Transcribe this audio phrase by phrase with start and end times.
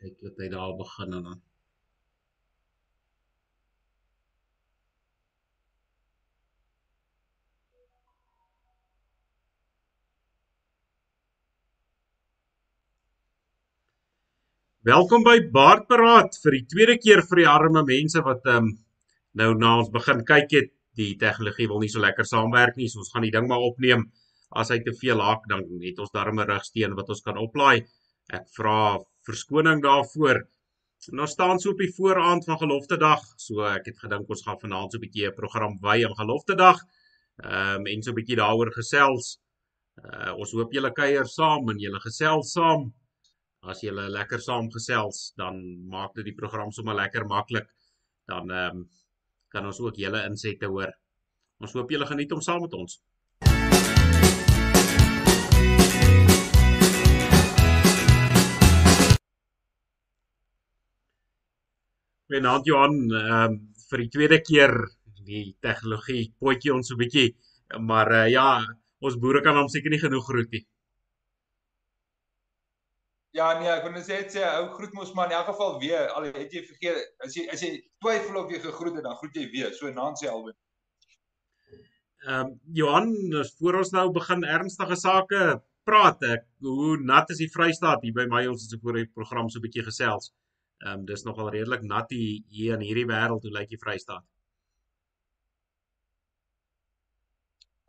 [0.00, 1.40] kyk wat hy daar begin en dan
[14.88, 18.70] Welkom by Baardberaad vir die tweede keer vir die arme mense wat ehm um,
[19.36, 20.70] nou na ons begin kyk het.
[20.96, 24.06] Die tegnologie wil nie so lekker saamwerk nie, so ons gaan die ding maar opneem.
[24.56, 27.84] As hy te veel haak, dan het ons darm 'n rugsteen wat ons kan oplaai.
[28.32, 28.80] Ek vra
[29.28, 30.42] verskoning daarvoor.
[31.16, 34.92] Nou staan so op die vooraand van Geloftedag, so ek het gedink ons gaan vanaand
[34.92, 36.78] so 'n bietjie 'n program wy aan Geloftedag.
[37.44, 39.38] Ehm um, en so 'n bietjie daaroor gesels.
[40.04, 42.92] Uh, ons hoop julle kuier saam en julle gesels saam
[43.62, 47.68] as jy lekker saamgesels, dan maak dit die program sommer lekker maklik.
[48.28, 48.88] Dan ehm um,
[49.50, 50.92] kan ons ook julle insette hoor.
[51.60, 53.00] Ons hoop julle geniet om saam met ons.
[62.30, 63.54] Goeienaand Johan, ehm um,
[63.90, 64.70] vir die tweede keer
[65.26, 67.24] die tegnologie potjie ons so 'n bietjie,
[67.88, 68.62] maar uh, ja,
[69.02, 70.60] ons boere kan hom seker nie genoeg groet nie.
[73.34, 75.74] Ja nee, ek wil net sê dit sê ou groet mos maar in elk geval
[75.82, 76.06] weer.
[76.14, 77.72] Al het jy vergeet as jy as jy
[78.04, 79.74] twyfel of jy gegroet het, dan groet jy weer.
[79.74, 80.58] So Nancy Alwyn.
[82.28, 83.10] Ehm um, Johan,
[83.58, 85.48] voor ons nou begin ernstige sake
[85.82, 89.10] praat ek, hoe nat is die Vrystaat hier by my ons het so voor die
[89.18, 90.30] program so 'n bietjie gesels.
[90.30, 90.49] Ehm
[90.86, 94.24] um, dis nogal redelik nat hier, in hierdie wêreld hoe lyk die Vrystaat?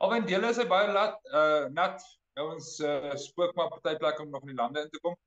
[0.02, 2.02] Alwen dele is hy baie nat, uh nat.
[2.42, 5.18] Ons uh, spook maar party plekke om nog in die lande in te kom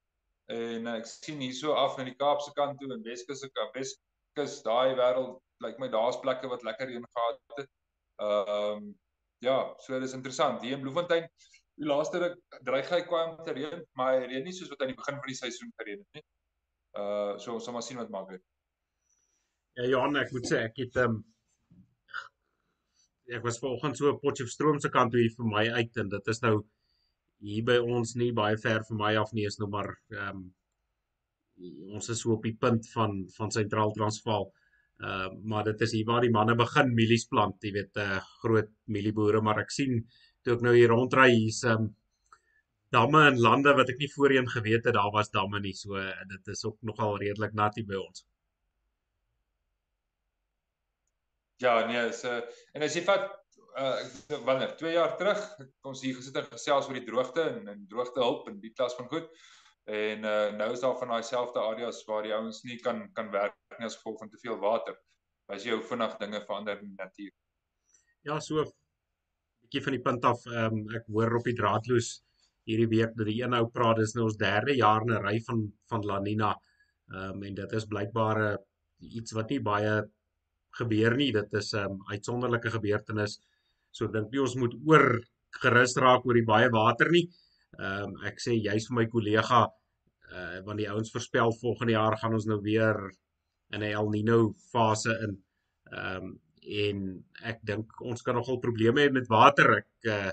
[0.52, 3.76] en uh, ek sien hierso af in die Kaapse kant toe en Weskus se kant
[3.76, 7.70] Weskus daai wêreld lyk like my daar's plekke wat lekker reën gehad het.
[8.20, 8.94] Ehm um,
[9.44, 10.62] ja, so dis interessant.
[10.62, 11.28] Hier in Bloemfontein
[11.76, 14.92] die laaste ruk dreig hy kwam te reën, maar hy reën nie soos wat aan
[14.92, 16.24] die begin van die seisoen gereën het nie.
[16.94, 18.42] So ons sal maar sien wat maak dit.
[19.74, 21.22] Ja Johan, ek moet sê ek het ehm um,
[23.34, 26.28] ek was vanoggend so op Potchefstroom se kant toe hier vir my uit en dit
[26.32, 26.58] is nou
[27.44, 30.44] hier by ons nie baie ver van my af nie is nou maar ehm um,
[31.96, 34.48] ons is so op die punt van van sentraal Transvaal.
[35.04, 38.26] Uh, maar dit is hier waar die manne begin mielies plant, jy weet, uh, eh,
[38.42, 40.04] groot mielieboere, maar ek sien
[40.46, 41.92] toe ek nou hier rondry hier's ehm um,
[42.94, 45.74] damme en lande wat ek nie voorheen geweet het daar was damme nie.
[45.74, 45.98] So
[46.30, 48.26] dit is ook nogal redelik nat hier by ons.
[51.62, 52.42] Ja, nee, is 'n uh,
[52.74, 53.30] en as jy vat
[53.74, 55.40] uh wanneer 2 jaar terug
[55.82, 58.94] ons hier gesit en gesels oor die droogte en en droogte hulp en die klas
[58.98, 59.30] van goed.
[59.84, 63.30] En uh nou is daar van daai selfde areas waar die ouens nie kan kan
[63.30, 64.96] werk nie as gevolg van te veel water.
[65.46, 67.32] As jy hoe vinnig dinge verander in die natuur.
[68.22, 68.72] Ja, so 'n
[69.62, 72.22] bietjie van die punt af, ehm um, ek hoor op die draadloos
[72.68, 75.38] hierdie week dat die een ou praat dis nou ons derde jaar in 'n ry
[75.48, 76.54] van van La Nina.
[77.12, 78.56] Ehm um, en dit is blykbaar uh,
[79.20, 80.02] iets wat nie baie
[80.78, 81.32] gebeur nie.
[81.32, 83.38] Dit is 'n um, uitsonderlike gebeurtenis.
[83.90, 85.20] So dink nie ons moet oor
[85.62, 87.28] gerus raak oor die baie water nie.
[87.78, 89.66] Ehm um, ek sê juis vir my kollega
[90.34, 92.96] uh want die ouens voorspel volgende jaar gaan ons nou weer
[93.72, 95.36] in 'n El Nino fase in.
[95.92, 99.70] Ehm um, en ek dink ons kan nogal probleme hê met water.
[99.82, 100.32] Ek uh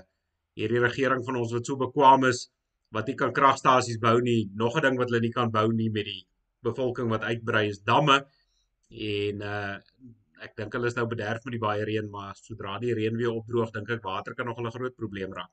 [0.58, 2.48] hierdie regering van ons wat so bekwame is
[2.92, 4.50] wat nie kan kragstasies bou nie.
[4.54, 6.26] Nog 'n ding wat hulle nie kan bou nie met die
[6.62, 8.26] bevolking wat uitbrei is damme.
[8.90, 9.78] En uh
[10.42, 13.30] ek dink hulle is nou bederf met die baie reën, maar sodra die reën weer
[13.30, 15.50] opdroog, dink ek water kan nog 'n groot probleem raak.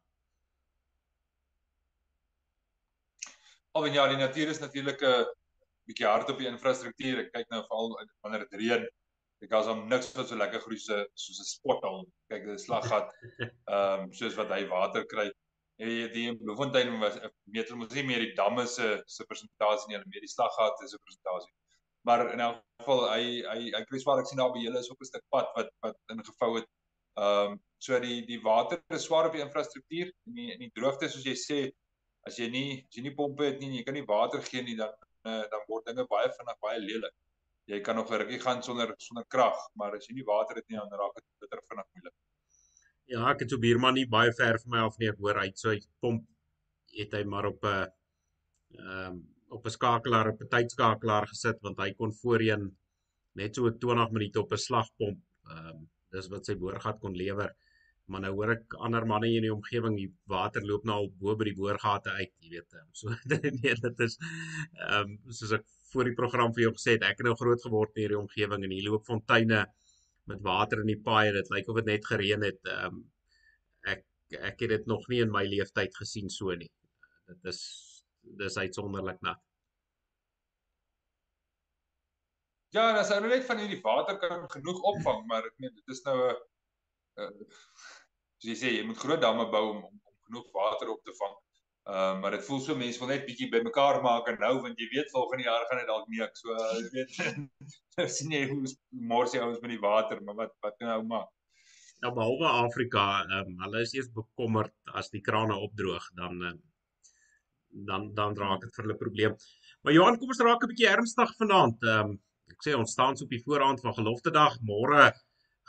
[3.72, 5.26] Alwen ja, die natuur is natuurlik 'n
[5.86, 7.20] bietjie hard op die infrastruktuur.
[7.20, 8.88] Ek kyk nou veral wanneer dit reën.
[9.44, 12.02] Ek gaan hom niks wat so lekker groei so soos 'n spothal.
[12.32, 13.14] Kyk, dit is slaggat.
[13.74, 15.30] Ehm um, soos wat hy water kry.
[15.80, 20.12] En die Bloemfontein was meter mos nie meer die damme se se persentasie nie, hulle
[20.12, 21.56] meer die slaggat is 'n persentasie
[22.02, 25.02] maar in elk geval hy hy hy kwesbaar ek sien daar by julle is ook
[25.04, 26.70] 'n stuk pad wat wat ingevou het.
[27.20, 30.72] Ehm um, so die die water is swaar op die infrastruktuur en die in die
[30.80, 31.60] droogte soos jy sê
[32.28, 34.78] as jy nie as jy nie pompe het nie, jy kan nie water gee nie
[34.80, 34.94] dan
[35.28, 37.16] uh, dan word dinge baie vinnig baie lelik.
[37.70, 40.68] Jy kan nog 'n rukkie gaan sonder sonder krag, maar as jy nie water het
[40.68, 42.16] nie dan raak dit bitter vinnig moeilik.
[43.06, 45.52] Ja, ek het so buurman nie baie ver van my af nie, ek hoor hy
[45.56, 46.26] so hy pomp
[46.98, 47.86] het hy maar op 'n uh,
[48.78, 49.20] ehm um,
[49.50, 52.78] op 'n skakelaar op 'n tydskakelaar gesit want hy kon voorheen
[53.34, 55.20] net so 20 minute op 'n slagpomp
[55.54, 57.52] ehm um, dis wat sy boorgat kon lewer
[58.10, 61.36] maar nou hoor ek ander manne in die omgewing die water loop nou al bo
[61.36, 63.10] by die boorgate uit jy weet ehm, so
[63.62, 64.18] nee dit is
[64.88, 67.62] ehm um, soos ek voor die program vir jou gesê het ek het nou groot
[67.66, 69.66] geword in hierdie omgewing en hier loop fonteine
[70.30, 73.06] met water in die paaie dit lyk of dit net gereën het ehm um,
[73.94, 74.04] ek
[74.52, 76.72] ek het dit nog nie in my lewe tyd gesien so nie
[77.30, 77.62] dit is
[78.42, 79.40] dis uitsonderlik nat.
[82.76, 85.94] Ja, en as hulle net van hierdie water kan genoeg opvang, maar ek meen dit
[85.96, 87.48] is nou 'n
[88.40, 91.16] soos jy sê, jy moet groot damme bou om om, om genoeg water op te
[91.22, 91.36] vang.
[91.90, 94.82] Ehm uh, maar dit voel so mense wil net bietjie bymekaar maak en nou want
[94.82, 97.16] jy weet volgende jaar gaan dit dalk nie ek so jy weet
[97.98, 98.74] nou sien jy hoe
[99.12, 101.32] mors jy ons met die water maar wat wat nou maak.
[102.04, 106.62] Ja behalwe Afrika, ehm um, hulle is eers bekommerd as die krane opdroog dan um,
[107.90, 109.40] dan dan raak dit vir hulle probleem.
[109.82, 111.90] Maar Johan, kom ons raak 'n bietjie ernstig vanaand.
[111.90, 112.16] Ehm um,
[112.54, 114.62] ek sê ons staan so op die vooraand van geloftedag.
[114.72, 115.10] Môre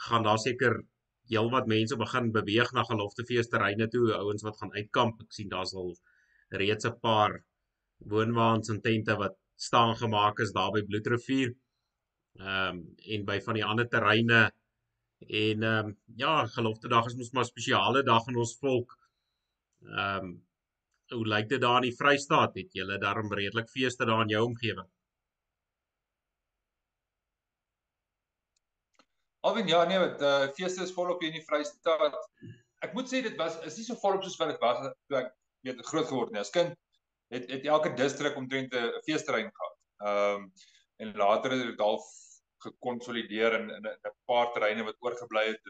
[0.05, 0.81] gaan daar seker
[1.33, 5.21] heelwat mense begin beweeg na geloftefeesterreine toe, ouens wat gaan uitkamp.
[5.25, 5.93] Ek sien daar's al
[6.51, 7.43] reeds 'n paar
[8.13, 11.53] woonwaans en tente wat staan gemaak is daar by Bloedrivier.
[12.39, 14.51] Ehm um, en by van die ander terreine
[15.27, 18.97] en ehm um, ja, geloftedag is mos maar 'n spesiale dag in ons volk.
[19.81, 20.47] Ehm um,
[21.11, 22.55] hoe lyk dit daar in die Vrystaat?
[22.55, 24.87] Het julle daarom redelik feeste daar in jou omgewing?
[29.41, 32.17] Alwen ja nee, wat uh, feeste is volop hier in die Vrystaat.
[32.85, 35.33] Ek moet sê dit was is nie so volop soos wat dit was toe ek
[35.65, 36.41] weet groot geword nie.
[36.41, 36.75] As kind
[37.31, 39.77] het het elke distrik omtrent 'n feesterrein gehad.
[40.05, 40.51] Ehm um,
[41.01, 42.05] en later het dit half
[42.63, 45.61] gekonsolideer in in 'n paar terreine wat oorgebly het.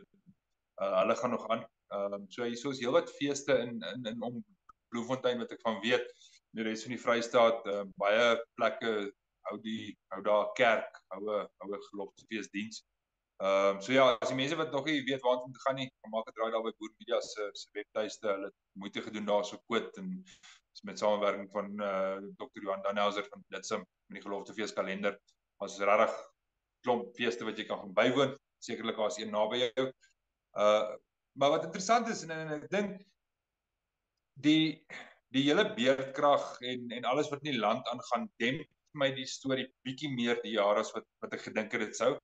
[0.82, 1.66] Uh, hulle gaan nog aan.
[1.88, 4.46] Ehm um, so hier is heelwat feeste in in in om
[4.90, 6.08] Bloemfontein wat ek van weet.
[6.52, 9.14] Die res van die Vrystaat, uh, baie plekke
[9.48, 12.84] hou die hou daar kerk, hou 'n hou 'n geloofsfeesdiens.
[13.42, 15.76] Ehm um, so ja, as die mense wat nog nie weet waar om te gaan
[15.80, 18.28] nie, maak 'n draai daar by Boer Media se se webtuiste.
[18.28, 20.24] Hulle moeite gedoen daar so quote en
[20.84, 22.62] met samewerking van eh uh, Dr.
[22.62, 25.18] Johan Danhauser van Blitsum met die geloofsfees kalender.
[25.58, 26.14] Ons is regtig
[26.86, 28.38] klomp feeste wat jy kan gaan bywoon.
[28.60, 29.88] Sekerlik daar's een naby jou.
[30.66, 30.96] Uh
[31.34, 33.02] maar wat interessant is en, en ek dink
[34.34, 34.86] die
[35.34, 39.68] die hele beerdkrag en en alles wat in die land aangaan demp my die storie
[39.88, 42.18] bietjie meer die jare as wat wat ek gedink het dit sou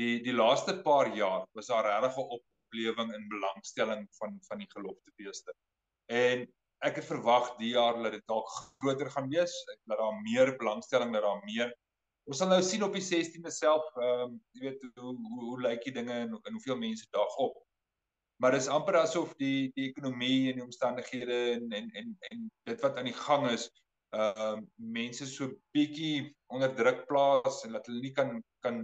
[0.00, 4.70] die die laaste paar jaar was daar regtig 'n oplewing in belangstelling van van die
[4.74, 5.54] geloofsfeeste.
[6.06, 6.46] En
[6.84, 8.48] ek het verwag die jaar dat dit dalk
[8.78, 9.54] groter gaan wees,
[9.84, 11.74] dat daar meer belangstelling, dat daar meer
[12.26, 15.60] Ons sal nou sien op die 16de self, ehm um, jy weet hoe hoe, hoe
[15.62, 17.60] lyk die dinge en, en hoeveel mense dag op.
[18.42, 22.82] Maar dis amper asof die die ekonomie en die omstandighede en en en en dit
[22.82, 23.68] wat aan die gang is,
[24.10, 24.66] ehm um,
[24.98, 28.82] mense so bietjie onder druk plaas en dat hulle nie kan kan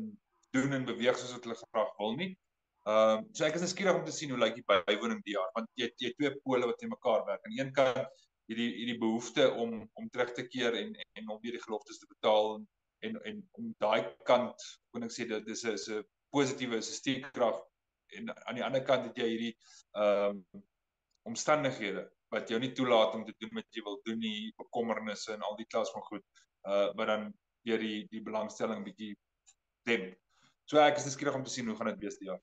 [0.56, 2.32] doen en beweeg soos wat hulle graag wil nie.
[2.90, 5.50] Ehm um, so ek is nuuskierig om te sien hoe lyk die bywoning die jaar
[5.56, 7.44] want jy jy twee pole wat teen mekaar werk.
[7.46, 11.58] Aan een kant hierdie hierdie behoefte om om terug te keer en en om weer
[11.58, 12.66] die geloftes te betaal en
[13.06, 16.04] en, en om daai kant kon ek sê dit is 'n 'n
[16.34, 17.62] positiewe sisteemkrag
[18.19, 19.55] en aan die ander kant het jy hierdie
[20.02, 20.64] ehm um,
[21.31, 25.44] omstandighede wat jou nie toelaat om te doen wat jy wil doen nie, bekommernisse en
[25.46, 26.25] al die klas van goed.
[26.69, 27.28] Uh wat dan
[27.69, 29.12] deur die die belangstelling bietjie
[29.88, 30.16] demp.
[30.70, 32.41] So ek is geskierig om te sien hoe gaan dit wees die jaar.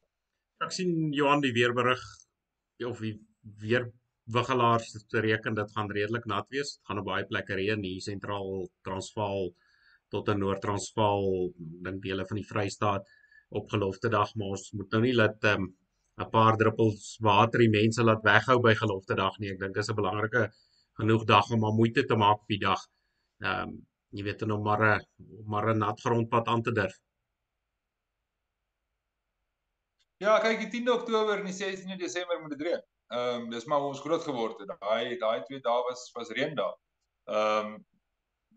[0.66, 2.02] Ek sien Johan die weerberig
[2.88, 3.16] of die
[3.64, 3.88] weer
[4.30, 6.76] wiggelaars te reken dit gaan redelik nat wees.
[6.78, 9.50] Dit gaan op baie plekke reën hier sentraal Transvaal
[10.14, 11.26] tot in Noord-Transvaal,
[11.86, 13.10] dink dele van die Vrystaat
[13.60, 15.68] op gelofte dag, maar ons moet nou nie laat ehm,
[16.20, 19.52] 'n um, paar druppels water die mense laat weghou by gelofte dag nie.
[19.54, 20.50] Ek dink dis 'n belangrike
[21.00, 22.82] genoeg dag om maar moeite te maak op die dag.
[23.42, 23.78] Ehm um,
[24.12, 25.06] jy weet dan om maar 'n
[25.46, 26.98] maar 'n nat grondpad aan te durf.
[30.20, 32.82] Ja, kyk die 10de Oktober en die 16de Desember moet dit reën.
[33.16, 34.72] Ehm um, dis maar ons groot geword het.
[34.82, 36.76] Daai daai twee dae was was reën daar.
[37.32, 37.78] Ehm um,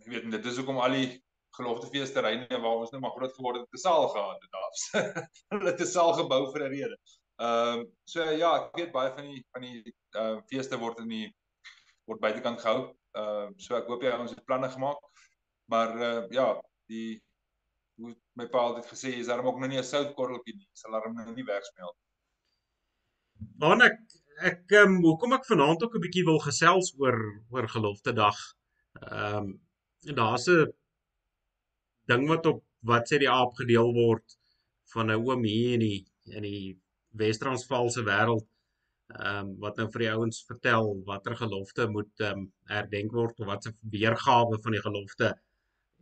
[0.02, 1.12] jy weet dit is hoekom al die
[1.56, 4.74] geloftefeesterreine waar ons nou maar groot geword het, 'n saal gehad het daar.
[5.54, 6.98] Hulle 'n saal gebou vir 'n rede.
[7.46, 10.98] Ehm um, so ja, ek weet baie van die van die ehm uh, feeste word
[11.06, 11.28] in die
[12.10, 12.90] word buitekant gehou.
[13.14, 14.98] Ehm uh, so ek hoop jy ons het planne gemaak.
[15.70, 16.48] Maar uh, ja,
[16.90, 17.22] die
[18.00, 21.14] hoe my pa altyd gesê is daarom ook nou nie 'n soutkorreltjie nie, sal daarom
[21.14, 21.96] nou nie wegsmelt.
[23.64, 23.98] Dan ek
[24.50, 27.18] ek ehm um, hoekom ek vanaand ook 'n bietjie wil gesels oor
[27.50, 28.38] oor gelofte dag.
[29.00, 29.60] Ehm um,
[30.08, 30.72] en daar's 'n
[32.10, 34.38] ding wat op wat sê die aap gedeel word
[34.94, 36.00] van 'n oom hier in die
[36.36, 36.78] in die
[37.20, 38.48] Wes-Transvaalse wêreld
[39.20, 43.40] ehm um, wat nou vir die ouens vertel watter gelofte moet ehm um, herdenk word
[43.40, 45.28] of wat se weergawe van die gelofte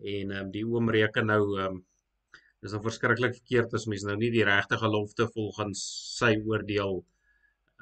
[0.01, 1.81] en ehm um, die oom reken nou ehm um,
[2.61, 5.81] dis nou verskriklik verkeerd as mens nou nie die regte gelofte volgens
[6.19, 6.95] sy oordeel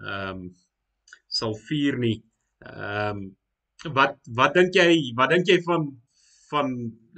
[0.02, 0.42] ehm um,
[1.28, 2.18] sal vier nie.
[2.64, 3.36] Ehm um,
[3.94, 5.82] wat wat dink jy wat dink jy van
[6.50, 6.68] van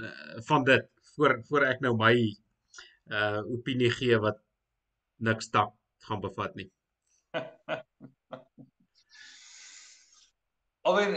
[0.03, 2.15] uh, van dit voor voor ek nou my
[3.11, 4.39] uh opinie gee wat
[5.29, 5.71] niks tak
[6.09, 6.71] gaan bevat nie.
[10.87, 11.17] Alwen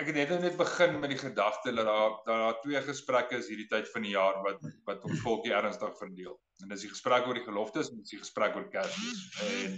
[0.00, 3.68] ek het net net begin met die gedagte dat daar daar twee gesprekke is hierdie
[3.70, 6.34] tyd van die jaar wat wat ons volkie ernstig verdeel.
[6.62, 9.22] En dis die gesprek oor die geloftes en dis die gesprek oor Kersfees.
[9.48, 9.76] En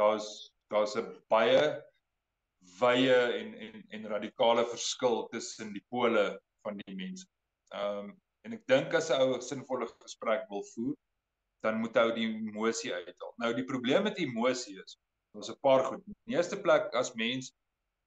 [0.00, 0.28] daar's
[0.72, 1.82] daar's 'n baie
[2.80, 7.26] wye en en en radikale verskil tussen die pole van die mense.
[7.74, 10.96] Ehm um, en ek dink as 'n ou 'n sinvolle gesprek wil voer,
[11.62, 13.34] dan moet hy die emosie uithaal.
[13.36, 14.98] Nou die probleem met emosie is,
[15.34, 16.02] ons 'n paar goed.
[16.06, 17.52] In die eerste plek as mens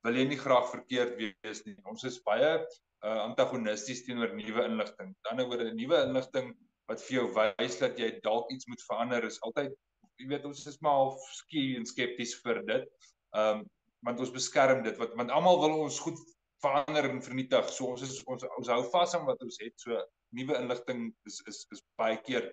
[0.06, 1.76] wil jy nie graag verkeerd wees nie.
[1.90, 5.14] Ons is baie uh, antagonisties teenoor nuwe inligting.
[5.14, 6.52] Aan die ander woorde, nuwe inligting
[6.90, 9.76] wat vir jou wys dat jy dalk iets moet verander is altyd
[10.22, 12.90] jy weet ons is maar half skie en skepties vir dit.
[13.38, 13.70] Ehm um,
[14.02, 16.18] want ons beskerm dit wat want almal wil ons goed
[16.64, 17.68] verander en vernietig.
[17.70, 19.76] So ons is ons ons hou vas aan wat ons het.
[19.82, 19.98] So
[20.38, 22.48] nuwe inligting is is is baie keer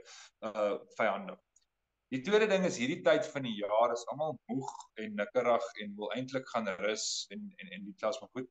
[0.45, 1.41] uh vyandig.
[2.09, 4.69] Die tweede ding is hierdie tyd van die jaar is almal moeg
[5.03, 8.49] en nikkerig en wil eintlik gaan rus en en en die klas maar goed.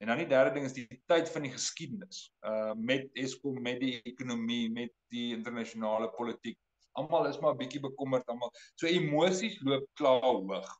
[0.00, 2.22] En dan die derde ding is die tyd van die geskiedenis.
[2.48, 6.56] Uh met Eskom, met die ekonomie, met die internasionale politiek.
[6.96, 8.52] Almal is maar bietjie bekommerd almal.
[8.80, 10.72] So emosies loop klaar hoog.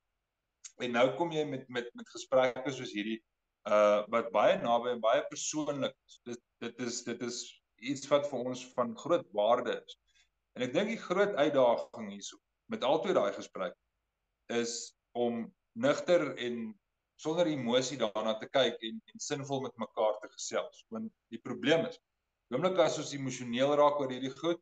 [0.80, 3.20] En nou kom jy met met met gesprekke soos hierdie
[3.68, 6.18] uh wat baie naby en baie persoonlik is.
[6.32, 7.42] Dit dit is dit is
[7.84, 10.00] iets wat vir ons van groot waarde is.
[10.54, 12.38] En ek dink die groot uitdaging hierso
[12.72, 13.74] met albei daai gesprek
[14.54, 15.44] is om
[15.74, 16.72] nugter en
[17.20, 20.84] sonder emosie daarna te kyk en en sinvol met mekaar te gesels.
[20.94, 21.98] Want die probleem is,
[22.54, 24.60] oomblik as ons emosioneel raak oor hierdie goed,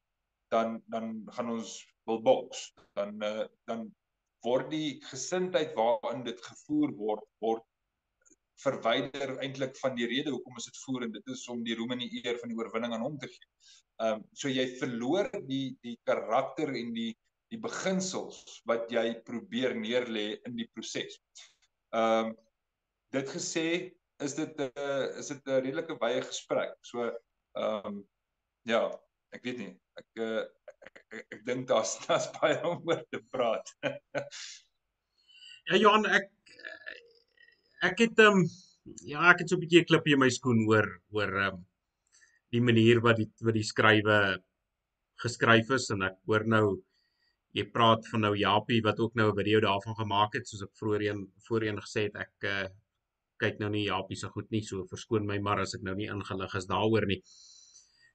[0.52, 1.76] dan dan gaan ons
[2.08, 2.70] wil boks.
[2.98, 3.88] Dan uh, dan
[4.46, 7.68] word die gesindheid waarin dit gevoer word word
[8.62, 11.94] verwyder eintlik van die rede hoekom ons dit voer en dit is om die roem
[11.94, 13.48] en die eer van die oorwinning aan hom te gee.
[14.00, 17.12] Ehm um, so jy verloor die die karakter en die
[17.52, 21.18] die beginsels wat jy probeer neerlê in die proses.
[21.92, 22.32] Ehm um,
[23.12, 23.66] dit gesê
[24.24, 26.74] is dit 'n uh, is dit 'n redelike wye gesprek.
[26.80, 28.02] So ehm um,
[28.64, 28.82] ja,
[29.36, 29.72] ek weet nie.
[30.00, 30.42] Ek uh,
[30.86, 33.74] ek, ek, ek dink daar's daar's baie om oor te praat.
[35.68, 36.30] ja Johan, ek
[37.90, 38.48] ek het ehm um,
[39.06, 41.60] ja, ek het so 'n bietjie 'n klippie in my skoen oor oor ehm
[42.52, 44.18] die manier wat die wat die skrywe
[45.22, 46.66] geskryf is en ek hoor nou
[47.56, 50.72] jy praat van nou Japie wat ook nou 'n video daarvan gemaak het soos ek
[50.80, 52.68] voorheen voorheen gesê het ek uh,
[53.42, 56.08] kyk nou nie Japie se goed nie so verskoon my maar as ek nou nie
[56.08, 57.20] ingelig is daaroor nie.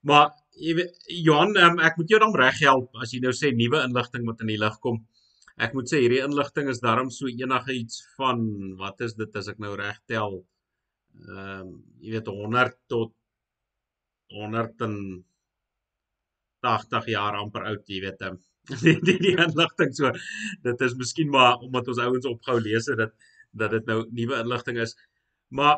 [0.03, 0.93] Maar jy weet
[1.25, 4.53] Johan um, ek moet jou dan reghelp as jy nou sê nuwe inligting wat in
[4.53, 5.05] die lig kom
[5.57, 8.41] ek moet sê hierdie inligting is darm so enige iets van
[8.81, 10.39] wat is dit as ek nou reg tel
[11.17, 13.13] ehm um, jy weet 100 tot
[14.35, 18.35] 180 jaar amper oud jy weet um,
[18.83, 20.05] die die, die inligting so
[20.67, 23.13] dit is miskien maar omdat ons ouens opgehou lees het dat
[23.57, 24.93] dat dit nou nuwe inligting is
[25.47, 25.77] maar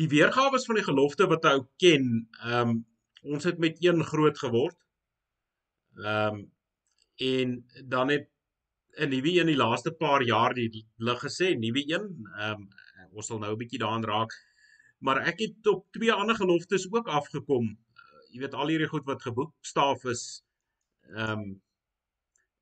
[0.00, 2.04] die weergawe van die gelofte wat hy ken
[2.42, 2.72] ehm um,
[3.24, 4.76] ons het met een groot geword
[5.96, 6.52] ehm um,
[7.24, 8.26] en dan het
[8.96, 12.28] 'n nuwe een die laaste paar jaar die lig gesê, nuwe een.
[12.38, 12.68] Ehm um,
[13.12, 14.32] ons sal nou 'n bietjie daaraan raak.
[15.04, 17.68] Maar ek het op twee ander geloftes ook afgekom.
[17.68, 20.24] Uh, jy weet al hierdie goed wat geboekstaaf is
[21.12, 21.46] ehm um,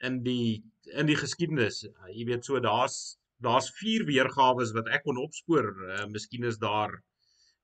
[0.02, 0.64] in die
[0.99, 1.84] in die geskiedenis.
[1.87, 2.96] Uh, jy weet so daar's
[3.42, 5.70] daar's vier weergawe wat ek kon opspoor.
[5.87, 6.99] Uh, miskien is daar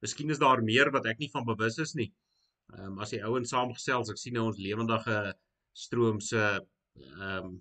[0.05, 2.13] miskien is daar meer wat ek nie van bewus is nie.
[2.77, 5.19] Ehm um, as die ouens saamgesels, ek sien nou ons lewendige
[5.87, 7.57] stroom se ehm um,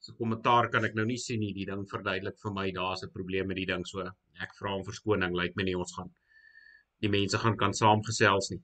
[0.00, 1.52] se kommentaar kan ek nou nie sien nie.
[1.56, 4.00] Die ding verduidelik vir my daar's 'n probleem met die ding so.
[4.40, 5.34] Ek vra om verskoning.
[5.34, 6.10] Lyk my nie ons gaan
[7.00, 8.62] die mense gaan kan saamgesels nie.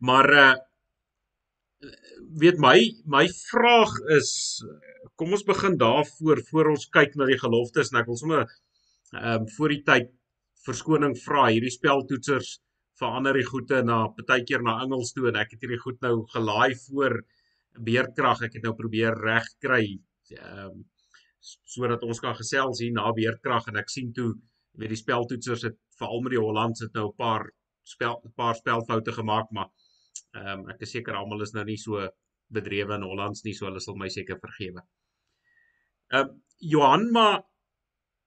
[0.00, 0.54] Maar uh
[2.40, 4.30] weet my my vraag is
[5.20, 9.42] kom ons begin daarvoor voor ons kyk na die geloftes en ek wil sommer ehm
[9.42, 10.08] um, voor die tyd
[10.66, 12.56] verskoning vra hierdie speltoetsers
[13.00, 16.74] verander die goeie na partykeer na Engels toe en ek het hierdie goed nou gelaai
[16.86, 17.20] voor
[17.88, 19.84] beerdkrag ek het nou probeer regkry
[20.34, 20.84] ehm um,
[21.46, 24.32] sodat ons kan gesels hier na weerkrag en ek sien toe
[24.80, 27.44] weet die speltoetsers het veral met die Hollands het nou 'n paar
[27.82, 29.70] spel 'n paar spelfoute gemaak maar
[30.34, 32.08] ehm um, ek is seker almal is nou nie so
[32.48, 34.82] bedrewe in Hollands nie so hulle sal my seker vergewe.
[36.12, 37.42] Ehm um, Johan maar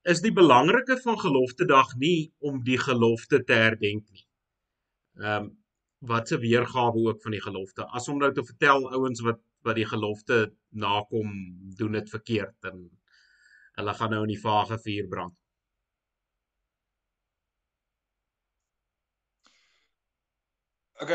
[0.03, 4.25] is die belangrike van gelofte dag nie om die gelofte te herdenk nie.
[5.20, 5.58] Ehm um,
[6.00, 9.75] wat se weergawe ook van die gelofte as om nou te vertel ouens wat wat
[9.75, 10.39] die gelofte
[10.70, 11.34] nakom
[11.78, 12.88] doen dit verkeerd en
[13.80, 15.36] hulle gaan nou in die vage vuur brand.
[21.00, 21.13] OK.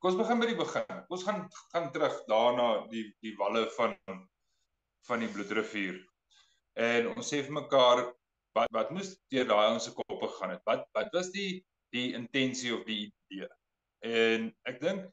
[0.00, 1.00] Kom ons begin by die begin.
[1.12, 1.42] Ons gaan
[1.74, 3.96] gaan terug daarna die die walle van
[5.08, 5.98] van die bloedrivier.
[6.80, 8.06] En ons sê vir mekaar
[8.56, 10.62] wat wat moes deur daai ouens se koppe gegaan het?
[10.64, 11.60] Wat wat was die
[11.92, 13.50] die intensie of die idee?
[14.08, 15.04] En ek dink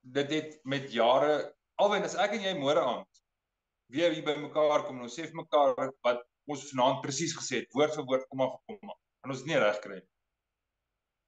[0.00, 3.22] dit het met jare alwen as ek en jy môre aand
[3.90, 5.74] weer hier by mekaar kom en ons sê vir mekaar
[6.06, 8.92] wat ons vanaand presies gesê het, woord vir woord, kom maar kom.
[9.24, 10.08] En ons nie reg kry nie.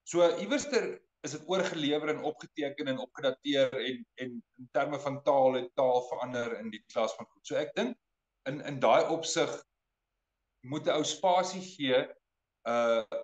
[0.09, 0.87] So iewerster
[1.23, 6.01] is dit oorgelewer en opgeteken en opgedateer en en in terme van taal en taal
[6.09, 7.45] verander in die klas van goed.
[7.47, 7.99] So ek dink
[8.51, 9.53] in in daai opsig
[10.67, 12.03] moet 'n ou spasie gee
[12.73, 13.21] uh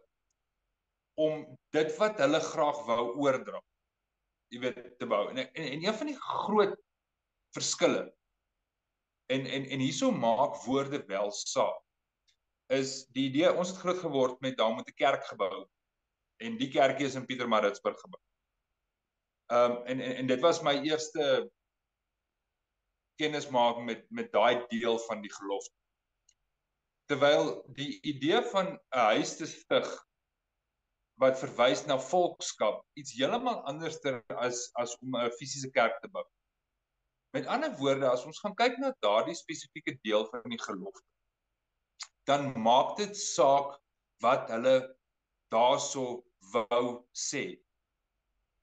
[1.18, 1.42] om
[1.74, 3.58] dit wat hulle graag wou oordra.
[4.48, 5.28] Jy weet te bou.
[5.30, 6.76] En en, en een van die groot
[7.56, 8.06] verskille
[9.28, 11.84] en en en hierso maak woorde wel saak
[12.78, 15.66] is die idee ons het groot geword met daar moet 'n kerk gebou
[16.44, 18.20] en die kerkie is in Pietermaritzburg gebou.
[19.52, 21.50] Ehm um, en, en en dit was my eerste
[23.16, 25.74] kennismaking met met daai deel van die gelofte.
[27.08, 30.07] Terwyl die idee van 'n huis te stig
[31.22, 36.24] wat verwys na volkskap iets heeltemal anderster as as om 'n fisiese kerk te bou.
[37.36, 41.04] Met ander woorde, as ons gaan kyk na daardie spesifieke deel van die gelofte,
[42.24, 43.76] dan maak dit saak
[44.22, 44.76] wat hulle
[45.52, 47.58] daarso wou sê.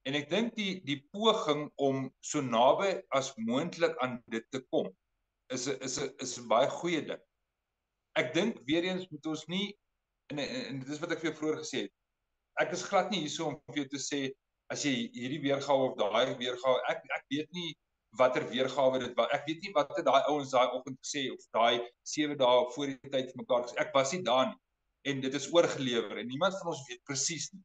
[0.06, 4.90] En ek dink die die poging om so naby as moontlik aan dit te kom
[5.54, 7.24] is 'n is 'n is 'n baie goeie ding.
[8.16, 9.78] Ek dink weer eens moet ons nie
[10.32, 11.94] en en dit is wat ek vir jou vroeër gesê het.
[12.62, 14.22] Ek is glad nie hierso om vir jou te sê
[14.74, 17.74] as jy hierdie weergawe of daai weergawe ek ek weet nie
[18.20, 19.32] watter weergawe dit was.
[19.36, 22.92] Ek weet nie wat het daai ouens daai oggend gesê of daai 7 dae voor
[22.94, 23.78] die tyd vir mekaar gesê.
[23.84, 24.62] Ek was nie daar nie
[25.12, 27.62] en dit is oorgelewer en niemand van ons weet presies nie.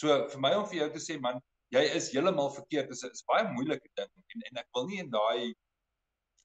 [0.00, 1.40] So vir my om vir jou te sê man,
[1.74, 2.88] jy is heeltemal verkeerd.
[2.88, 5.50] Dit is, is baie moeilike ding en en ek wil nie in daai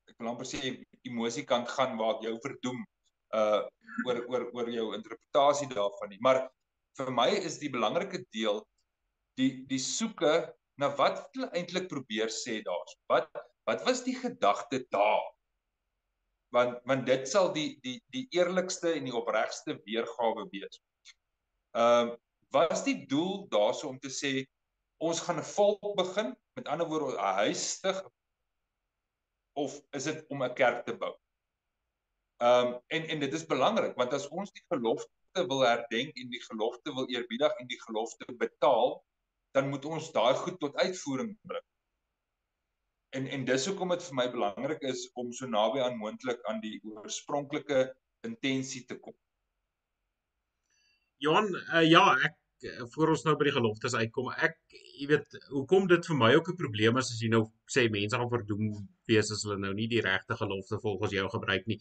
[0.10, 0.74] ek wil amper sê
[1.08, 2.82] emosie kant gaan waar ek jou verdoem
[3.38, 3.62] uh
[4.08, 6.20] oor oor oor jou interpretasie daarvan nie.
[6.26, 6.44] Maar
[6.98, 8.62] vir my is die belangrike deel
[9.38, 12.98] die die soeke na wat hulle eintlik probeer sê daar's.
[13.10, 13.30] Wat
[13.70, 15.34] wat was die gedagte daar?
[16.54, 20.82] want want dit sal die die die eerlikste en die opregste weergawe wees.
[21.78, 22.20] Ehm uh,
[22.54, 24.46] was die doel daarso om te sê
[25.02, 28.04] ons gaan 'n volk begin, met ander woorde 'n huis stig
[29.58, 31.14] of is dit om 'n kerk te bou?
[32.38, 34.66] Ehm um, en en dit is belangrik want as ons die
[35.34, 39.04] gelofte wil herdenk en die gelofte wil eerbiedig en die gelofte betaal,
[39.54, 41.68] dan moet ons daai goed tot uitvoering bring
[43.14, 46.62] en en dis hoekom dit vir my belangrik is om so naby aan moontlik aan
[46.64, 47.94] die oorspronklike
[48.26, 49.14] intensie te kom.
[51.22, 54.58] Johan, uh, ja, ek eh, voor ons nou by die geloftes uitkom, ek
[54.98, 58.18] jy weet, hoekom dit vir my ook 'n probleem is as jy nou sê mense
[58.18, 58.74] gaan verdoem
[59.08, 61.80] wees as hulle nou nie die regte gelofte volgens jou gebruik nie.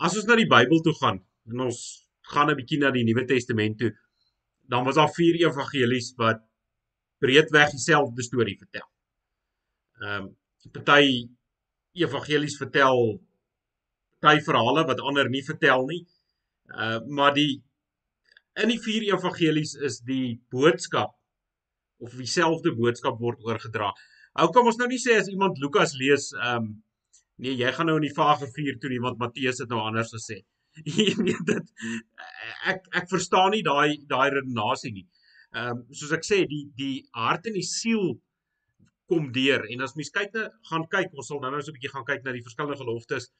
[0.00, 1.80] As ons na die Bybel toe gaan en ons
[2.32, 3.90] gaan 'n bietjie na die Nuwe Testament toe,
[4.70, 6.42] dan was daar vier evangelies wat
[7.18, 8.86] breedweg dieselfde storie vertel.
[10.00, 10.36] Ehm um,
[10.72, 11.28] party
[11.92, 13.20] evangelies vertel
[14.20, 16.04] party verhale wat ander nie vertel nie.
[16.68, 17.62] Uh maar die
[18.62, 21.16] in die vier evangelies is die boodskap
[22.00, 23.90] of dieselfde boodskap word oorgedra.
[24.40, 26.70] Ou kom ons nou nie sê as iemand Lukas lees ehm um,
[27.40, 30.42] nee, jy gaan nou in die vage vier toe iemand Matteus het nou anders gesê.
[30.96, 31.72] Jy weet dit
[32.72, 35.06] ek ek verstaan nie daai daai redenasie nie.
[35.54, 38.16] Ehm um, soos ek sê die die hart en die siel
[39.10, 41.78] kom deur en as mens kyk na gaan kyk ons sal nou nou so 'n
[41.78, 43.30] bietjie gaan kyk na die verskillende geloftes.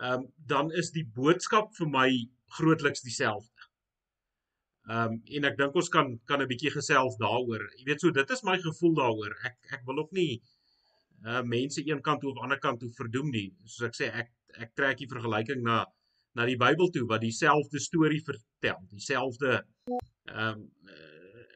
[0.00, 2.08] Ehm um, dan is die boodskap vir my
[2.58, 3.68] grootliks dieselfde.
[4.90, 7.64] Ehm um, en ek dink ons kan kan 'n bietjie gesels daaroor.
[7.78, 9.34] Jy weet so dit is my gevoel daaroor.
[9.48, 10.42] Ek ek wil ook nie
[11.24, 13.48] uh mense een kant toe of ander kant toe verdoem nie.
[13.64, 14.32] Soos ek sê ek
[14.64, 15.84] ek trek die vergelyking na
[16.38, 19.62] na die Bybel toe wat dieselfde storie vertel, dieselfde
[20.30, 20.68] ehm um,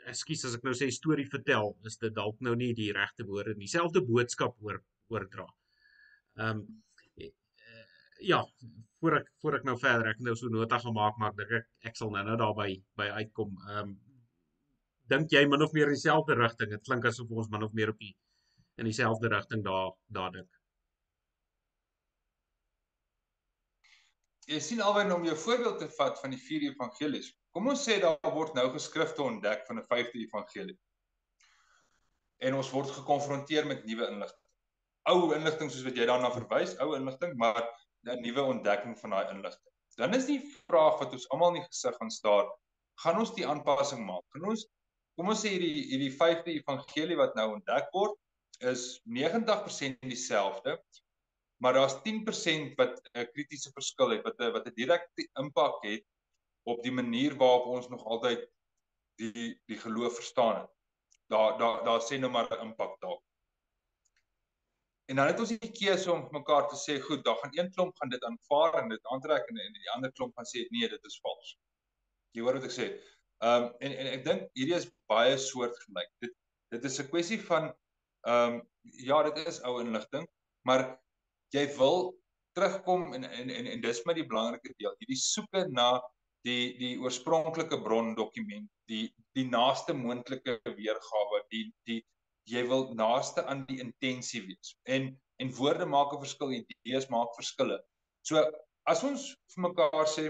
[0.06, 3.56] ekskuus as ek nou sê storie vertel, is dit dalk nou nie die regte woorde
[3.56, 3.66] nie.
[3.66, 4.78] Dieselfde boodskap oor
[5.10, 5.46] oordra.
[6.38, 6.82] Ehm um,
[8.20, 8.40] ja,
[9.00, 11.98] voor ek voor ek nou verder ek nou so nota gemaak maar dink ek ek
[11.98, 13.56] sal nou-nou daarby by uitkom.
[13.68, 13.96] Ehm um,
[15.10, 16.70] dink jy min of meer dieselfde rigting?
[16.72, 18.14] Dit klink asof ons min of meer op die
[18.80, 20.55] in dieselfde rigting daar daar dink.
[24.46, 27.32] Jy sien alwen om jou voorbeeld te vat van die vier evangelies.
[27.50, 30.76] Kom ons sê daar word nou geskrifte ontdek van 'n vyfde evangelie.
[32.46, 34.44] En ons word gekonfronteer met nuwe inligting.
[35.10, 37.62] Ou inligting soos wat jy daarna verwys, ou inligting, maar
[38.06, 39.72] 'n nuwe ontdekking van daai inligting.
[39.96, 42.46] Dan is die vraag wat ons almal in die gesig gaan staar,
[43.02, 44.24] gaan ons die aanpassing maak?
[44.34, 44.66] Gaan ons
[45.16, 48.14] kom ons sê hierdie hierdie vyfde evangelie wat nou ontdek word
[48.60, 50.76] is 90% dieselfde.
[51.62, 56.04] Maar daar's 10% wat 'n kritiese verskil het, wat 'n wat 'n direkte impak het
[56.62, 58.48] op die manier waarop ons nog altyd
[59.16, 60.70] die die geloof verstaan het.
[61.26, 63.20] Daar daar daar sê nou maar 'n impak daar.
[65.06, 67.96] En dan het ons die keuse om mekaar te sê, goed, daar gaan een klomp
[67.96, 71.04] gaan dit aanvaar en dit aantrek en, en die ander klomp gaan sê nee, dit
[71.04, 71.58] is vals.
[72.30, 72.88] Jy hoor wat ek sê?
[73.44, 76.10] Ehm um, en en ek dink hierdie is baie soortgelyk.
[76.24, 76.34] Dit
[76.74, 77.70] dit is 'n kwessie van
[78.26, 80.26] ehm um, ja, dit is ou inligting,
[80.62, 80.98] maar
[81.54, 82.14] jy wil
[82.56, 84.94] terugkom en en en, en dis maar die belangrike deel.
[85.00, 86.00] Hierdie soeke na
[86.46, 89.06] die die oorspronklike brondokument, die
[89.36, 92.00] die naaste moontlike weergawe, die die
[92.46, 94.76] jy wil naaste aan die intensie wees.
[94.84, 97.78] En en woorde maak 'n verskil, idees maak verskille.
[98.22, 98.42] So
[98.86, 100.26] as ons vir mekaar sê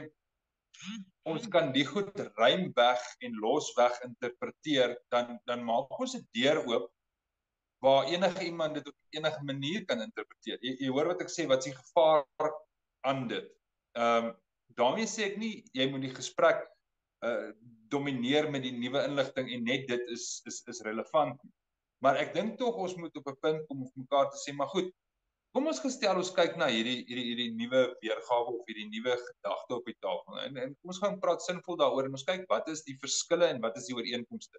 [1.26, 6.26] ons kan die goed ruim weg en los weg interpreteer, dan dan maak ons 'n
[6.35, 6.90] deur oop
[7.87, 10.59] waar enige iemand dit op enige manier kan interpreteer.
[10.61, 12.25] Jy, jy hoor wat ek sê, wat is die gevaar
[13.07, 13.53] aan dit?
[13.99, 14.35] Ehm um,
[14.77, 16.66] daarmee sê ek nie jy moet die gesprek
[17.25, 17.53] uh
[17.88, 21.53] domineer met die nuwe inligting en net dit is is is relevant nie.
[22.05, 24.68] Maar ek dink tog ons moet op 'n punt kom om mekaar te sê, maar
[24.75, 24.90] goed.
[25.55, 29.79] Kom ons gestel ons kyk na hierdie hierdie hierdie nuwe weergawe of hierdie nuwe gedagte
[29.79, 30.40] op die tafel.
[30.42, 33.46] En, en kom ons gaan praat sinvol daaroor en ons kyk wat is die verskille
[33.55, 34.59] en wat is die ooreenkomste.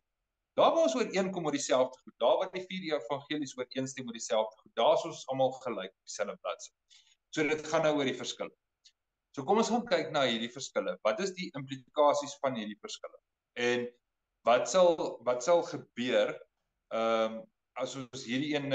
[0.57, 4.61] Daar waar ons ooreenkom oor dieselfde goed, daar waar die vier evangelies ooreenstem oor dieselfde
[4.61, 6.63] goed, daar is ons almal gelyk op dieselfde plek.
[7.29, 8.53] So dit gaan nou oor die verskille.
[9.35, 10.95] So kom ons gaan kyk na hierdie verskille.
[11.05, 13.19] Wat is die implikasies van hierdie verskille?
[13.61, 13.85] En
[14.49, 14.95] wat sal
[15.27, 16.33] wat sal gebeur
[16.95, 17.43] ehm um,
[17.77, 18.73] as ons hierdie een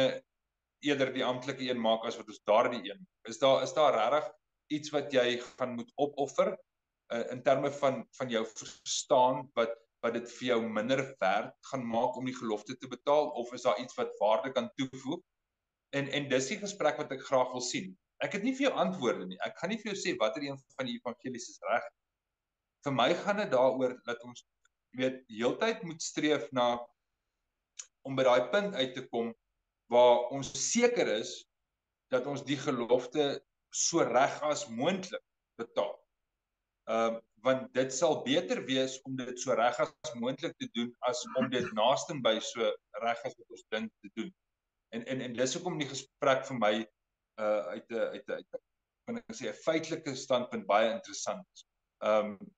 [0.87, 3.01] eerder die amptelike een maak as wat ons daardie een.
[3.27, 4.29] Is daar is daar regtig
[4.79, 10.17] iets wat jy gaan moet opoffer uh, in terme van van jou verstaan wat wat
[10.19, 13.79] dit vir jou minder werd gaan maak om die gelofte te betaal of is daar
[13.81, 15.21] iets wat waarde kan toevoeg?
[15.95, 17.93] En en dis die gesprek wat ek graag wil sien.
[18.23, 19.39] Ek het nie vir jou antwoorde nie.
[19.47, 21.87] Ek gaan nie vir jou sê watter een van die evangelies is reg.
[22.87, 24.45] Vir my gaan dit daaroor dat ons
[24.99, 26.75] weet heeltyd moet streef na
[28.03, 29.31] om by daai punt uit te kom
[29.93, 31.35] waar ons seker is
[32.13, 33.27] dat ons die gelofte
[33.73, 35.25] so reg as moontlik
[35.61, 35.95] betaal.
[36.91, 40.91] Ehm uh, want dit sal beter wees om dit so reg as moontlik te doen
[41.09, 42.69] as om dit naaste by so
[43.03, 44.31] reg as wat ons dink te doen.
[44.95, 46.75] En en en dis hoekom die gesprek vir my
[47.43, 48.63] uh uit 'n uit 'n uit 'n
[49.07, 51.67] kan ek sê 'n feitelike standpunt baie interessant.
[52.07, 52.53] Ehm um,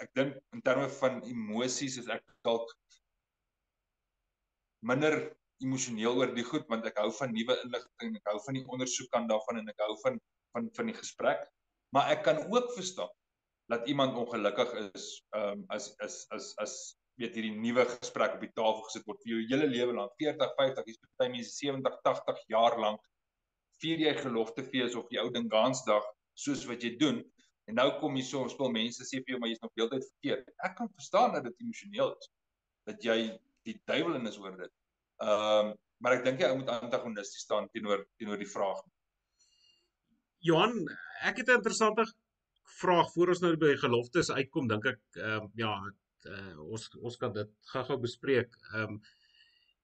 [0.00, 2.70] ek dink in terme van emosies is ek dalk
[4.80, 5.14] minder
[5.62, 9.12] emosioneel oor die goed want ek hou van nuwe inligting, ek hou van die ondersoek
[9.18, 10.20] aan daarvan en ek hou van
[10.56, 11.44] van van die gesprek.
[11.92, 13.12] Maar ek kan ook verstaan
[13.70, 16.74] dat iemand ongelukkig is ehm um, as as as as
[17.20, 20.54] weet hierdie nuwe gesprek op die tafel gesit word vir jou hele lewe lank 40,
[20.58, 23.02] 50, dis party mense 70, 80 jaar lank
[23.82, 26.06] vier jy geloftefees of die ou ding Gansdag
[26.38, 27.20] soos wat jy doen
[27.70, 30.48] en nou kom jy so speel mense sê vir jou maar jy's nog heeltyd verkeerd.
[30.66, 32.30] Ek kan verstaan dat dit emosioneel is
[32.88, 33.18] dat jy
[33.68, 34.74] die duiwel in is oor dit.
[35.22, 38.80] Ehm um, maar ek dink jy ou moet antagonisties staan teenoor teenoor die vraag.
[40.42, 40.72] Johan,
[41.22, 42.02] ek het 'n interessante
[42.80, 45.72] vraag voor ons nou by geloftes uitkom, dink ek ehm um, ja,
[46.30, 48.56] uh, ons ons kan dit gou-gou bespreek.
[48.72, 49.02] Ehm um,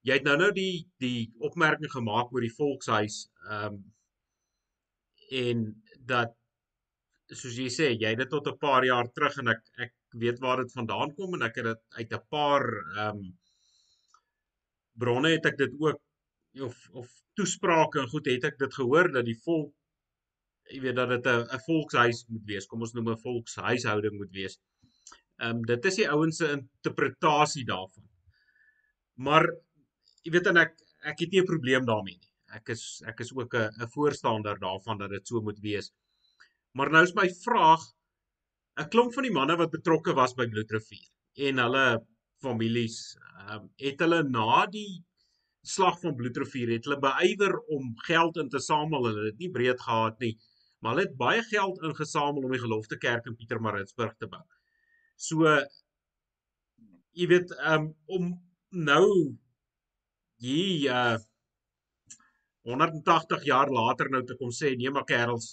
[0.07, 3.79] jy het nou nou die die opmerking gemaak oor die volkshuis ehm um,
[5.39, 5.65] en
[6.09, 6.35] dat
[7.37, 10.39] soos jy sê, jy het dit tot 'n paar jaar terug en ek ek weet
[10.41, 12.65] waar dit vandaan kom en ek het dit uit 'n paar
[12.97, 13.39] ehm um,
[14.99, 16.01] bronne het ek dit ook
[16.69, 19.75] of of toesprake en goed het ek dit gehoor dat die volk
[20.73, 22.67] jy weet dat dit 'n 'n volkshuis moet wees.
[22.67, 24.59] Kom ons noem 'n volkshuishouding moet wees.
[25.41, 28.05] Ehm um, dit is die ouens se interpretasie daarvan.
[29.15, 29.47] Maar
[30.25, 32.33] jy weet en ek ek het nie 'n probleem daarmee nie.
[32.57, 35.93] Ek is ek is ook 'n 'n voorstander daarvan dat dit so moet wees.
[36.75, 37.83] Maar nou is my vraag
[38.79, 41.09] 'n klomp van die manne wat betrokke was by Bloedrivier
[41.49, 42.07] en hulle
[42.43, 45.05] families ehm um, het hulle na die
[45.63, 49.05] slag van Bloedrivier het hulle beywer om geld in te samel.
[49.05, 50.37] Hulle het nie breed gehad nie,
[50.79, 54.43] maar hulle het baie geld ingesamel om die gelofte kerk in Pietermaritzburg te bou.
[55.17, 55.47] So
[57.19, 58.29] jy weet ehm um, om
[58.71, 59.09] nou
[60.45, 61.19] hier uh
[62.69, 65.47] 180 jaar later nou te kom sê nee maar kerels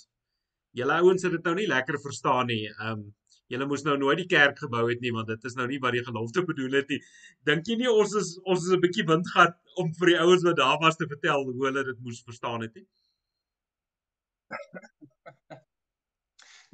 [0.76, 2.66] julle ouens het dit nou nie lekker verstaan nie.
[2.74, 3.06] Ehm um,
[3.54, 5.94] julle moes nou nooit die kerk gebou het nie want dit is nou nie wat
[5.94, 7.00] die gelofte bedoel het nie.
[7.50, 10.58] Dink jy nie ons is ons is 'n bietjie windgat om vir die ouens wat
[10.62, 12.88] daar was te vertel hoe hulle dit moes verstaan het nie?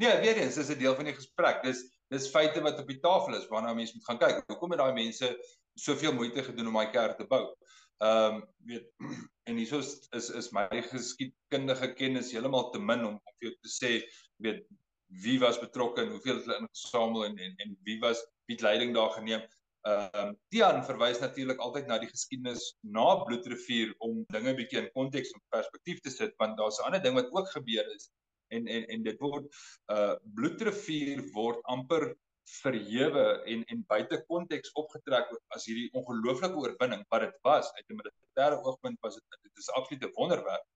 [0.02, 1.62] Nee, weer eens, dis 'n deel van die gesprek.
[1.64, 4.44] Dis dis feite wat op die tafel is waarna mense moet gaan kyk.
[4.48, 5.30] Hoekom het daai mense
[5.80, 7.44] soveel moeite gedoen om daai kerk te bou?
[8.02, 8.88] Ehm um, weet
[9.50, 13.54] en hieso is, is is my geskiedkundige kennis heeltemal te min om om vir jou
[13.62, 13.92] te sê
[14.46, 14.66] weet
[15.22, 18.66] wie was betrokke en hoeveel het hulle ingesamel en en en wie was wie het
[18.66, 19.46] leiding daar geneem.
[19.90, 22.66] Ehm um, Tian verwys natuurlik altyd na die geskiedenis
[22.98, 27.02] na Bloedrivier om dinge bietjie in konteks en perspektief te sit want daar's 'n ander
[27.02, 28.12] ding wat ook gebeur is
[28.58, 29.48] en en en dit word
[29.96, 32.14] uh Bloedrivier word amper
[32.62, 37.72] verhewe en en buite konteks opgetrek as hierdie ongelooflike oorwinning wat dit was.
[37.78, 40.68] Uit 'n militêre oogpunt was dit dit is absoluut 'n wonderwerk.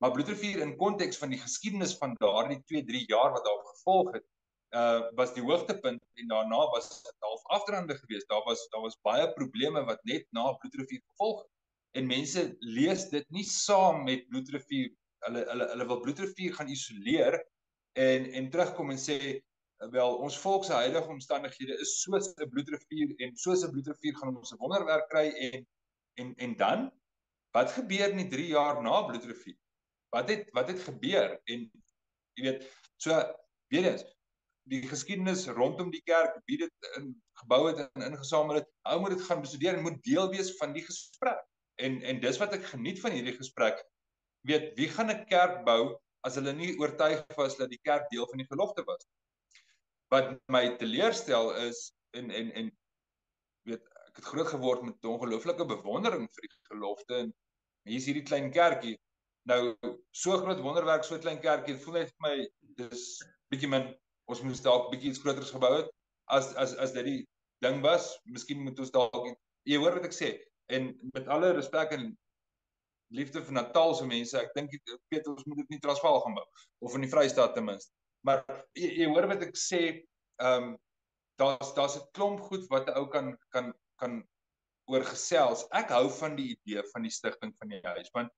[0.00, 4.26] Maar Bloedrivier in konteks van die geskiedenis van daardie 2-3 jaar wat daarop gevolg het,
[4.76, 8.28] uh was die hoogtepunt en daarna was dit half afdraande geweest.
[8.28, 11.50] Daar was daar was baie probleme wat net na Bloedrivier gevolg het.
[11.96, 14.90] En mense lees dit nie saam met Bloedrivier.
[15.26, 17.40] Hulle hulle hulle wil Bloedrivier gaan isoleer
[17.92, 19.18] en en terugkom en sê
[19.78, 24.36] wel ons volk se huidige omstandighede is soos 'n bloedrivier en soos 'n bloedrivier gaan
[24.36, 25.66] ons 'n wonderwerk kry en
[26.14, 26.90] en en dan
[27.52, 29.56] wat gebeur in die 3 jaar na bloedrivier
[30.10, 31.70] wat het wat het gebeur en
[32.34, 33.14] jy weet so
[33.68, 34.04] weer eens
[34.68, 39.14] die geskiedenis rondom die kerk wie dit in gebou het en ingesamel het ou moet
[39.16, 41.40] dit gaan bestudeer en moet deel wees van die gesprek.
[41.82, 43.80] En en dis wat ek geniet van hierdie gesprek.
[44.48, 48.26] Weet wie gaan 'n kerk bou as hulle nie oortuig was dat die kerk deel
[48.30, 49.06] van die gelofte was?
[50.12, 52.70] Wat my teleurstel is en en en
[53.68, 57.34] weet ek het groot geword met 'n ongelooflike bewondering vir die gelofte en
[57.88, 58.98] hier's hierdie klein kerkie.
[59.48, 59.76] Nou
[60.10, 62.48] so groot wonderwerk so klein kerkie, voel net vir my
[62.80, 63.94] dis bietjie min.
[64.28, 65.90] Ons moes dalk bietjie iets groters gebou het
[66.36, 67.20] as as as dit die
[67.64, 68.10] ding was.
[68.28, 69.30] Miskien moet ons dalk
[69.68, 70.34] jy hoor wat ek sê
[70.72, 72.10] en met alle respek en
[73.16, 74.74] liefde vir Natal se mense, ek dink
[75.12, 76.44] weet ons moet dit nie Transvaal gaan bou
[76.84, 77.92] of in die Vrystaat ten minste.
[78.26, 78.42] Maar
[78.76, 79.82] jy, jy hoor wat ek sê,
[80.42, 80.74] ehm um,
[81.40, 84.20] daar's daar's 'n klomp goed wat 'n ou kan kan kan
[84.90, 85.64] oorgesels.
[85.72, 88.32] Ek hou van die idee van die stigting van die huis want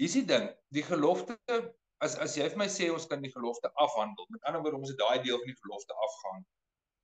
[0.00, 1.36] Hier's die ding, die gelofte
[2.04, 4.26] as as jy vir my sê ons kan die gelofte afhandel.
[4.34, 6.46] Met ander woorde, ons het daai deel van die gelofte afgegaan.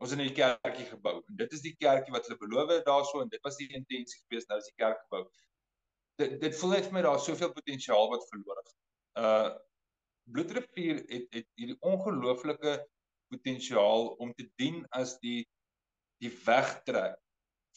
[0.04, 3.20] Ons het 'n kerkie gebou en dit is die kerkie wat hulle beloof het daarso
[3.22, 5.22] en dit was die intensie gewees nou is die kerk gebou.
[6.20, 8.82] Dit dit voel net vir my daar soveel potensiaal wat verlore gaan.
[9.24, 9.56] Uh
[10.26, 12.72] Bloedrivier het het hierdie ongelooflike
[13.30, 15.46] potensiaal om te dien as die
[16.24, 17.16] die wegtrek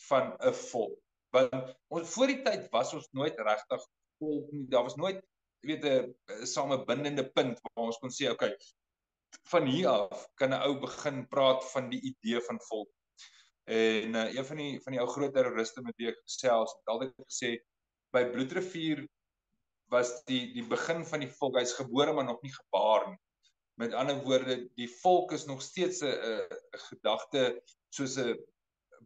[0.07, 0.99] van 'n volk.
[1.35, 3.83] Want ons voor die tyd was ons nooit regtig
[4.19, 4.67] volk nie.
[4.67, 5.21] Daar was nooit
[5.61, 8.55] weet 'n samebindende punt waar ons kon sê okay,
[9.51, 12.91] van hier af kan 'n ou begin praat van die idee van volk.
[13.69, 16.93] En uh, een van die van die ou groot terroriste met wie ek gesels het
[16.93, 17.49] altyd gesê
[18.15, 19.07] by Bloedrivier
[19.93, 21.59] was die die begin van die volk.
[21.59, 23.19] Hy's gebore maar nog nie gebaar nie.
[23.79, 28.37] Met ander woorde, die volk is nog steeds 'n 'n gedagte soos 'n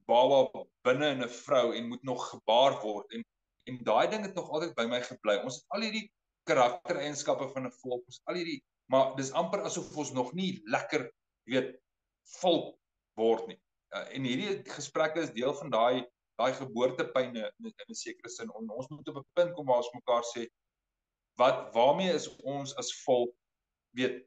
[0.07, 3.23] baba binne in 'n vrou en moet nog gebaar word en
[3.63, 5.37] En daai ding het nog altyd by my gebly.
[5.43, 6.07] Ons het al hierdie
[6.49, 11.08] karaktereienskappe van 'n volk, ons al hierdie maar dis amper asof ons nog nie lekker
[11.49, 11.75] weet
[12.39, 12.73] volk
[13.19, 13.60] word nie.
[13.93, 16.03] Uh, en hierdie gesprekke is deel van daai
[16.41, 18.51] daai geboortepyne in, in 'n sekere sin.
[18.58, 20.47] On, ons moet op 'n punt kom waar ons mekaar sê
[21.38, 23.34] wat waarmee is ons as volk
[23.97, 24.23] weet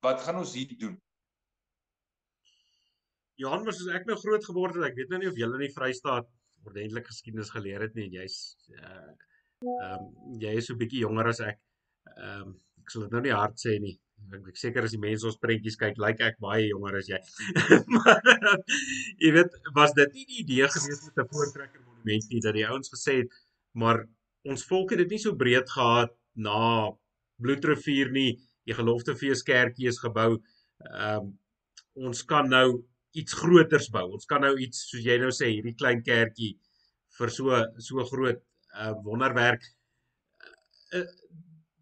[0.00, 0.96] wat gaan ons hier doen?
[3.40, 5.66] Johan, mos as ek nou groot geword het, ek weet nou nie of julle in
[5.68, 6.28] die Vrystaat
[6.64, 9.12] ordentlik geskiedenis geleer het nie en jy's uh
[9.62, 11.60] ehm um, jy is so bietjie jonger as ek.
[12.16, 13.94] Ehm um, ek sal dit nou nie hard sê nie.
[14.32, 17.10] Ek ek seker as die mense ons prentjies kyk, lyk like ek baie jonger as
[17.10, 17.20] jy.
[17.96, 18.20] maar
[19.22, 22.66] jy weet, was dit nie die idee gewees met 'n voortrekker monument nie dat die
[22.68, 23.36] ouens gesê het,
[23.74, 24.04] maar
[24.48, 26.90] ons volk het dit nie so breed gehad na
[27.42, 28.40] Bloedrivier nie.
[28.66, 30.40] Die geloftefees kerkie is gebou.
[30.86, 31.38] Ehm um,
[32.08, 34.06] ons kan nou iets groters bou.
[34.16, 36.54] Ons kan nou iets soos jy nou sê, hierdie klein kerkie
[37.18, 38.40] vir so so groot
[38.74, 39.64] uh, wonderwerk.
[40.92, 41.06] Uh,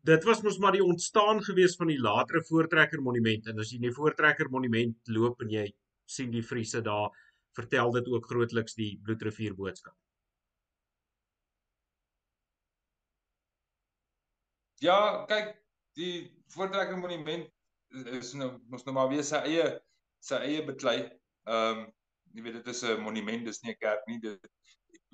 [0.08, 3.80] dit was mos maar die ontstaan gewees van die latere voortrekker monument en as jy
[3.80, 5.66] in die voortrekker monument loop en jy
[6.10, 7.10] sien die friese daar,
[7.58, 9.94] vertel dit ook grootliks die Bloedrivier boodskap.
[14.80, 15.54] Ja, kyk,
[15.98, 17.50] die voortrekker monument
[18.16, 19.66] is nou mos nou maar weer sy eie
[20.24, 21.10] sy eie beklei
[21.48, 21.86] Ehm um,
[22.36, 24.20] jy weet dit is 'n monument, dis nie 'n kerk nie.
[24.20, 24.38] Dit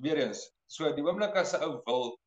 [0.03, 2.17] weer eens, so die oomblik as 'n ou wil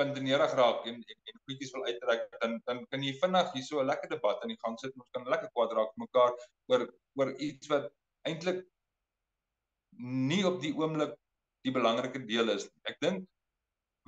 [0.00, 3.80] puntenerig raak en en, en goedjies wil uittrek, dan dan kan jy vinnig hier so
[3.80, 4.94] 'n lekker debat aan die gang sit.
[4.94, 6.32] Ons kan lekker kwaad raak mekaar
[6.72, 6.86] oor
[7.18, 7.90] oor iets wat
[8.28, 8.64] eintlik
[9.98, 11.16] nie op die oomblik
[11.66, 12.68] die belangrike deel is.
[12.84, 13.26] Ek dink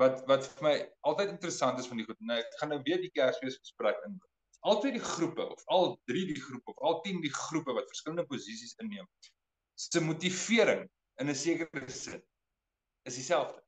[0.00, 0.76] wat wat vir my
[1.10, 4.18] altyd interessant is van die goed, nou ek gaan nou weer die Kersfees gesprek in
[4.64, 7.90] al twee die groepe of al drie die groepe of al 10 die groepe wat
[7.92, 9.08] verskillende posisies inneem
[9.74, 10.86] se motivering
[11.20, 12.22] in 'n sekere sin
[13.08, 13.62] is dieselfde.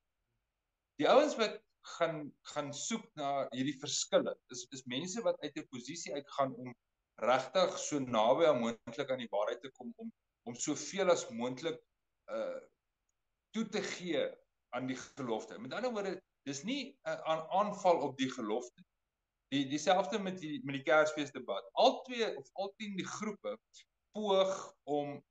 [1.01, 1.61] Die ouens wat
[1.97, 4.35] gaan gaan soek na hierdie verskille.
[4.55, 6.75] Is is mense wat uit 'n posisie uitgaan om
[7.23, 10.13] regtig so naby aan moontlik aan die waarheid te kom om
[10.47, 11.79] om soveel as moontlik
[12.31, 12.61] uh
[13.57, 14.25] toe te gee
[14.77, 15.59] aan die gelofte.
[15.59, 18.85] Met ander woorde, dis nie 'n uh, aan aanval op die gelofte.
[19.55, 21.71] Die dieselfde met die met die Kersfees debat.
[21.73, 23.59] Al twee of al 10 die groepe
[24.13, 25.23] poog om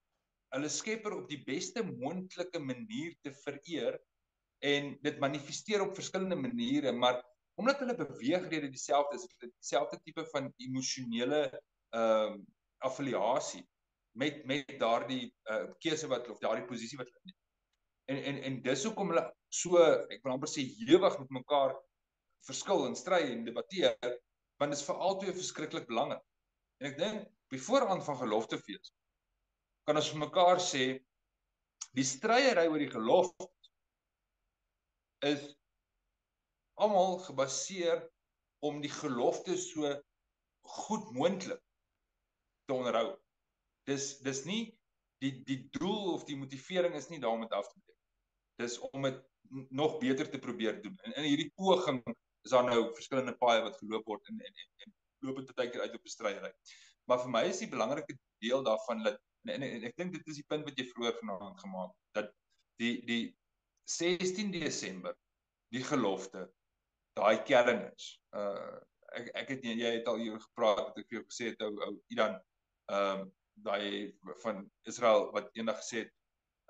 [0.55, 3.97] hulle Skepper op die beste moontlike manier te vereer
[4.65, 7.19] en dit manifesteer op verskillende maniere, maar
[7.59, 11.47] omdat hulle beweegrede dieselfde is, dieselfde tipe van emosionele
[11.95, 12.43] ehm uh,
[12.85, 13.63] affiliasie
[14.19, 17.37] met met daardie uh, keuse wat of daardie posisie wat hulle neem.
[18.11, 19.23] En en en dis hoekom hulle
[19.61, 19.79] so
[20.11, 21.73] ek wil amper sê ewig met mekaar
[22.49, 23.95] verskil en stry en debatteer
[24.59, 26.21] want dit is vir albei verskriklik belangrik.
[26.79, 28.93] En ek dink bevooraan van geloftefees
[29.85, 30.85] kan ons vir mekaar sê
[31.95, 33.49] die stryery oor die gelofte
[35.25, 35.45] is
[36.75, 38.01] almal gebaseer
[38.65, 39.93] om die gelofte so
[40.85, 41.61] goed moontlik
[42.65, 43.13] te onderhou.
[43.87, 44.63] Dis dis nie
[45.23, 48.01] die die doel of die motivering is nie daarom dit af te breek.
[48.61, 49.21] Dis om dit
[49.69, 50.97] nog beter te probeer doen.
[51.05, 52.01] En in hierdie poging
[52.45, 54.95] is daar nou verskillende paaie wat geloop word en en, en
[55.25, 56.51] loop dit baie keer uit op 'n stryery.
[57.05, 60.27] Maar vir my is die belangrike deel daarvan dat en, en, en ek dink dit
[60.31, 62.31] is die punt wat jy vroeër vanaand gemaak dat
[62.81, 63.23] die die
[63.89, 65.15] 16 Desember
[65.73, 66.47] die gelofte
[67.19, 68.11] daai kern is.
[68.35, 68.75] Uh
[69.15, 71.73] ek ek het jy het al hier gepraat het ek vir jou gesê het ou
[71.87, 72.39] ou Idan
[72.91, 73.27] ehm um,
[73.65, 76.11] daai van Israel wat eendag gesê het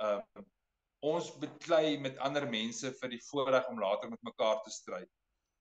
[0.04, 0.46] ehm um,
[1.06, 5.02] ons beklei met ander mense vir die voorreg om later met mekaar te stry.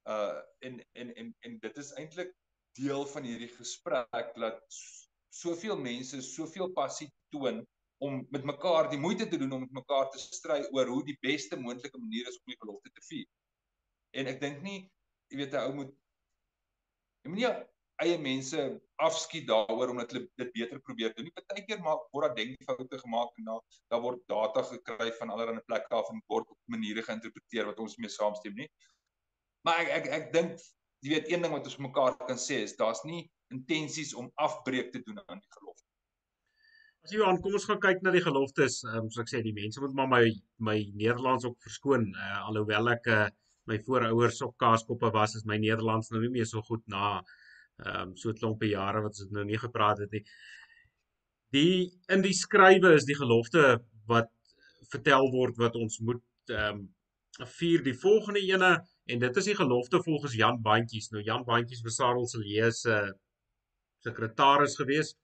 [0.08, 2.34] Uh en en en en dit is eintlik
[2.78, 4.60] deel van hierdie gesprek dat
[5.34, 7.62] soveel mense soveel passie toon
[8.04, 11.18] om met mekaar die moeite te doen om met mekaar te stry oor hoe die
[11.24, 13.28] beste moontlike manier is om die gelofte te vier.
[14.14, 14.80] En ek dink nie,
[15.32, 15.94] jy weet 'n ou moet
[17.24, 17.48] jy moet nie
[18.02, 18.58] eie mense
[19.06, 21.28] afskiet daaroor omdat hulle dit beter probeer doen.
[21.28, 23.60] Nie partykeer maak word daar denkfoute gemaak en dan
[23.92, 27.96] daar word data gekry van allerlei plekke af en word op maniere geïnterpreteer wat ons
[27.96, 28.68] mee saamstem nie.
[29.64, 30.58] Maar ek ek ek dink
[31.04, 34.92] jy weet een ding wat ons mekaar kan sê is daar's nie intensies om afbreek
[34.92, 35.88] te doen aan die gelofte.
[37.04, 39.52] As jy aan kom ons gaan kyk na die geloftes, um, soos ek sê die
[39.56, 40.24] mense moet maar my
[40.68, 43.26] my Nederlands ook verskoon uh, alhoewel ek uh,
[43.68, 47.18] my voorouers op kaaskoppe was is my Nederlands nou nie meer so goed na
[47.82, 50.22] ehm um, so 'n klompie jare wat ons nou nie gepraat het nie.
[51.52, 54.30] Die in die skrywe is die gelofte wat
[54.92, 56.84] vertel word wat ons moet ehm um,
[57.58, 58.72] vier die volgende ene
[59.10, 61.10] en dit is die gelofte volgens Jan Bandjies.
[61.10, 63.10] Nou Jan Bandjies was Sarel se lees uh,
[64.04, 65.18] sekretaris geweest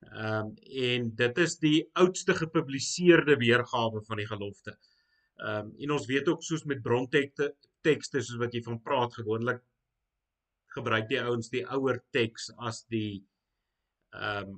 [0.00, 4.72] Ehm um, en dit is die oudste gepubliseerde weergawe van die gelofte.
[5.36, 7.50] Ehm um, en ons weet ook soos met brontekste
[7.88, 9.60] tekste soos wat jy van praat gewoonlik
[10.76, 13.20] gebruik die ouens die ouer teks as die
[14.16, 14.56] ehm um,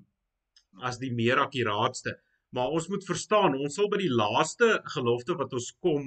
[0.90, 2.14] as die meer akkuraatste.
[2.54, 6.06] Maar ons moet verstaan, ons sal by die laaste gelofte wat ons kom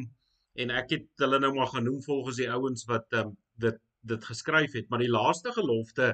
[0.64, 3.84] en ek het hulle nou maar genoem volgens die ouens wat ehm um, dit
[4.16, 6.14] dit geskryf het, maar die laaste gelofte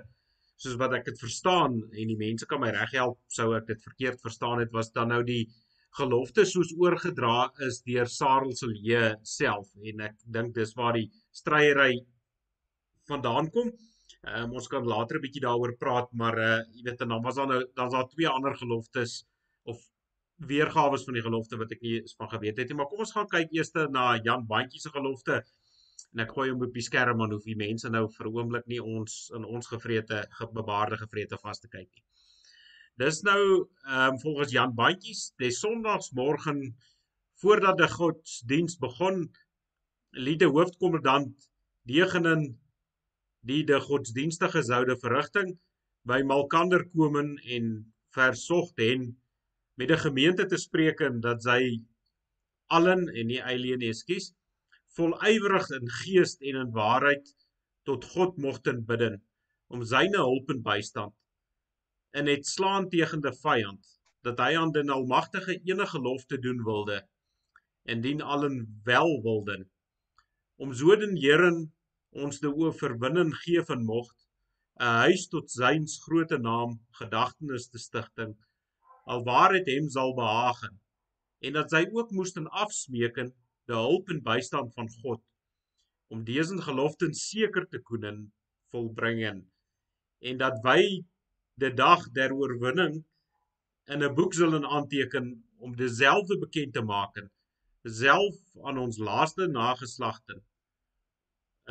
[0.62, 4.21] soos wat ek dit verstaan en die mense kan my reghelp sou ek dit verkeerd
[4.21, 5.43] verstaan het was dan nou die
[5.97, 11.10] gelofte soos oorgedra is deur Sarel se leë self en ek dink dis waar die
[11.36, 11.95] stryery
[13.10, 13.71] vandaan kom.
[14.21, 17.50] Um, ons kan later 'n bietjie daaroor praat maar uh, jy weet dan was daar
[17.50, 19.24] nou dan's daar twee ander geloftes
[19.65, 19.82] of
[20.52, 23.30] weergawe van die gelofte wat ek nie van geweet het nie maar kom ons gaan
[23.32, 25.41] kyk eers na Jan Bandjie se gelofte
[26.13, 28.67] en ek gooi hom op die skerm aan hoef die mense nou vir 'n oomblik
[28.67, 32.03] nie ons in ons gevrete bebaarde gevrete vas te kyk nie.
[32.97, 33.41] Dis nou
[33.87, 36.75] ehm um, volgens Jan Bandjies, die Sondagsmorgen
[37.41, 39.31] voordat die godsdiens begin,
[40.11, 41.51] liet die hoofkommandant
[41.89, 42.43] Degenen
[43.41, 45.55] die die godsdienstige soude verrigting
[46.05, 47.71] by Malkander kom en
[48.13, 49.07] versocht hen
[49.79, 51.81] met die gemeente te spreek en dat sy
[52.69, 54.29] allen en nie eileen ekskuus
[54.97, 57.35] voluiwerig in gees en in waarheid
[57.83, 59.21] tot God mogten bidden
[59.67, 61.15] om syne hulp en bystand.
[62.11, 66.63] En het slaan tegen die vyand dat hy aan die almagtige enige lof te doen
[66.63, 67.07] wilde
[67.83, 69.69] en dien allen wel wilden.
[70.55, 71.51] Om so den Here
[72.11, 74.27] ons die oorwinning gee van mocht
[74.79, 78.35] 'n huis tot syns groote naam gedagtenis te stigting
[79.05, 80.79] alwaar dit hem sal behagen
[81.39, 83.33] en dat sy ook moesten afsmeeken
[83.72, 85.24] die hulp en bystand van God
[86.11, 88.26] om dese geloften seker te koenen
[88.74, 89.45] volbringen
[90.32, 90.82] en dat wy
[91.61, 93.01] die dag der oorwinning
[93.93, 97.17] in 'n boek zullen aanteken om dieselfde bekend te maak
[97.84, 100.41] self aan ons laaste nageslagte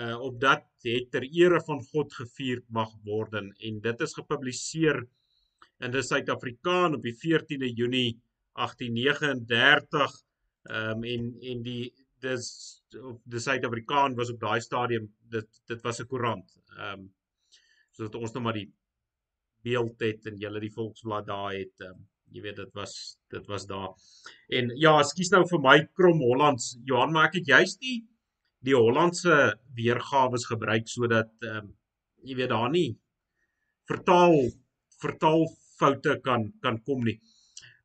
[0.01, 5.07] uh op dat het ter ere van God gevier mag word en dit is gepubliseer
[5.81, 8.21] in die Suid-Afrikaan op die 14de Junie
[8.59, 10.19] 1839
[10.69, 12.47] ehm um, en en die dis
[13.01, 16.57] of die Suid-Afrikaan was op daai stadium dit dit was 'n koerant.
[16.77, 17.09] Ehm um,
[17.91, 18.71] sodat ons nou maar die
[19.63, 22.95] beeld het en julle die volksblad daar het ehm um, jy weet dit was
[23.35, 23.91] dit was daar.
[24.49, 27.99] En ja, ekskuus nou vir my krom Hollands Johan, maar ek het juist die
[28.61, 29.37] die Hollandse
[29.75, 31.77] weergawe gebruik sodat ehm um,
[32.23, 32.99] jy weet daar nie
[33.89, 34.37] vertaal
[35.01, 35.47] vertaal
[35.79, 37.19] foute kan kan kom nie.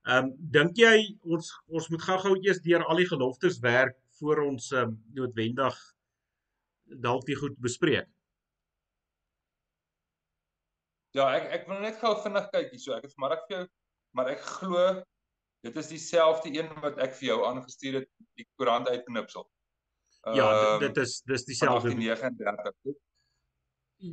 [0.06, 4.44] Ehm um, dink jy ons ons moet gou-gou eers deur al die geloftes werk voor
[4.46, 5.80] ons ehm um, noodwendig
[7.06, 8.12] dalk die goed bespreek?
[11.18, 12.94] Ja, ek ek wil net gou vinnig kyk hierso.
[12.94, 13.66] Ek het vanoggend vir jou
[14.16, 14.84] maar ek glo
[15.66, 19.48] dit is dieselfde een wat ek vir jou aangestuur het die koerant uitknipsel.
[20.38, 20.46] Ja,
[20.76, 23.00] um, dit is dis dieselfde 1939.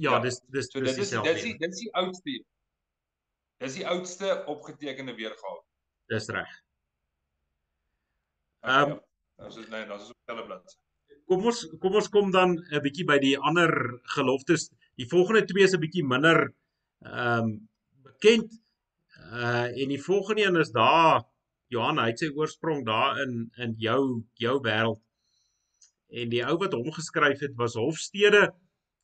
[0.01, 1.35] Ja, dis dis so dis dieselfde.
[1.37, 2.39] Dis dis die oudste.
[3.63, 5.61] Dis die oudste opgetekende weergawe.
[6.11, 6.53] Dis reg.
[8.63, 8.99] Ehm
[9.43, 10.75] ons is nee, ons is op hulle blad.
[11.27, 13.73] Kom ons kom ons kom dan 'n bietjie by die ander
[14.15, 14.71] geloftes.
[15.01, 16.53] Die volgende twee is 'n bietjie minder
[17.03, 17.69] ehm um,
[18.07, 18.59] bekend.
[19.33, 21.25] Uh en die volgende een is daar
[21.73, 25.01] Johan, hy het sy oorsprong daar in in jou jou wêreld.
[26.13, 28.53] En die ou wat hom geskryf het was Hofstede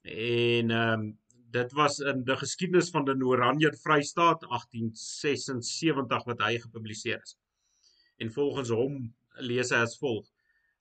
[0.03, 1.19] en ehm um,
[1.51, 7.37] dit was in die geskiedenis van die Oranje Vrystaat 1876 wat hy gepubliseer is.
[8.21, 8.99] En volgens hom
[9.51, 10.27] lees hy as volg: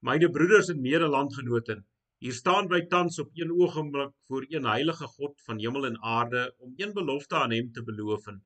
[0.04, 1.78] Myne broeders en medelandgenote,
[2.18, 6.44] hier staan by tans op een oogenblik voor een heilige God van hemel en aarde
[6.58, 8.42] om een belofte aan hom te beloof en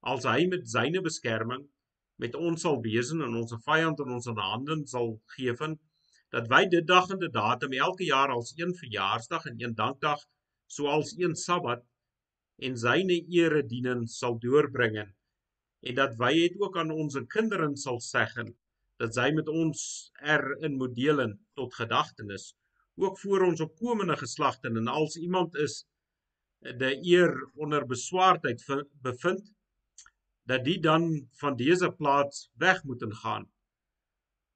[0.00, 1.66] als hy met syne beskerming
[2.24, 5.76] met ons sal wees en ons vyand in ons hande sal gee van
[6.32, 10.24] dat wy dit dag en dit datum elke jaar as een verjaarsdag en een dankdag
[10.70, 11.84] soals een Sabbat
[12.66, 18.26] en syne erediening sal deurbring en dat wy het ook aan ons kinders sal sê
[19.00, 19.82] dat sy met ons
[20.36, 21.22] er in moet deel
[21.58, 22.50] tot gedagtenis
[23.00, 25.84] ook voor ons opkomende geslagte en als iemand is
[26.60, 29.54] de eer onder beswaardheid bevind
[30.50, 33.46] dat die dan van dese plaas weg moet gaan.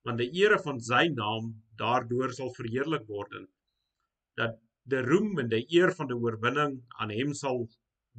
[0.02, 3.46] Want die ere van sy naam daardeur sal verheerlik word
[4.36, 4.58] dat
[4.92, 7.64] die roem en die eer van die oorwinning aan hom sal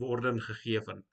[0.01, 1.03] worden gegee van.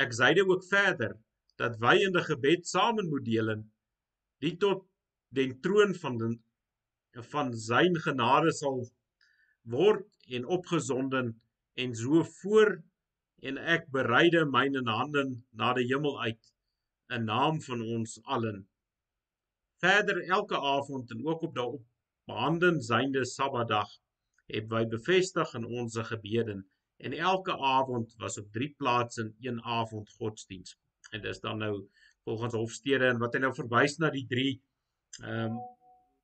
[0.00, 1.16] Ek sêde ook verder
[1.60, 3.66] dat wy in die gebed saam moet deel en
[4.44, 4.86] die tot
[5.36, 6.38] den troon van den
[7.32, 8.80] van sy genade sal
[9.74, 11.34] word en opgezonden
[11.74, 12.78] en so voor
[13.42, 16.52] en ek bereide myne hande na die hemel uit
[17.16, 18.66] in naam van ons allen.
[19.82, 21.86] Verder elke aand en ook op daardie
[22.30, 23.90] behandel synde Sabbatdag
[24.52, 26.60] het wy bevestig in ons gebede
[27.00, 30.76] en elke aand was op drie plase in een aand godsdiens.
[31.10, 31.74] En dis dan nou
[32.24, 34.52] volgens Hofstede en wat hy nou verwys na die drie
[35.22, 35.60] ehm um,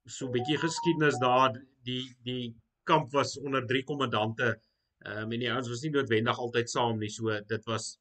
[0.07, 1.57] so 'n bietjie geskiedenis daar
[1.89, 2.55] die die
[2.87, 6.99] kamp was onder drie kommandante ehm um, en die ouens was nie noodwendig altyd saam
[6.99, 7.11] nie.
[7.11, 7.97] So dit was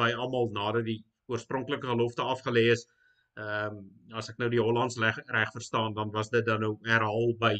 [0.00, 2.86] by almal nadat die oorspronklike gelofte afgelê is.
[3.34, 3.82] Ehm um,
[4.20, 7.54] as ek nou die Hollands reg verstaan, dan was dit dan nou herhaal by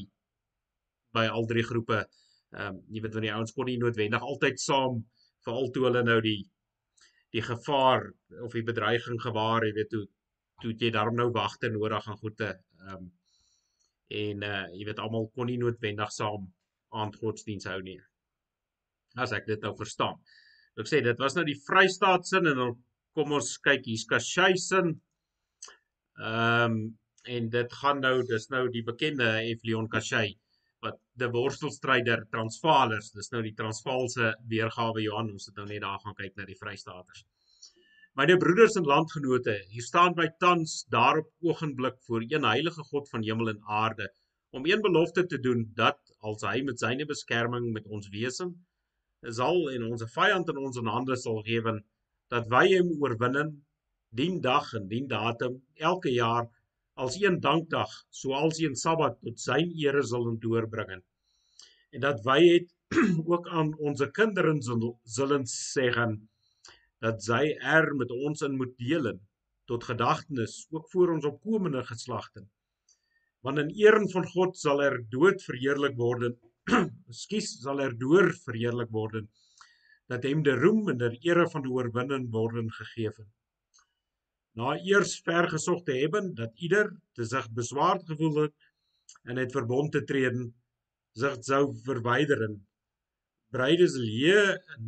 [1.16, 2.04] by al drie groepe.
[2.54, 5.00] Ehm um, jy weet wanneer die ouens kon nie noodwendig altyd saam
[5.46, 6.40] veral toe hulle nou die
[7.34, 8.06] die gevaar
[8.46, 10.04] of die bedreiging gewaar, jy weet toe
[10.62, 12.52] toe jy daarom nou wagte nodig aan goede.
[12.86, 13.12] Ehm um,
[14.16, 16.46] en uh jy weet almal kon nie noodwendig saam
[16.94, 17.98] aand godsdiens hou nie.
[19.18, 20.20] As ek dit nou verstaan.
[20.78, 22.76] Ek sê dit was nou die Vrystaat sin en dan
[23.16, 24.94] kom ons kyk hier's Kashai sin.
[26.20, 26.78] Ehm um,
[27.26, 30.45] en dit gaan nou dis nou die bekende Eflion Kashai wat
[31.20, 36.16] die worstelstryder Transvaalers, dis nou die Transvaalse weergawe Johan, ons het nou net daar gaan
[36.18, 37.24] kyk na die Vrystaaters.
[38.16, 43.24] Myne broeders en landgenote, hier staan by tans daarop oogenblik voor een heilige God van
[43.24, 44.08] hemel en aarde
[44.56, 48.54] om een belofte te doen dat als hy met syne beskerming met ons wesem
[49.38, 51.76] sal en ons vyand in ons hande sal gee
[52.32, 53.52] dat wy hom oorwinning
[54.20, 55.58] dien dag en dien datum
[55.90, 56.48] elke jaar
[56.96, 61.02] als een dankdag soals een Sabbat tot sy ere sal doorbring.
[61.92, 62.72] En dat wy het
[63.32, 64.70] ook aan ons kinders
[65.16, 66.16] zullen zeggen
[67.04, 69.12] dat sy er met ons in moet deel
[69.68, 72.46] tot gedagtenis ook voor ons opkomende geslagte.
[73.44, 76.38] Want in eer van God sal er dood verheerlik word.
[77.24, 79.26] Skus sal er deur verheerlik word
[80.08, 83.10] dat hem die roem en die ere van die oorwinning word gegee
[84.56, 88.54] na eers ver gesog te hebben dat ieder te sig beswaard gevoel het
[89.22, 90.54] en het verbond te treden
[91.12, 92.54] sig sou verwyder en
[93.56, 94.40] Bruide se leë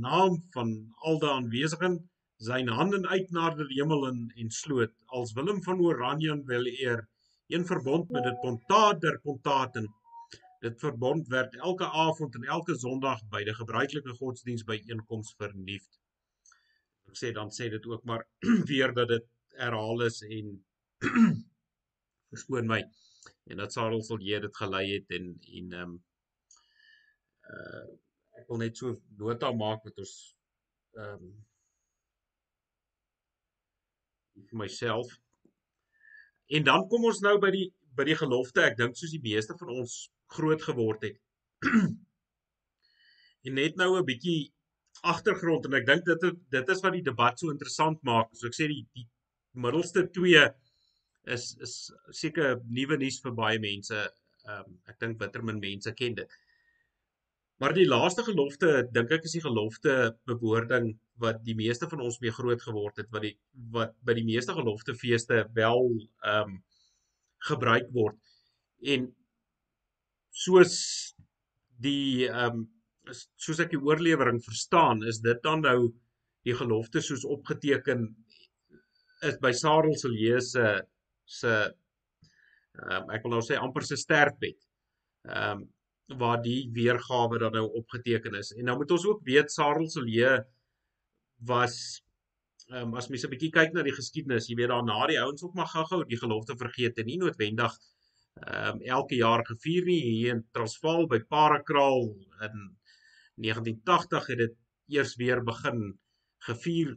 [0.06, 0.72] naam van
[1.08, 2.00] al die aanwesigen
[2.48, 7.08] zijn handen uit naar de hemel en, en sloot als Willem van Oranje wil eer
[7.46, 9.94] een verbond met het pontaat der pontaten.
[10.60, 15.86] Dit verbond werd elke avond en elke sondag by die gebruikelike godsdiens byeenkoms vernuif
[17.08, 18.24] ek sê dan sê dit ook maar
[18.70, 19.26] weer dat dit
[19.58, 20.54] herhaal is en
[22.32, 22.82] verskoon my
[23.48, 25.30] en dat Sarel sal jy dit gelei het en
[25.60, 25.96] en ehm um,
[27.48, 27.86] uh
[28.38, 30.16] ek wil net so nota maak met ons
[30.96, 31.30] ehm um,
[34.48, 35.08] vir myself.
[36.46, 37.66] En dan kom ons nou by die
[37.98, 38.62] by die gelofte.
[38.62, 39.96] Ek dink soos die meeste van ons
[40.36, 41.18] groot geword het.
[43.48, 44.52] en net nou 'n bietjie
[45.02, 48.30] agtergrond en ek dink dit dit is wat die debat so interessant maak.
[48.34, 49.08] So ek sê die die
[49.64, 50.44] middelste twee
[51.36, 51.74] is is
[52.20, 54.04] seker nuwe nuus vir baie mense.
[54.48, 56.38] Ehm um, ek dink bitter min mense ken dit.
[57.58, 59.94] Maar die laaste gelofte, dink ek is die gelofte
[60.30, 60.92] bewoording
[61.22, 63.34] wat die meeste van ons mee groot geword het wat die
[63.74, 66.58] wat by die meeste gelofte feeste wel ehm um,
[67.48, 68.18] gebruik word.
[68.94, 69.08] En
[70.44, 70.74] soos
[71.86, 72.66] die ehm um,
[73.40, 75.78] soos ek die oorlewering verstaan, is dit dan nou
[76.46, 78.08] die gelofte soos opgeteken
[79.22, 80.68] is by Sarel se leese
[81.24, 81.54] se
[82.78, 84.60] um, ek wil nou sê amper se sterfbed.
[85.28, 85.66] Ehm um,
[86.16, 88.54] waar die weergawe dan nou opgeteken is.
[88.56, 90.38] En nou moet ons ook weet Sarel se leë
[91.50, 91.74] was
[92.70, 95.42] ehm um, as mens 'n bietjie kyk na die geskiedenis, jy weet daarna die ouens
[95.44, 97.76] ook maar gou-gou die gelofte vergeet en nie noodwendig
[98.46, 102.08] ehm um, elke jaar gevier nie hier in Transvaal by Parakraal
[102.48, 102.56] in
[103.36, 104.56] 1980 het dit
[104.88, 105.98] eers weer begin
[106.48, 106.96] gevier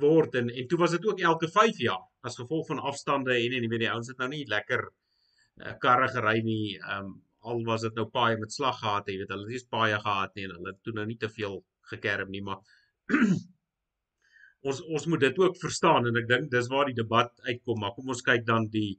[0.00, 3.56] word en en toe was dit ook elke 5 jaar as gevolg van afstande en
[3.58, 7.14] en jy weet die ouens het nou nie lekker uh, karre gery nie ehm um,
[7.44, 10.32] al was dit nou paai met slag gehad, jy weet, hulle het nie paai gehad
[10.36, 11.58] nie en hulle het toe nou nie te veel
[11.90, 12.62] gekerm nie, maar
[14.68, 17.92] ons ons moet dit ook verstaan en ek dink dis waar die debat uitkom, maar
[17.96, 18.94] kom ons kyk dan die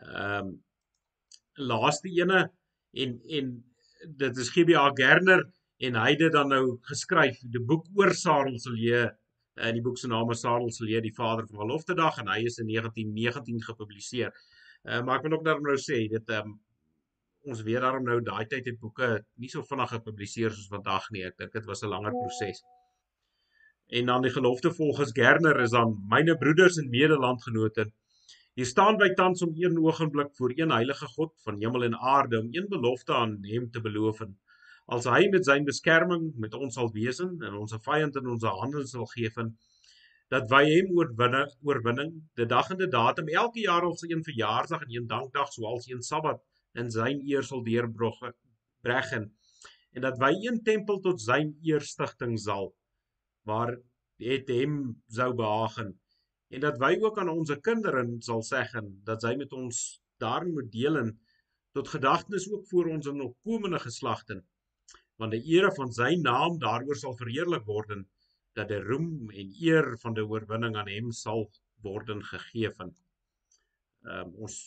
[0.00, 0.54] ehm um,
[1.60, 2.46] laaste ene
[3.04, 3.48] en en
[4.20, 5.42] dit is GBA Gerner
[5.84, 9.10] en hy het dit dan nou geskryf, die boek oor Sarel se lewe
[9.60, 12.28] in die boek se naam is Sarel se lewe, die vader van Gelofte Dag en
[12.32, 14.32] hy is in 1919 gepubliseer.
[14.82, 16.60] Uh, maar ek wil ook daarom nou sê dit ehm um,
[17.42, 19.06] ons weet daarom nou daai tyd het boeke
[19.42, 21.24] nie so vinnig gepubliseer soos vandag nie.
[21.26, 22.62] Ek dink dit was 'n langer proses.
[23.90, 27.90] En dan die gelofte volgens Gerner is dan myne broeders en medelandgenote.
[28.54, 32.38] Hier staan by tans om een oogenblik voor een heilige God van hemel en aarde
[32.38, 34.38] om een belofte aan hom te beloof en
[34.94, 38.86] as hy met sy beskerming met ons sal wees en ons vyand in ons hande
[38.90, 39.52] sal gee van
[40.32, 44.24] dat wy hom oorwinning oorwinning die dag en die datum elke jaar op sy een
[44.28, 46.42] verjaarsdag en een dankdag soals een sabbat
[46.82, 49.30] in sy eer sal deurbreggen
[49.92, 52.72] en dat wy een tempel tot sy eer stigting sal
[53.48, 53.74] waar
[54.22, 54.76] het hom
[55.10, 55.92] sou behagen.
[56.52, 58.62] En dat wy ook aan ons kinders sal sê
[59.08, 59.82] dat sy met ons
[60.22, 61.12] daarin moet deel en
[61.76, 64.42] tot gedagtenis ook vir ons in opkomende geslagte
[65.22, 68.06] want die ere van sy naam daaroor sal verheerlik word en
[68.58, 71.46] dat die roem en eer van die oorwinning aan hom sal
[71.86, 72.90] word gegee van
[74.02, 74.58] um, ons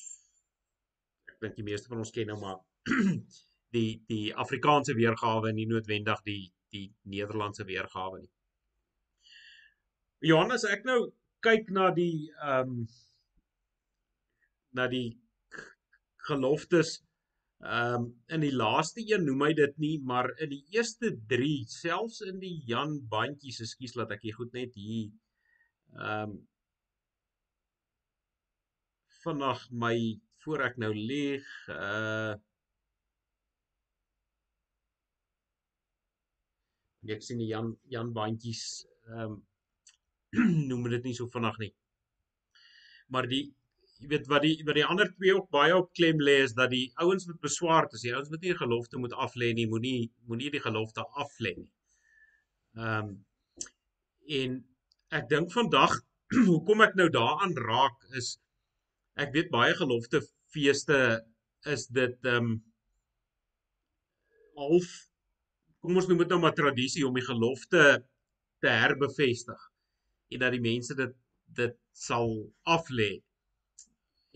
[1.42, 2.62] dink die meeste van ons ken nou maar
[3.76, 6.42] die die Afrikaanse weergawe en nie noodwendig die
[6.76, 8.32] die Nederlandse weergawe nie.
[10.26, 11.00] Johannes, ek nou
[11.46, 12.86] kyk na die ehm um,
[14.76, 15.16] na die
[16.28, 16.98] geloftes
[17.66, 21.54] ehm um, in die laaste een noem hy dit nie, maar in die eerste 3,
[21.72, 25.10] selfs in die Jan bandjies, ekskuus laat ek hier goed net hier
[25.96, 26.36] ehm um,
[29.26, 29.96] vinnig my
[30.44, 32.36] voor ek nou lieg, uh
[37.16, 38.64] ek sien die Jan Jan bandjies
[39.10, 39.42] ehm um,
[40.70, 41.74] noem dit nie so vinnig nie.
[43.14, 43.44] Maar die
[44.02, 46.72] jy weet wat die wat die ander twee ook baie op klem lê is dat
[46.74, 49.68] die ouens met beswaar is, die ouens wat nie die gelofte moet af lê nie,
[49.72, 51.72] moenie moenie die gelofte af lê nie.
[52.76, 53.16] Ehm um,
[54.36, 54.56] en
[55.14, 55.94] ek dink vandag
[56.50, 58.36] hoekom ek nou daaraan raak is
[59.22, 60.24] ek weet baie gelofte
[60.54, 60.98] feeste
[61.76, 62.56] is dit ehm um,
[64.56, 64.90] half
[65.84, 67.86] kom ons noem dit nou maar tradisie om die gelofte
[68.64, 69.62] te herbevestig
[70.34, 71.16] en dat die mense dit
[71.60, 71.76] dit
[72.08, 72.32] sal
[72.76, 73.12] aflê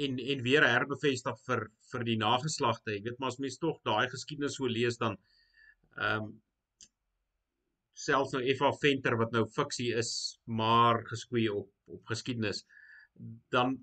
[0.05, 2.95] en en weer herbevestig vir vir die nageslagte.
[2.95, 5.17] Ek weet maar as mens tog daai geskiedenis so lees dan
[5.97, 6.37] ehm um,
[7.99, 10.11] selfs nou Eva Venter wat nou fiksie is
[10.47, 12.61] maar geskwee op op geskiedenis
[13.55, 13.75] dan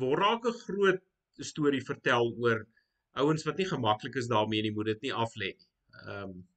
[0.00, 1.02] word raak 'n groot
[1.50, 2.64] storie vertel oor
[3.22, 5.68] ouens wat nie gemaklik is daarmee nie, moet dit nie af lê nie.
[6.06, 6.48] Ehm um,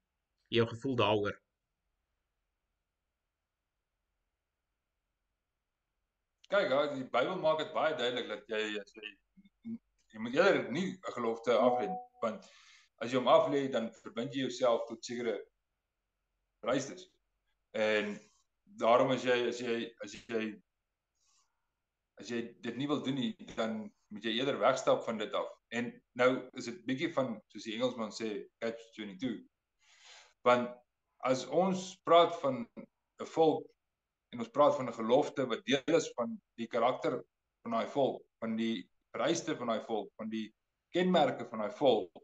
[0.55, 1.37] jou gevoel daaroor.
[6.55, 9.09] Kyk, ja, die Bybel maak dit baie duidelik dat jy as jy
[10.13, 11.89] jy moet eerder nie 'n gelofte af lê
[12.21, 12.45] want
[13.03, 15.33] as jy hom af lê dan verbind jy jouself tot sekere
[16.63, 17.09] vereistes.
[17.75, 18.15] En
[18.79, 19.75] daarom as jy as jy
[20.05, 20.45] as jy
[22.23, 25.51] as jy dit nie wil doen nie, dan moet jy eerder wegstap van dit af.
[25.75, 28.31] En nou is dit bietjie van soos die Engelsman sê,
[28.63, 29.43] catch 22.
[30.47, 30.71] Want
[31.27, 33.74] as ons praat van 'n volk
[34.35, 37.23] en ons praat van 'n gelofte wat deel is van die karakter
[37.63, 38.83] van daai volk, van die
[39.15, 40.47] vereiste van daai volk, van die
[40.91, 42.21] kenmerke van daai volk,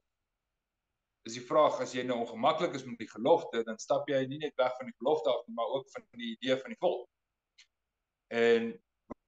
[1.28, 4.42] is die vraag as jy nou ongemaklik is met die gelofte, dan stap jy nie
[4.42, 7.10] net weg van die gelofte af nie, maar ook van die idee van die volk.
[8.34, 8.72] En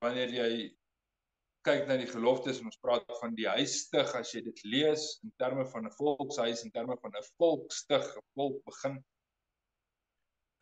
[0.04, 0.50] wanneer jy
[1.64, 5.32] kyk na die geloftes en ons praat van die huisstig as jy dit lees in
[5.40, 9.00] terme van 'n volkshuis in terme van 'n volkstig, 'n volk begin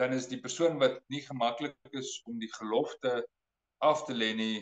[0.02, 3.20] dan is die persoon wat nie gemaklik is om die gelofte
[3.86, 4.56] af te lê nie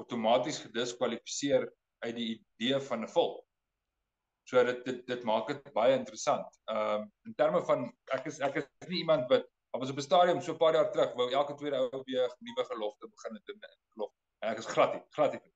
[0.00, 1.68] outomaties gediskwalifiseer
[2.06, 3.44] uit die idee van 'n volk.
[4.48, 6.60] So dit dit dit maak dit baie interessant.
[6.72, 9.96] Ehm um, in terme van ek is ek is nie iemand wat Op was op
[9.96, 13.34] 'n stadium so 'n paar jaar terug wou elke tweede ou weer nuwe gelofte begin
[13.34, 13.60] het doen
[13.92, 14.12] geloof.
[14.38, 15.52] En ek is glad nie, glad nie.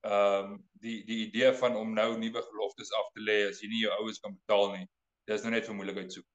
[0.00, 3.68] Ehm um, die die idee van om nou nuwe geloftes af te lê as jy
[3.68, 4.86] nie jou oues kan betaal nie.
[5.24, 6.31] Dis nou net vir moeilikheid soek.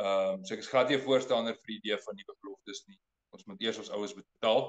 [0.00, 2.98] Ehm um, so ek is glad nie voorstander vir die idee van nuwe geloftes nie.
[3.36, 4.62] Ons moet eers ons oues betaal.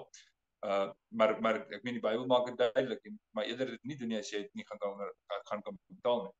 [0.67, 3.97] Uh maar maar ek meen die Bybel maak dit duidelik en maar eerder dit nie
[3.99, 5.03] doen nie as jy dit nie gaan kan
[5.49, 6.33] gaan kan betaal nie.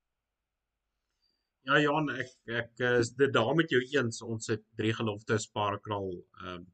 [1.64, 4.22] Ja Johan, ek ek is dit daar met jou eens.
[4.22, 6.10] Ons het drie geloftes, parakraal,
[6.44, 6.72] ehm um,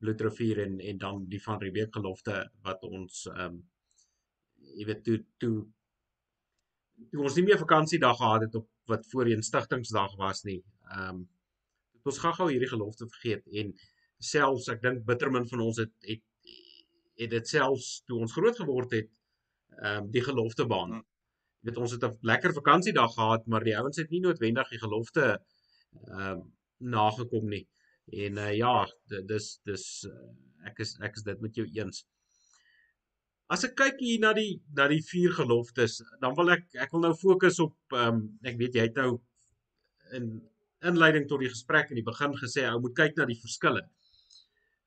[0.00, 3.60] bloedrivier en en dan die van Rebeek gelofte wat ons ehm um,
[4.78, 5.54] jy weet toe toe
[7.12, 10.58] toe ons nie meer vakansiedag gehad het op wat voorheen stigtingsdag was nie.
[10.96, 11.28] Ehm um,
[12.08, 13.74] ons gaan gou hierdie gelofte vergeet en
[14.32, 16.22] selfs ek dink bittermin van ons het het
[17.20, 20.98] het dit selfs toe ons groot geword het ehm um, die gelofte baan.
[20.98, 21.08] Hmm
[21.60, 24.80] jy weet ons het 'n lekker vakansiedag gehad, maar die ouens het nie noodwendig die
[24.84, 26.40] gelofte ehm uh,
[26.78, 27.66] nagekom nie.
[28.26, 28.86] En uh, ja,
[29.26, 30.30] dis dis uh,
[30.68, 32.06] ek is ek is dit met jou eens.
[33.48, 37.04] As ek kyk hier na die na die vier geloftes, dan wil ek ek wil
[37.04, 39.20] nou fokus op ehm um, ek weet jy het nou
[40.16, 40.32] in
[40.86, 43.84] inleiding tot die gesprek in die begin gesê ou moet kyk na die verskille.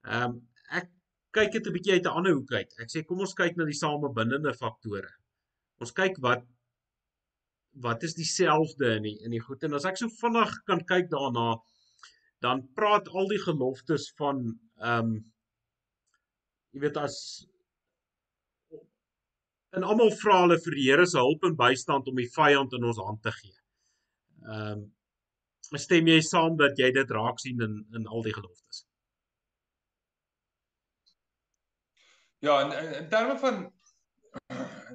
[0.08, 0.40] Ehm um,
[0.74, 0.90] ek
[1.38, 2.74] kyk dit 'n bietjie uit 'n ander hoek uit.
[2.80, 5.12] Ek sê kom ons kyk na die samebindende faktore.
[5.80, 6.44] Ons kyk wat
[7.86, 11.10] wat is dieselfde in die in die goed en as ek so vinnig kan kyk
[11.10, 11.58] daarna
[12.46, 14.44] dan praat al die geloftes van
[14.78, 15.16] ehm um,
[16.74, 17.18] jy weet as
[19.78, 22.84] en almal vra hulle vir die Here se hulp en bystand om die vyand in
[22.90, 23.58] ons hand te gee.
[24.44, 24.84] Ehm um,
[25.82, 28.86] stem jy saam dat jy dit raak sien in in al die geloftes?
[32.44, 33.64] Ja, in in, in terme van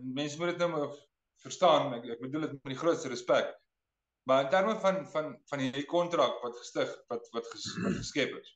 [0.02, 0.88] mense moet dit nou
[1.42, 3.50] verstaan ek ek bedoel dit met die grootste respek
[4.28, 8.34] maar in terme van van van hierdie kontrak wat gestig wat wat, ges, wat geskep
[8.40, 8.50] is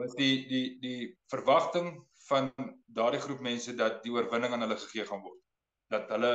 [0.00, 1.92] was die die die verwagting
[2.28, 2.50] van
[2.86, 5.40] daardie groep mense dat die oorwinning aan hulle gegee gaan word
[5.94, 6.32] dat hulle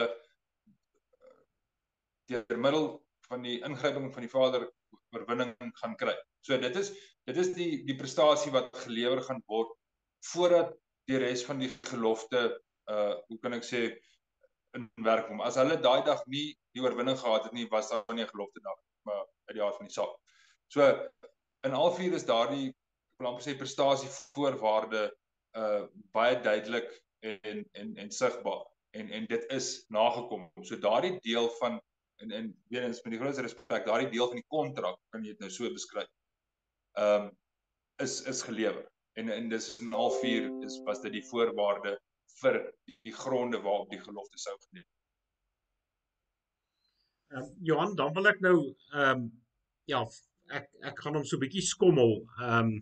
[2.31, 2.87] deur middel
[3.27, 4.67] van die ingryping van die Vader
[5.15, 6.15] oorwinning gaan kry.
[6.45, 6.91] So dit is
[7.25, 9.73] dit is die die prestasie wat gelewer gaan word
[10.31, 10.75] voordat
[11.09, 12.43] die res van die gelofte
[12.91, 13.81] uh hoe kan ek sê
[14.75, 15.41] in werk kom.
[15.41, 18.61] As hulle daai dag nie die oorwinning gehad het nie, was daar nie 'n gelofte
[18.61, 20.15] dag maar uit die aard van die saak.
[20.67, 20.81] So
[21.65, 22.73] in al vier is daardie
[23.19, 25.09] wil amper sê prestasie voorwaarde
[25.57, 26.89] uh baie duidelik
[27.21, 28.65] en en en sigbaar
[28.99, 30.49] en en dit is nagekom.
[30.61, 31.79] So daardie deel van
[32.23, 35.35] en en weer eens met die grootste respek, daardie deel van die kontrak kan jy
[35.35, 36.11] dit nou so beskryf.
[36.99, 37.31] Ehm um,
[38.03, 38.83] is is gelewer.
[39.19, 41.95] En en dis in al vier is was dit die voorwaarde
[42.41, 42.59] vir
[43.07, 44.87] die gronde waarop die gelofte sou geneem.
[47.33, 48.57] Ehm um, Johan, dan wil ek nou
[48.93, 49.29] ehm um,
[49.91, 50.03] ja,
[50.59, 52.75] ek ek gaan hom so bietjie skommel ehm um,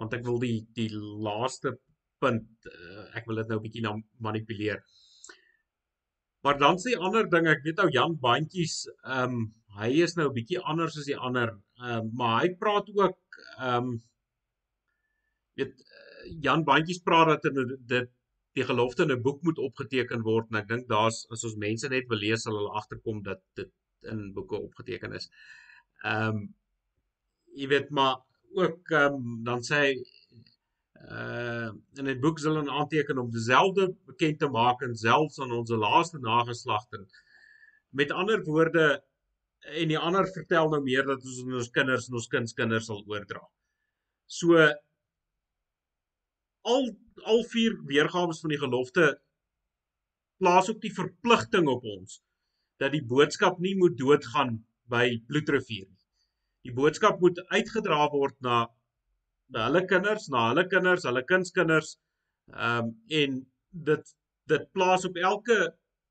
[0.00, 1.76] want ek wil die die laaste
[2.22, 3.94] punt uh, ek wil dit nou bietjie na
[4.26, 4.80] manipuleer.
[6.44, 10.28] Maar dan sê ander ding, ek weet ou Jan Bandjies, ehm um, hy is nou
[10.28, 13.94] 'n bietjie anders as die ander, ehm um, maar hy praat ook ehm um,
[15.60, 15.72] weet
[16.44, 17.56] Jan Bandjies praat dat
[17.94, 18.12] dit
[18.58, 21.88] die gelofte in 'n boek moet opgeteken word en ek dink daar's as ons mense
[21.88, 23.72] net wil lees sal hulle agterkom dat dit
[24.12, 25.30] in boeke opgeteken is.
[26.04, 26.44] Ehm um,
[27.62, 28.16] jy weet maar
[28.60, 29.94] ook ehm um, dan sê hy
[31.10, 35.52] uh in 'n boek sal 'n aanteken om dieselfde bekend te maak en selfs aan
[35.52, 37.04] ons laaste nageslagte
[37.90, 39.02] met ander woorde
[39.82, 43.42] en die ander vertel nou meer dat ons ons kinders en ons kindskinders sal oordra.
[44.26, 44.58] So
[46.74, 46.90] al
[47.32, 49.04] al vier weergawe van die gelofte
[50.42, 52.20] plaas ook die verpligting op ons
[52.82, 54.56] dat die boodskap nie moet doodgaan
[54.90, 56.02] by bloedrivier nie.
[56.64, 58.64] Die boodskap moet uitgedra word na
[59.52, 61.96] na hulle kinders, na hulle kinders, hulle kindskinders.
[62.52, 62.92] Ehm um,
[63.22, 63.40] en
[63.88, 64.14] dit
[64.52, 65.56] dit plaas op elke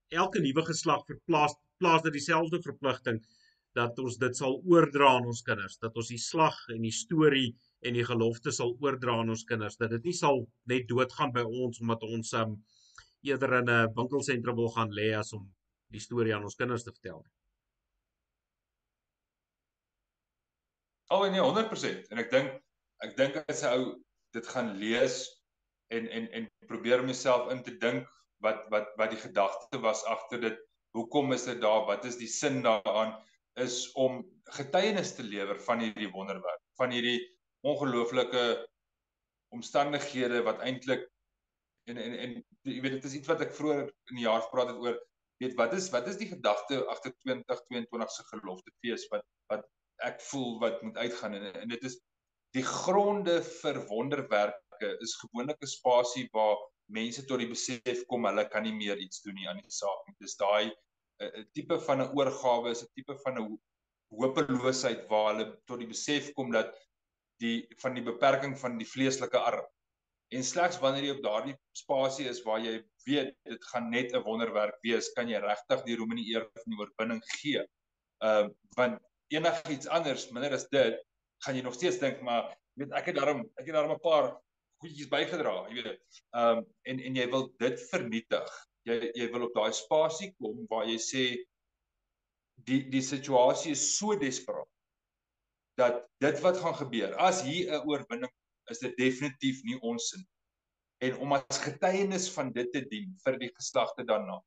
[0.09, 3.19] elke nuwe geslag verplaas plaas dit dieselfde verpligting
[3.77, 7.49] dat ons dit sal oordra aan ons kinders, dat ons die slag en die storie
[7.81, 11.43] en die gelofte sal oordra aan ons kinders, dat dit nie sal net doodgaan by
[11.43, 12.57] ons omdat ons um
[13.23, 15.47] eerder in 'n winkelsentrum wil gaan lê as om
[15.89, 17.23] die storie aan ons kinders te vertel.
[21.09, 22.62] Oh nee, 100% en ek dink
[23.05, 23.85] ek dink as 'n ou
[24.33, 25.23] dit gaan lees
[25.93, 28.07] en en en probeer myself in te dink
[28.45, 30.59] wat wat wat die gedagte was agter dit.
[30.93, 31.85] Hoekom is dit daar?
[31.89, 33.15] Wat is die sin daaraan?
[33.57, 34.21] Is om
[34.57, 37.21] getuienis te lewer van hierdie wonderwerk, van hierdie
[37.65, 38.67] ongelooflike
[39.53, 41.07] omstandighede wat eintlik
[41.89, 42.35] en en en
[42.67, 44.97] jy weet dit is iets wat ek vroeër in die jaar gepraat het oor
[45.43, 49.67] weet wat is wat is die gedagte agter 2022 se geloftefees wat wat
[50.09, 51.99] ek voel wat moet uitgaan en en dit is
[52.53, 56.57] die gronde vir wonderwerke is gewoonlik 'n spasie waar
[56.93, 60.07] mense tot die besef kom hulle kan nie meer iets doen nie aan die saak
[60.07, 60.15] nie.
[60.19, 60.73] Dis daai 'n
[61.25, 63.57] uh, uh, tipe van 'n oorgawe, is 'n tipe van 'n
[64.21, 66.75] hopeloosheid waar hulle tot die besef kom dat
[67.41, 69.65] die van die beperking van die vleeslike arm.
[70.33, 72.75] En slegs wanneer jy op daardie spasie is waar jy
[73.05, 76.45] weet dit gaan net 'n wonderwerk wees, kan jy regtig die roem en die eer
[76.53, 77.65] van die oorwinning gee.
[78.21, 79.01] Ehm uh, want
[79.33, 81.01] enigiets anders minder as dit
[81.43, 84.33] gaan jy nog steeds dink maar weet ek het daarom ek het daarom 'n paar
[84.83, 86.21] goedjies bygedra, jy weet.
[86.35, 88.53] Ehm um, en en jy wil dit vernietig.
[88.87, 91.23] Jy jy wil op daai spasie kom waar jy sê
[92.67, 94.69] die die situasie is so desperaat
[95.79, 98.31] dat dit wat gaan gebeur as hier 'n oorwinning
[98.71, 100.25] is dit definitief nie ons sin
[101.03, 104.39] en om as getuienis van dit te dien vir die geslagte daarna.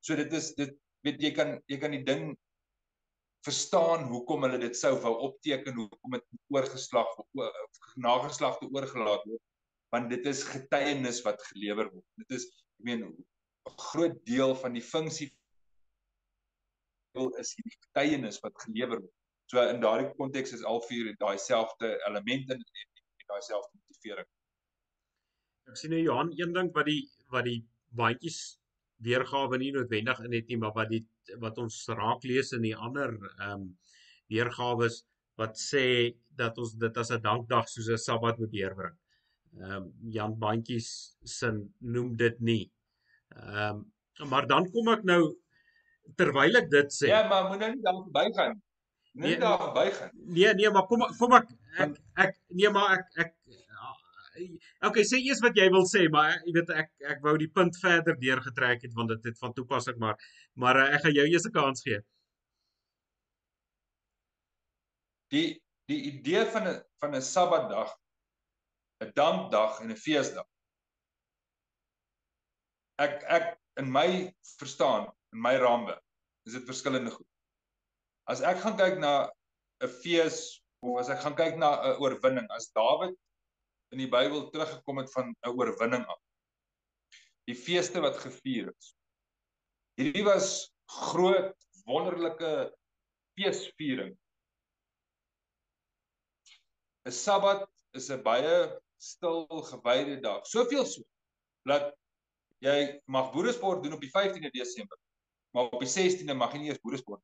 [0.00, 0.72] So dit is dit
[1.04, 2.32] weet jy kan jy kan die ding
[3.46, 9.44] verstaan hoekom hulle dit sou wou opteken hoekom dit oorgeslag of nageslagte oorgelaat word
[9.94, 12.06] want dit is getuienis wat gelewer word.
[12.22, 15.30] Dit is ek meen 'n groot deel van die funksie
[17.18, 19.16] wil is hierdie getuienis wat gelewer word.
[19.50, 22.62] So in daardie konteks is al vier daai selfde elemente en
[23.26, 24.28] daai selfde motivering.
[25.70, 27.02] Ek sien nou Johan een ding wat die
[27.34, 27.60] wat die
[27.98, 28.38] baadjies
[29.02, 31.02] weergawe nie noodwendig in het nie, maar wat die
[31.38, 33.68] wat ons raak lees in die ander ehm um,
[34.30, 34.86] weergawe
[35.40, 38.96] wat sê dat ons dit as 'n dankdag soos 'n Sabbat moet deurbring
[39.58, 40.88] ehm um, Jan Bandjies
[41.24, 42.64] sin noem dit nie.
[43.36, 43.86] Ehm
[44.20, 45.22] um, maar dan kom ek nou
[46.16, 47.08] terwyl ek dit sê.
[47.10, 48.60] Ja, maar moet nou nie daar verbygaan.
[49.12, 50.10] Nie nee, daar verbygaan.
[50.14, 51.48] Nee, nee, maar kom kom ek
[51.84, 53.32] ek ek nee, maar ek ek
[54.88, 57.76] Okay, sê eers wat jy wil sê, maar jy weet ek ek wou die punt
[57.82, 60.16] verder deurgetrek het want dit het van toepassing maar
[60.54, 62.00] maar uh, ek gaan jou eers 'n kans gee.
[65.34, 65.48] Die
[65.90, 67.96] die idee van 'n van 'n Sabbatdag
[69.04, 70.46] 'n dankdag en 'n feesdag.
[72.98, 76.04] Ek ek in my verstaan, in my raamwerk,
[76.46, 77.26] is dit verskillende goed.
[78.26, 79.30] As ek gaan kyk na
[79.82, 83.16] 'n fees of as ek gaan kyk na 'n oorwinning, as Dawid
[83.90, 86.20] in die Bybel teruggekom het van 'n oorwinning af.
[87.46, 88.94] Die feeste wat gevier is.
[89.98, 92.76] Hierdie was groot wonderlike
[93.34, 94.16] feesviering.
[97.06, 100.46] 'n Sabbat is 'n baie stil gewyde dag.
[100.46, 101.02] Soveel so
[101.64, 101.94] dat
[102.60, 104.98] jy mag boeresport doen op die 15de Desember,
[105.50, 107.22] maar op die 16de mag jy nie eers boeresport.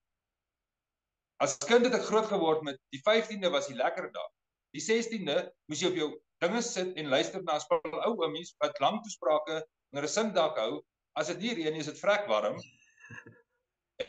[1.37, 4.31] As kind het ek groot geword met die 15de was die lekker dag.
[4.73, 6.09] Die 16de moes jy op jou
[6.43, 9.62] dinge sit en luister na 'n spul ou oomies wat lang toesprake
[9.93, 10.82] onder 'n singdak hou.
[11.16, 12.59] As dit nie reën nie, is dit vrek warm.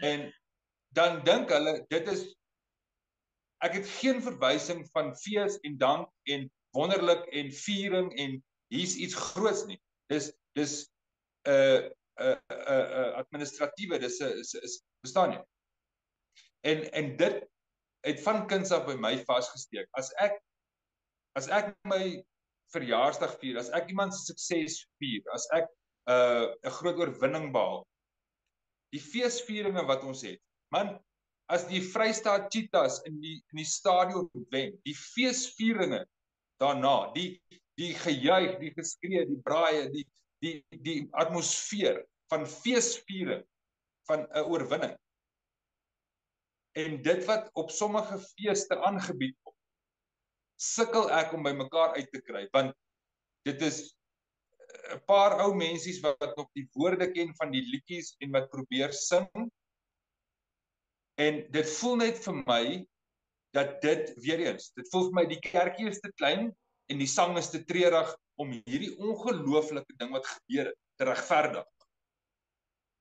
[0.03, 0.33] En
[0.91, 2.25] dan dink hulle dit is
[3.63, 8.35] ek het geen verwysing van fees en dank en wonderlik en viering en
[8.73, 9.79] hier's iets groots nie.
[10.11, 10.73] Dis dis
[11.47, 15.43] 'n uh, 'n uh, 'n uh, uh, administratiewe dis is is bestaan nie.
[16.61, 17.45] En en dit
[18.07, 19.87] het van kinds af by my vasgesteek.
[19.91, 20.41] As ek
[21.37, 22.17] as ek my
[22.73, 27.51] verjaarsdag vier, as ek iemand se sukses vier, as ek 'n uh, 'n groot oorwinning
[27.53, 27.85] behaal.
[28.95, 30.41] Die feesvieringe wat ons het.
[30.71, 30.95] Man,
[31.49, 36.03] as die Vrystaat Cheetahs in die in die stadion wen, die feesvieringe
[36.59, 37.39] daarna die
[37.77, 40.05] die gejuig die geskree die braaie die
[40.43, 43.43] die die atmosfeer van feesviering
[44.09, 44.95] van 'n oorwinning
[46.77, 49.37] en dit wat op sommige feeste aangebied
[50.57, 52.73] sukkel ek om by mekaar uit te kry want
[53.47, 53.79] dit is
[54.93, 58.93] 'n paar ou mensies wat nog die woorde ken van die liedjies en wat probeer
[58.93, 59.27] sing.
[61.17, 62.63] En dit voel net vir my
[63.55, 66.51] dat dit weer eens dit voel vir my die kerkie is te klein
[66.91, 71.65] en die sang is te treurig om hierdie ongelooflike ding wat gebeur het te regverdig.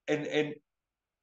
[0.07, 0.53] En en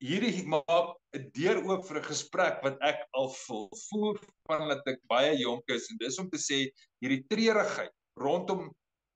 [0.03, 4.17] hierdie maak 'n deur oop vir 'n gesprek wat ek al voel voel
[4.49, 5.91] van dat ek baie jonk is.
[5.91, 6.71] En dis om te sê
[7.01, 8.73] hierdie treurigheid rondom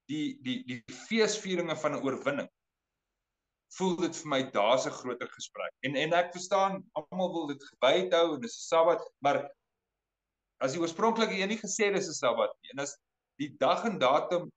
[0.08, 2.48] die die die feesvieringe van 'n oorwinning
[3.76, 5.72] voel dit vir my daar's 'n groter gesprek.
[5.84, 9.50] En en ek verstaan almal wil dit gebyd hou en dis 'n Sabbat maar
[10.60, 12.96] as die oorspronklike een nie gesê dis 'n Sabbat nie en as
[13.38, 14.50] die dag en datum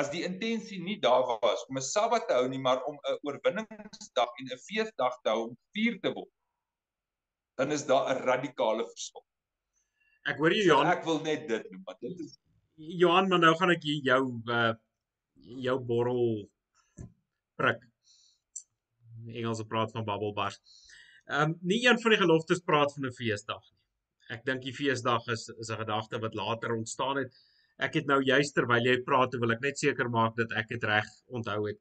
[0.00, 3.18] as die intensie nie daar was om 'n Sabbat te hou nie, maar om 'n
[3.22, 6.32] oorwinningsdag en 'n feesdag te hou om vier te word,
[7.56, 9.24] dan is daar 'n radikale verskil.
[10.26, 12.38] Ek hoor jy Johan, so ek wil net dit noem, want dit is
[12.76, 14.74] Johan, maar nou gaan ek jou uh
[15.44, 16.48] jou borrel
[17.56, 17.82] prik.
[19.28, 20.60] Engels praat van bubble bars.
[21.26, 23.80] Ehm um, nie een van die geloftes praat van 'n feesdag nie.
[24.36, 27.32] Ek dink die feesdag is is 'n gedagte wat later ontstaan het
[27.76, 30.84] ek het nou juist terwyl jy praat, wil ek net seker maak dat ek dit
[30.84, 31.80] reg onthou het.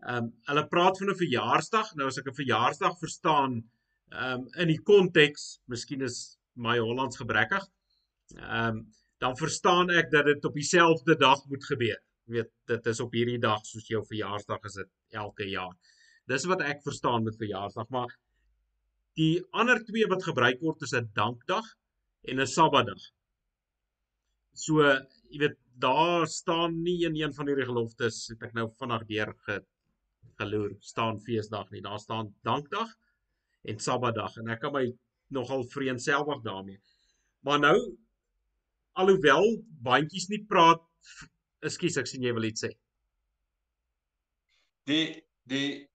[0.00, 1.94] Ehm um, hulle praat van 'n verjaarsdag.
[1.94, 3.62] Nou as ek 'n verjaarsdag verstaan,
[4.12, 7.66] ehm um, in die konteks, miskien is my Hollands gebrekkig.
[8.36, 8.86] Ehm um,
[9.20, 11.98] dan verstaan ek dat dit op dieselfde dag moet gebeur.
[12.24, 14.90] Jy weet, dit is op hierdie dag soos jou verjaarsdag is dit
[15.22, 15.74] elke jaar.
[16.26, 18.12] Dis wat ek verstaan met verjaarsdag, maar
[19.20, 21.66] die ander twee wat gebruik word is 'n dankdag
[22.28, 23.02] en 'n sabbatdag.
[24.54, 24.80] So
[25.30, 29.32] jy weet daar staan nie in een van hierdie geloftes het ek nou vinnig deur
[29.46, 29.60] ge,
[30.40, 32.90] geloer staan feesdag nie daar staan dankdag
[33.70, 34.86] en sabbatdag en ek kan my
[35.30, 36.80] nogal vreenselwig daarmee.
[37.46, 37.76] Maar nou
[38.98, 39.46] alhoewel
[39.84, 40.82] bandjies nie praat
[41.64, 42.72] ekskuus ek sien jy wil iets sê.
[44.90, 45.20] Die
[45.50, 45.86] die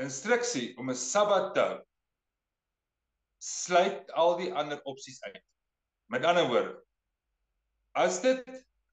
[0.00, 1.66] instruksie om 'n sabbat te
[3.40, 5.42] sluit al die ander opsies uit.
[6.12, 6.76] Met ander woorde
[7.98, 8.44] as dit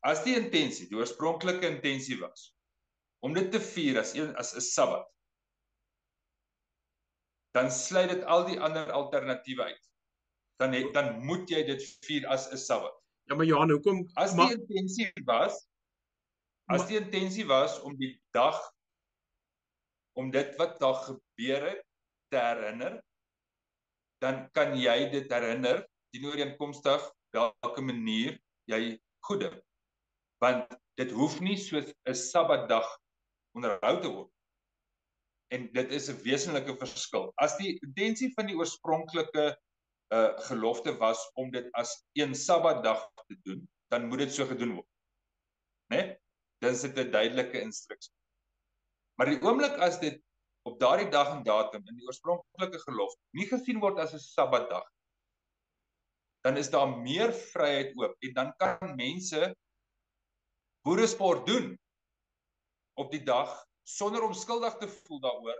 [0.05, 2.51] as die intensie, die oorspronklike intensie was
[3.25, 5.07] om dit te vier as een as 'n Sabbat,
[7.57, 9.83] dan sluit dit al die ander alternatiewe uit.
[10.61, 12.93] Dan het, dan moet jy dit vier as 'n Sabbat.
[13.25, 15.67] Ja, maar Johan, hoekom as die intensie was
[16.67, 18.57] as die intensie was om die dag
[20.19, 21.83] om dit wat daar gebeur het
[22.33, 22.97] te herinner,
[24.19, 27.05] dan kan jy dit herinner teenoor ooreenkomstig
[27.37, 28.39] watter manier
[28.71, 28.97] jy
[29.27, 29.51] goede.
[30.43, 32.87] Want dit hoef nie soos 'n Sabbatdag
[33.57, 34.33] onderhou te word.
[35.53, 37.31] En dit is 'n wesenlike verskil.
[37.35, 39.55] As die intensie van die oorspronklike
[40.15, 44.75] uh gelofte was om dit as een Sabbatdag te doen, dan moet dit so gedoen
[44.75, 44.89] word.
[45.91, 45.97] Né?
[45.97, 46.17] Nee?
[46.61, 48.13] Dan is dit 'n duidelike instruksie.
[49.17, 50.21] Maar die oomblik as dit
[50.63, 54.85] op daardie dag en datum in die oorspronklike gelofte nie gesien word as 'n Sabbatdag
[56.47, 59.55] dan is daar meer vryheid oop en dan kan mense
[60.87, 61.73] boeresport doen
[63.01, 63.51] op die dag
[63.83, 65.59] sonder om skuldig te voel daaroor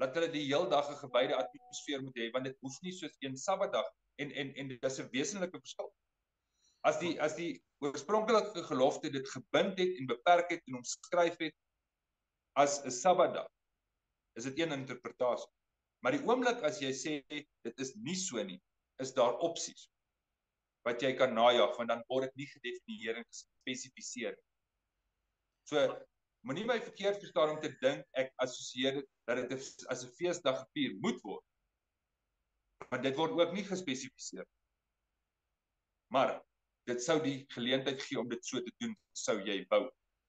[0.00, 3.18] dat hulle die heel dag 'n gewyde atmosfeer moet hê want dit hoef nie soos
[3.20, 3.90] een Sabbatdag
[4.24, 5.92] en en en dit is 'n wesenlike verskil.
[6.88, 7.52] As die as die
[7.84, 11.56] oorspronklike gelofte dit gebind het en beperk het en omskryf het
[12.56, 13.52] as 'n Sabbatdag
[14.40, 15.52] is dit een interpretasie.
[16.02, 17.22] Maar die oomblik as jy sê
[17.68, 18.60] dit is nie so nie,
[18.96, 19.89] is daar opsies
[20.86, 24.36] wat jy kan najag want dan word dit nie gedefinieer en gespesifiseer.
[25.68, 25.82] So
[26.48, 30.64] moenie my verkeerd verstaan om te dink ek assosieer dit dat dit as 'n feesdag
[30.64, 31.44] gevier moet word.
[32.90, 34.46] Want dit word ook nie gespesifiseer.
[36.10, 36.40] Maar
[36.88, 39.84] dit sou die geleentheid gee om dit so te doen sou jy wou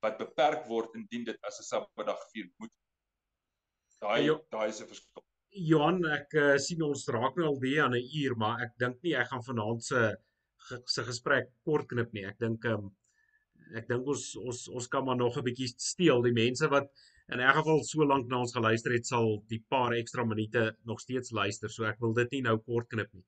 [0.05, 2.73] wat beperk word indien dit as 'n Sabbatdag gevier moet.
[4.01, 5.23] Daai daai is 'n verskil.
[5.51, 9.01] Johan, ek uh, sien ons raak nou al weer aan 'n uur, maar ek dink
[9.03, 10.15] nie ek gaan vanaand se
[10.85, 12.25] se gesprek kort knip nie.
[12.29, 12.91] Ek dink ehm um,
[13.77, 16.89] ek dink ons ons ons kan maar nog 'n bietjie steel die mense wat
[17.31, 20.99] in elk geval so lank na ons geluister het sal die paar ekstra minute nog
[20.99, 21.69] steeds luister.
[21.69, 23.25] So ek wil dit nie nou kort knip nie.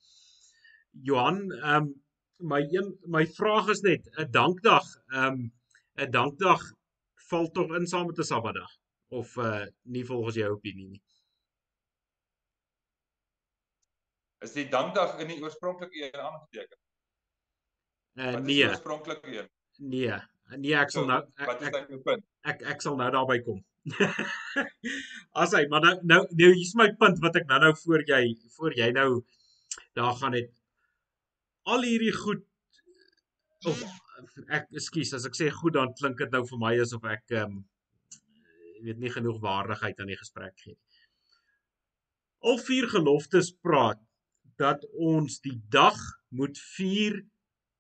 [1.10, 1.94] Johan, ehm um,
[2.40, 5.52] my een my vraag is net 'n dankdag, ehm um,
[5.98, 6.62] 'n dankdag
[7.30, 8.72] val tog in saam met 'n Sabbatdag
[9.10, 11.04] of uh nie volgens jou opinie nie.
[14.44, 16.78] is die dankdag in die oorspronklike een aangeteken.
[18.16, 18.68] Uh, nee.
[18.68, 19.50] Oorspronklike een.
[19.78, 20.18] Nee.
[20.58, 22.26] Nee, ek sal nou ek, wat is jou punt?
[22.46, 23.62] Ek ek sal nou daarby kom.
[25.44, 28.22] As hy, maar nou nou nou hier's my punt wat ek nou-nou voor jy
[28.58, 29.08] voor jy nou
[29.98, 30.52] daar gaan het.
[31.66, 32.46] Al hierdie goed
[33.68, 33.82] of
[34.54, 37.58] ek ekskuus as ek sê goed dan klink dit nou vir my asof ek ehm
[37.58, 37.62] um,
[38.84, 40.98] weet nie genoeg waardigheid aan die gesprek gee nie.
[42.44, 44.02] Al vier geloftes praat
[44.60, 46.00] dat ons die dag
[46.36, 47.22] moet vier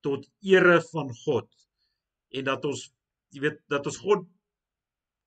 [0.05, 1.49] tot ere van God
[2.37, 2.87] en dat ons
[3.33, 4.25] jy weet dat ons God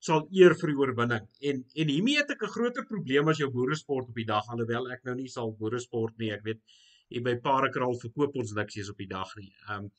[0.06, 1.24] sal eer vir die oorwinning.
[1.50, 4.90] En en hiermee het ek 'n groter probleem as jou boeresport op die dag alhoewel
[4.92, 6.32] ek nou nie sal boeresport nie.
[6.32, 6.60] Ek weet
[7.08, 9.52] hier by Parakraal verkoop ons niks eens op die dag nie.
[9.68, 9.90] Ehm um,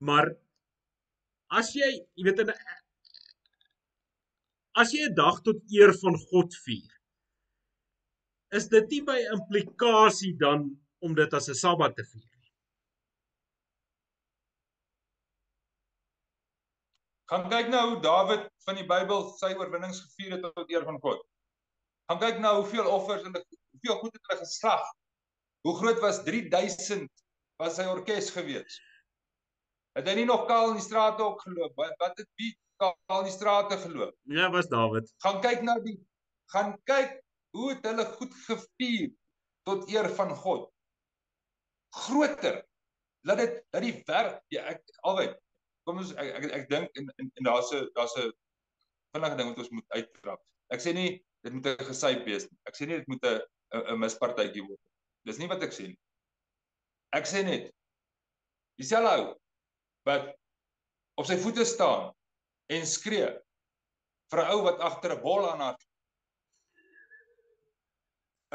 [0.00, 0.32] maar
[1.48, 2.50] as jy, jy weet in
[4.74, 6.92] as jy 'n dag tot eer van God vier,
[8.50, 12.31] is dit nie by implikasie dan om dit as 'n Sabbat te vier
[17.32, 20.98] Gaan kyk nou hoe Dawid van die Bybel sy oorwinnings gevier het tot eer van
[21.00, 21.20] God.
[22.10, 24.82] Gaan kyk nou hoeveel offers en hoeveel goed het hulle geslag.
[25.64, 27.06] Hoe groot was 3000
[27.62, 28.76] was sy orkes gewees?
[29.96, 31.72] Het hy nie nog kaal in die strate ook geloop?
[31.80, 32.50] Wat, wat het wie
[32.82, 34.12] kaal in die strate geloop?
[34.28, 35.08] Ja, was Dawid.
[35.24, 35.96] Gaan kyk nou die
[36.52, 37.16] gaan kyk
[37.56, 39.08] hoe het hulle goed gevier
[39.64, 40.68] tot eer van God.
[41.96, 42.60] Groter.
[43.24, 45.30] Laat dit dat die werk ja, ek albei
[45.92, 48.32] kom ons ek ek, ek dink en en, en daar's 'n daar's 'n
[49.12, 50.40] vinnige ding wat ons moet uittrap.
[50.72, 51.10] Ek sê nie
[51.44, 52.58] dit moet 'n gesyp wees nie.
[52.68, 53.40] Ek sê nie dit moet 'n
[53.92, 54.80] 'n mispartytjie word.
[55.28, 56.00] Dis nie wat ek sê nie.
[57.12, 57.70] Ek sê net
[58.80, 59.36] dieselfde ou
[60.08, 60.32] wat
[61.20, 62.12] op sy voete staan
[62.72, 63.28] en skree
[64.32, 65.78] vir 'n ou wat agter 'n bol aan haar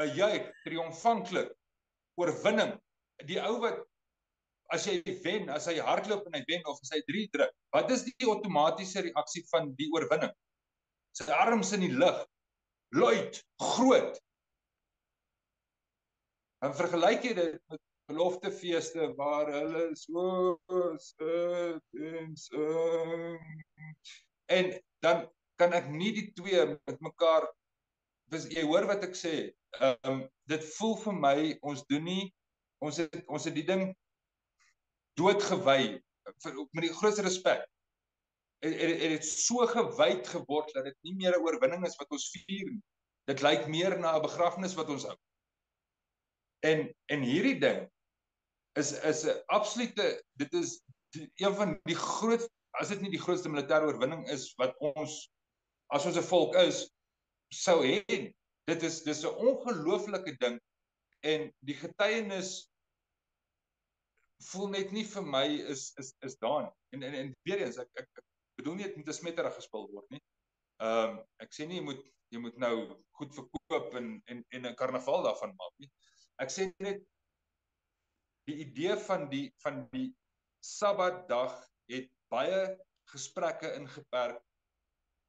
[0.02, 1.54] 'n juig triomfantlik
[2.18, 2.74] oorwinning
[3.30, 3.87] die ou wat
[4.74, 7.92] as jy wen, as hy hardloop en hy wen of as hy 3 druk, wat
[7.94, 10.32] is die outomatiese reaksie van die oorwinning?
[11.16, 12.18] Sy arms in die lug,
[12.96, 14.18] luid, groot.
[16.64, 20.56] En vergelyk jy dit met beloftefeeste waar hulle so
[21.02, 23.38] sit en sing.
[24.48, 24.72] En
[25.04, 25.26] dan
[25.60, 27.46] kan ek nie die twee met mekaar
[28.32, 29.36] dis jy hoor wat ek sê.
[29.78, 32.24] Ehm um, dit voel vir my ons doen nie
[32.84, 33.90] ons het ons het die ding
[35.18, 35.98] doodgewy
[36.44, 37.64] vir met die grootste respek.
[38.64, 42.30] En dit het so gewyd geword dat dit nie meer 'n oorwinning is wat ons
[42.34, 42.82] vier nie.
[43.30, 45.16] Dit lyk meer na 'n begrafnis wat ons hou.
[46.66, 47.88] En en hierdie ding
[48.78, 50.82] is is 'n absolute dit is
[51.14, 52.48] die, een van die groot
[52.80, 55.30] as dit nie die grootste militêre oorwinning is wat ons
[55.94, 56.88] as ons 'n volk is
[57.54, 58.34] sou hê.
[58.66, 60.60] Dit is dis 'n ongelooflike ding
[61.20, 62.68] en die getuienis
[64.46, 67.90] voel net nie vir my is is is daar en en en weer eens ek
[68.02, 68.22] ek
[68.60, 70.22] bedoel nie dit moet 'n smetterig gespil word nie.
[70.82, 72.74] Ehm um, ek sê nie jy moet jy moet nou
[73.18, 75.90] goed verkoop en en en 'n karnaval daarvan maak nie.
[76.38, 77.02] Ek sê net
[78.46, 80.14] die idee van die van die
[80.64, 81.54] Sabbatdag
[81.88, 82.76] het baie
[83.12, 84.42] gesprekke ingeperk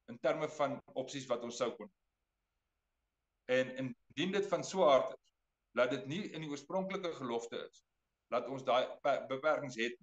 [0.10, 1.92] in terme van opsies wat ons sou kon.
[3.50, 5.36] En indien dit van so aard is
[5.78, 7.84] dat dit nie in die oorspronklike gelofte is
[8.34, 8.86] dat ons daai
[9.30, 9.98] beperkings het.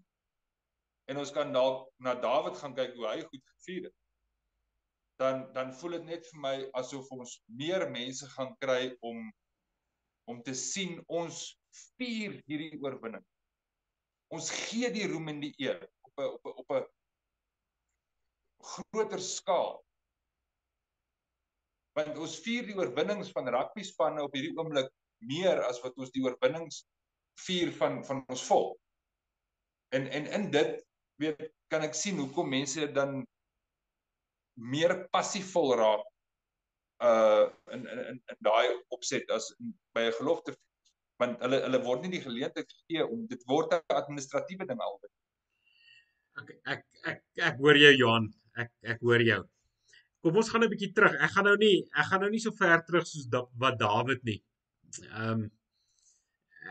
[1.06, 3.96] En ons kan dalk na Dawid gaan kyk hoe hy goed gevier het.
[5.20, 9.22] Dan dan voel dit net vir my asof ons meer mense gaan kry om
[10.26, 11.38] om te sien ons
[11.96, 13.22] vier hierdie oorwinning.
[14.34, 16.86] Ons gee die roem en die eer op 'n op 'n op 'n
[18.74, 19.74] groter skaal.
[21.96, 24.90] Want ons vier die oorwinnings van rugby spanne op hierdie oomblik
[25.22, 26.82] meer as wat ons die oorwinnings
[27.44, 28.78] vier van van ons volk.
[29.94, 30.86] En en in dit
[31.20, 33.24] weet kan ek sien hoekom mense dan
[34.54, 36.04] meer passievol raak
[37.04, 40.56] uh in in in, in daai opset as in, by 'n gelofte
[41.20, 45.10] want hulle hulle word nie die geleentheid gegee om dit word 'n administratiewe ding albei.
[46.40, 46.82] Ek ek
[47.12, 47.20] ek
[47.50, 48.32] ek hoor jou Johan.
[48.56, 49.42] Ek ek hoor jou.
[50.24, 51.14] Kom ons gaan 'n bietjie terug.
[51.20, 54.24] Ek gaan nou nie ek gaan nou nie so ver terug soos da, wat Dawid
[54.24, 54.40] nie.
[55.12, 55.50] Ehm um,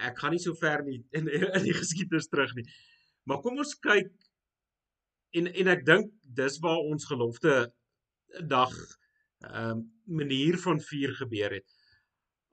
[0.09, 2.67] ek gaan nie so ver nie in in die geskiedenis terug nie.
[3.25, 4.11] Maar kom ons kyk
[5.35, 7.57] en en ek dink dis waar ons gelofte
[8.41, 8.73] dag
[9.45, 11.65] ehm um, manier van vier gebeur het.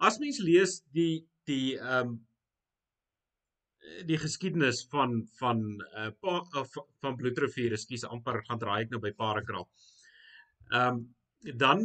[0.00, 2.20] As mens lees die die ehm um,
[4.06, 5.62] die geskiedenis van van
[5.98, 6.64] uh, pa, uh,
[7.02, 9.68] van bloedrivier, ekskuus amper gaan draai ek nou by Parakraal.
[10.70, 11.02] Ehm um,
[11.58, 11.80] dan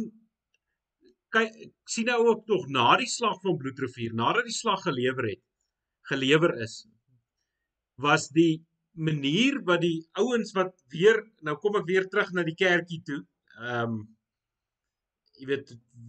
[1.34, 1.56] kyk
[1.90, 5.42] sien nou ook tog na die slag van bloedrivier, nadat die slag gelewer het,
[6.10, 6.82] gelewer is
[7.98, 8.62] was die
[8.98, 13.20] manier wat die ouens wat weer nou kom ek weer terug na die kerkie toe.
[13.58, 13.98] Ehm um,
[15.38, 15.68] jy weet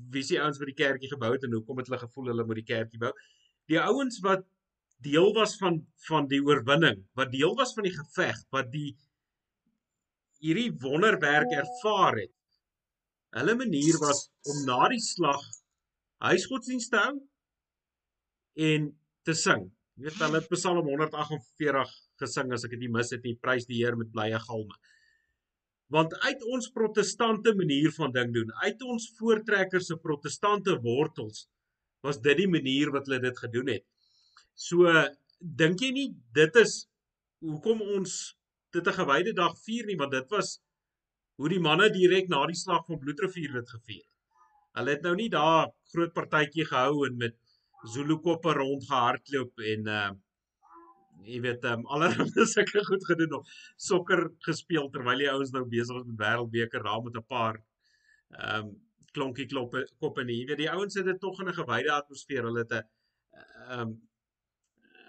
[0.09, 2.63] wie se ouens wat die kerkie gebou het en hoekom het hulle gevoel hulle moet
[2.63, 3.11] die kerkie bou?
[3.69, 4.47] Die ouens wat
[5.05, 5.77] deel was van
[6.07, 8.95] van die oorwinning, wat deel was van die geveg, wat die
[10.41, 12.33] hierdie wonderwerk ervaar het.
[13.37, 15.43] Hulle manier was om na die slag
[16.25, 17.17] huisgodsdienst te hou
[18.69, 18.89] en
[19.23, 19.69] te sing.
[19.99, 21.89] Jy weet hulle het Psalm 148
[22.21, 24.77] gesing as ek dit nie mis het nie, prys die Here met blye galme.
[25.91, 31.49] Want uit ons protestante manier van ding doen, uit ons voortrekkers se protestante wortels,
[32.05, 33.83] was dit die manier wat hulle dit gedoen het.
[34.55, 34.87] So
[35.39, 36.07] dink jy nie
[36.39, 36.85] dit is
[37.43, 38.15] hoekom ons
[38.71, 40.61] dit 'n gewyde dag vier nie, want dit was
[41.35, 44.15] hoe die manne direk na die slag van Bloedrivier dit gevier het.
[44.79, 47.35] Hulle het nou nie daar groot partytjie gehou en met
[47.88, 50.09] Zulu koppe rondgehardloop en uh
[51.30, 55.97] jy weet um, allerhande sulke goed gedoen of sokker gespeel terwyl die ouens nou besig
[55.97, 58.77] was met wêreldbeker daar met 'n paar ehm um,
[59.13, 60.38] klonkie kloppe koppe nie.
[60.39, 62.43] Jy weet die ouens het dit tog in 'n gewyde atmosfeer.
[62.47, 62.84] Hulle het 'n
[63.67, 63.95] ehm um,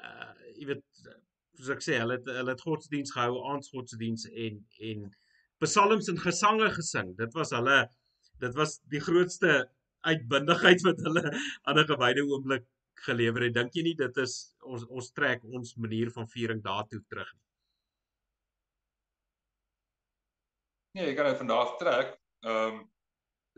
[0.02, 0.84] uh, jy weet
[1.56, 5.10] soos ek sê, hulle het hulle het godsdiens gehou, aansgodsdiens en en
[5.60, 7.16] psalms en gesange gesing.
[7.16, 7.88] Dit was hulle
[8.40, 9.68] dit was die grootste
[10.00, 11.22] uitbundigheid wat hulle
[11.66, 12.66] aan 'n gewyde oomblik
[13.06, 13.54] gelewer het.
[13.54, 17.46] Dink jy nie dit is ons ons trek ons manier van viering daartoe terug nie?
[20.98, 22.16] Nee, ek kan dit vandag trek.
[22.44, 22.84] Ehm um,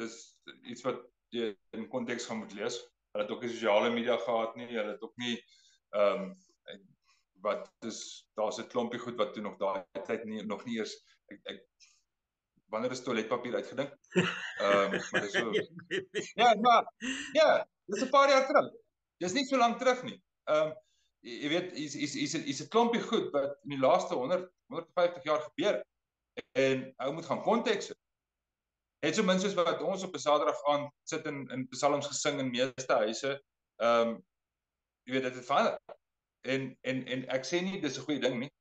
[0.00, 0.14] dis
[0.62, 2.78] iets wat jy in konteks gaan moet lees.
[3.12, 4.68] Hulle het ook nie sosiale media gehad nie.
[4.72, 5.36] Hulle het ook nie
[5.96, 6.32] ehm um,
[7.42, 10.94] wat dis daar's 'n klompie goed wat toe nog daai tyd nie nog nie eers
[11.32, 11.60] ek, ek
[12.72, 13.92] wanneer is toiletpapier uitgedink?
[14.64, 15.52] Ehm um, maar dis so
[16.40, 16.94] Ja, maar
[17.32, 18.72] ja, dis 'n paar jaar terug.
[19.16, 20.18] Dis nie so lank terug nie.
[20.44, 20.74] Ehm um,
[21.20, 25.22] jy, weet is is is is 'n klompie goed wat in die laaste 100 150
[25.22, 25.86] jaar gebeur het.
[26.52, 27.92] En ou moet gaan konteks.
[29.04, 32.40] Het so min soos wat ons op 'n Saterdag aan sit in in psalms gesing
[32.40, 33.42] in meeste huise.
[33.76, 34.24] Ehm um,
[35.02, 35.78] jy weet dit het verander.
[36.40, 38.52] En en en ek sê nie dis 'n goeie ding nie.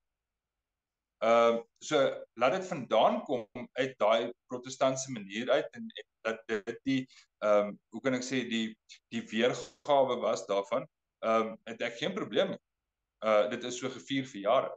[1.21, 1.97] Ehm uh, so
[2.41, 3.45] laat dit vandaan kom
[3.77, 7.01] uit daai protestantse manier uit en, en dat dit die
[7.45, 8.77] ehm um, hoe kan ek sê die
[9.13, 10.87] die weergawe was daarvan.
[11.25, 12.61] Ehm um, het ek geen probleem nie.
[13.25, 14.71] Uh dit is so gevier vir jare.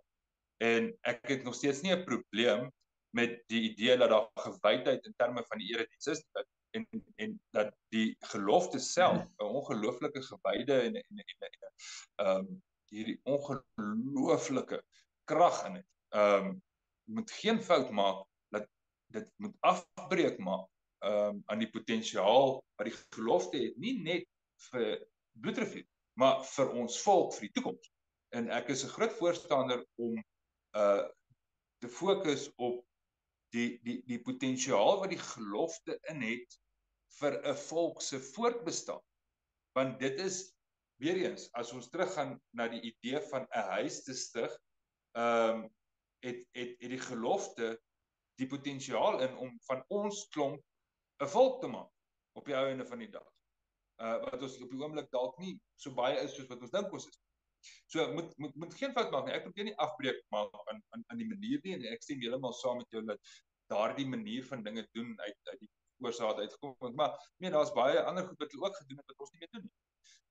[0.61, 2.69] En ek het nog steeds nie 'n probleem
[3.17, 6.87] met die idee dat daar gewydheid in terme van die erediens is dat en
[7.17, 14.83] en dat die gelofte self 'n ongelooflike gewyde en en en ehm um, hierdie ongelooflike
[15.25, 16.63] krag in het ehm um,
[17.15, 18.23] moet geen fout maak
[18.55, 18.69] dat
[19.13, 20.69] dit moet afbreek maak
[21.05, 24.29] ehm um, aan die potensiaal wat die gelofte het nie net
[24.71, 24.87] vir
[25.33, 25.87] bloedrivier
[26.21, 27.93] maar vir ons volk vir die toekoms
[28.39, 30.19] en ek is 'n groot voorstander om
[30.77, 31.05] uh
[31.85, 32.81] te fokus op
[33.55, 36.59] die die die potensiaal wat die gelofte in het
[37.21, 39.03] vir 'n volk se voortbestaan.
[39.79, 40.55] Want dit is
[41.03, 44.59] weer eens as ons teruggaan na die idee van 'n huis te stig
[45.13, 45.71] ehm um,
[46.25, 47.75] het het het die gelofte
[48.41, 50.63] die potensiaal in om van ons klomp
[51.23, 51.91] 'n volk te maak
[52.39, 53.29] op die einde van die dag.
[54.03, 56.93] Uh wat ons op die oomblik dalk nie so baie is soos wat ons dink
[56.93, 57.21] ons is.
[57.93, 59.37] So moet moet moet geen fout maak nie.
[59.37, 62.57] Ek probeer nie afbreek maak aan aan aan die manier nie en ek stem heeltemal
[62.61, 63.33] saam met jou dat
[63.73, 65.71] daardie manier van dinge doen uit uit die
[66.05, 66.95] oorsaak uitgekom het.
[66.95, 69.53] Maar nee, daar's baie ander goed wat hulle ook gedoen het wat ons nie meer
[69.57, 69.77] doen nie.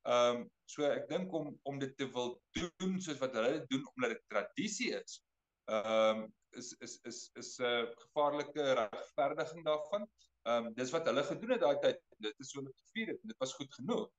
[0.03, 2.35] Ehm um, so ek dink om om dit te wil
[2.81, 5.21] doen soos wat hulle doen omdat dit tradisie is
[5.65, 10.09] ehm um, is is is is 'n uh, gevaarlike regverdiging daarvan.
[10.41, 12.01] Ehm um, dis wat hulle gedoen het daai tyd.
[12.17, 14.09] Dit is so net gevier het en dit was goed genoeg.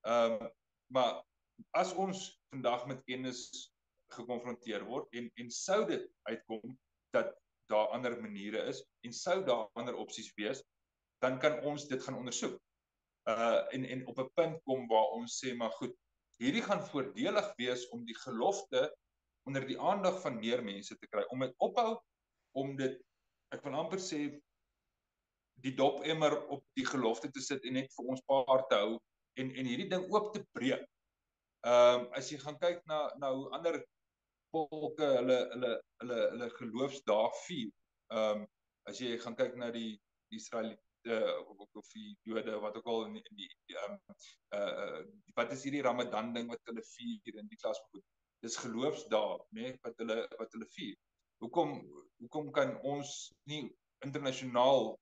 [0.00, 0.50] Ehm um,
[0.86, 1.24] maar
[1.70, 3.72] as ons vandag met kennis
[4.14, 6.78] gekonfronteer word en en sou dit uitkom
[7.16, 7.34] dat
[7.66, 10.62] daar ander maniere is en sou daar ander opsies wees,
[11.18, 12.60] dan kan ons dit gaan ondersoek.
[13.28, 15.94] Uh en en op 'n punt kom waar ons sê maar goed,
[16.38, 18.96] hierdie gaan voordelig wees om die gelofte
[19.46, 21.94] onder die aandag van meer mense te kry om dit ophou
[22.58, 22.96] om dit
[23.54, 24.20] ek wil amper sê
[25.64, 28.96] die dop emmer op die gelofte te sit en net vir ons paar te hou
[29.40, 30.84] en en hierdie ding oop te breek.
[31.66, 33.78] Ehm um, as jy gaan kyk na na hoe ander
[34.54, 37.70] volke hulle hulle hulle hulle geloofsdae vier.
[38.14, 38.44] Ehm um,
[38.90, 39.96] as jy gaan kyk na die
[40.34, 44.20] Israeliete of of die Jode wat ook al in die die ehm um,
[44.58, 45.00] uh
[45.38, 48.04] wat is hierdie Ramadan ding wat hulle vier in die klas goed
[48.44, 50.96] dis geloofsdae nê nee, wat hulle wat hulle vier.
[51.44, 51.76] Hoekom
[52.22, 53.12] hoekom kan ons
[53.50, 53.64] nie
[54.04, 54.94] internasionaal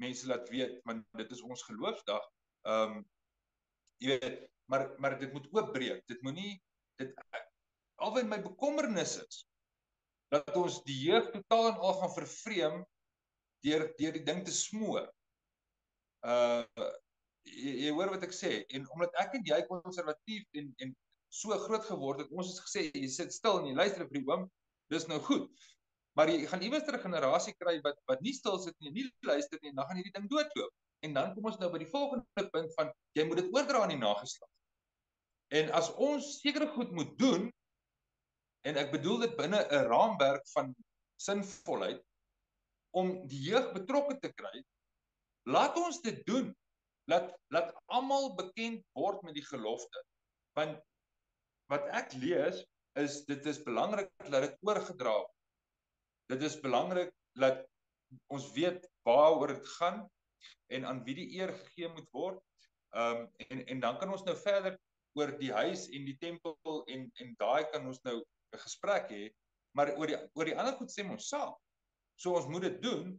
[0.00, 2.26] mense laat weet want dit is ons geloofsdag.
[2.68, 3.04] Ehm um,
[4.00, 4.40] jy weet
[4.70, 6.02] maar maar dit moet oopbreek.
[6.08, 6.56] Dit moenie
[7.00, 7.14] dit
[8.00, 9.44] alwen my bekommernis is
[10.30, 12.76] dat ons die jeug totaal en al gaan vervreem
[13.66, 15.06] deur deur die ding te smoor.
[16.26, 16.64] uh
[17.48, 20.90] jy, jy hoor wat ek sê en omdat ek en jy konservatief en en
[21.30, 24.26] so groot geword het, ons het gesê jy sit stil en jy luister vir die
[24.28, 24.48] oom,
[24.90, 25.46] dis nou goed.
[26.18, 29.58] Maar jy gaan iewers 'n generasie kry wat wat nie stil sit nie, nie luister
[29.62, 30.74] nie, dan gaan hierdie ding doodloop.
[31.06, 33.94] En dan kom ons nou by die volgende punt van jy moet dit oordra aan
[33.94, 34.50] die nageslag.
[35.54, 37.48] En as ons sekere goed moet doen
[38.66, 40.74] en ek bedoel dit binne 'n raamwerk van
[41.16, 42.02] sinvolheid
[42.90, 44.64] om die jeug betrokke te kry,
[45.46, 46.50] laat ons dit doen.
[47.06, 50.02] Laat laat almal bekend word met die gelofte.
[50.58, 50.78] Want
[51.70, 52.64] wat ek lees
[52.98, 55.36] is dit is belangrik dat dit oorgedra word.
[56.30, 57.62] Dit is belangrik dat
[58.34, 60.02] ons weet waaroor dit gaan
[60.74, 62.42] en aan wie die eer gegee moet word.
[62.94, 64.78] Ehm um, en en dan kan ons nou verder
[65.18, 69.24] oor die huis en die tempel en en daai kan ons nou 'n gesprek hê,
[69.74, 71.54] maar oor die oor die ander goed sê ons saam.
[72.18, 73.14] So ons moet dit doen.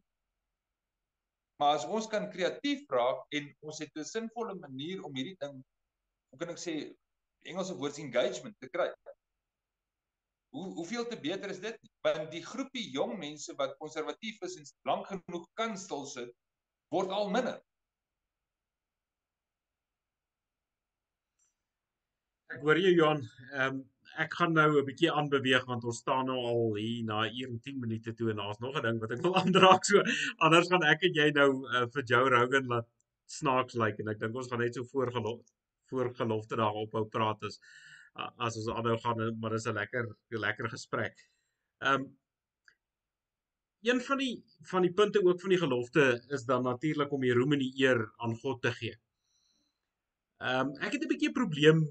[1.60, 5.64] Maar as ons kan kreatief raak en ons het 'n sinvolle manier om hierdie ding
[6.32, 6.76] hoe kan ek sê
[7.50, 8.90] Engelse woord engagement te kry.
[10.52, 11.78] Hoe hoeveel te beter is dit?
[12.06, 16.34] Want die groepie jong mense wat konservatief is en lank genoeg kan stil sit,
[16.92, 17.62] word al minder.
[22.52, 23.24] Ek hoor jy Johan,
[23.54, 23.82] ehm um,
[24.20, 27.80] ek gaan nou 'n bietjie aanbeweeg want ons staan nou al hier na 1 10
[27.80, 30.04] minute toe en daar's nog 'n ding wat ek wil aandraak so
[30.38, 32.88] anders gaan ek en jy nou uh, vir Joe Rogan laat
[33.26, 35.46] snaaks lyk like, en ek dink ons gaan net so voorgeloop
[35.92, 37.60] voor gelofte daar ophou praat is
[38.16, 41.16] as ons aanhou gaan maar dis 'n lekker 'n lekker gesprek.
[41.80, 42.18] Ehm um,
[43.82, 47.34] een van die van die punte ook van die gelofte is dan natuurlik om die
[47.34, 48.98] roem en die eer aan God te gee.
[50.38, 51.86] Ehm um, ek het 'n bietjie probleem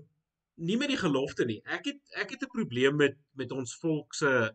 [0.55, 1.61] nie met die gelofte nie.
[1.65, 4.55] Ek het ek het 'n probleem met met ons volk se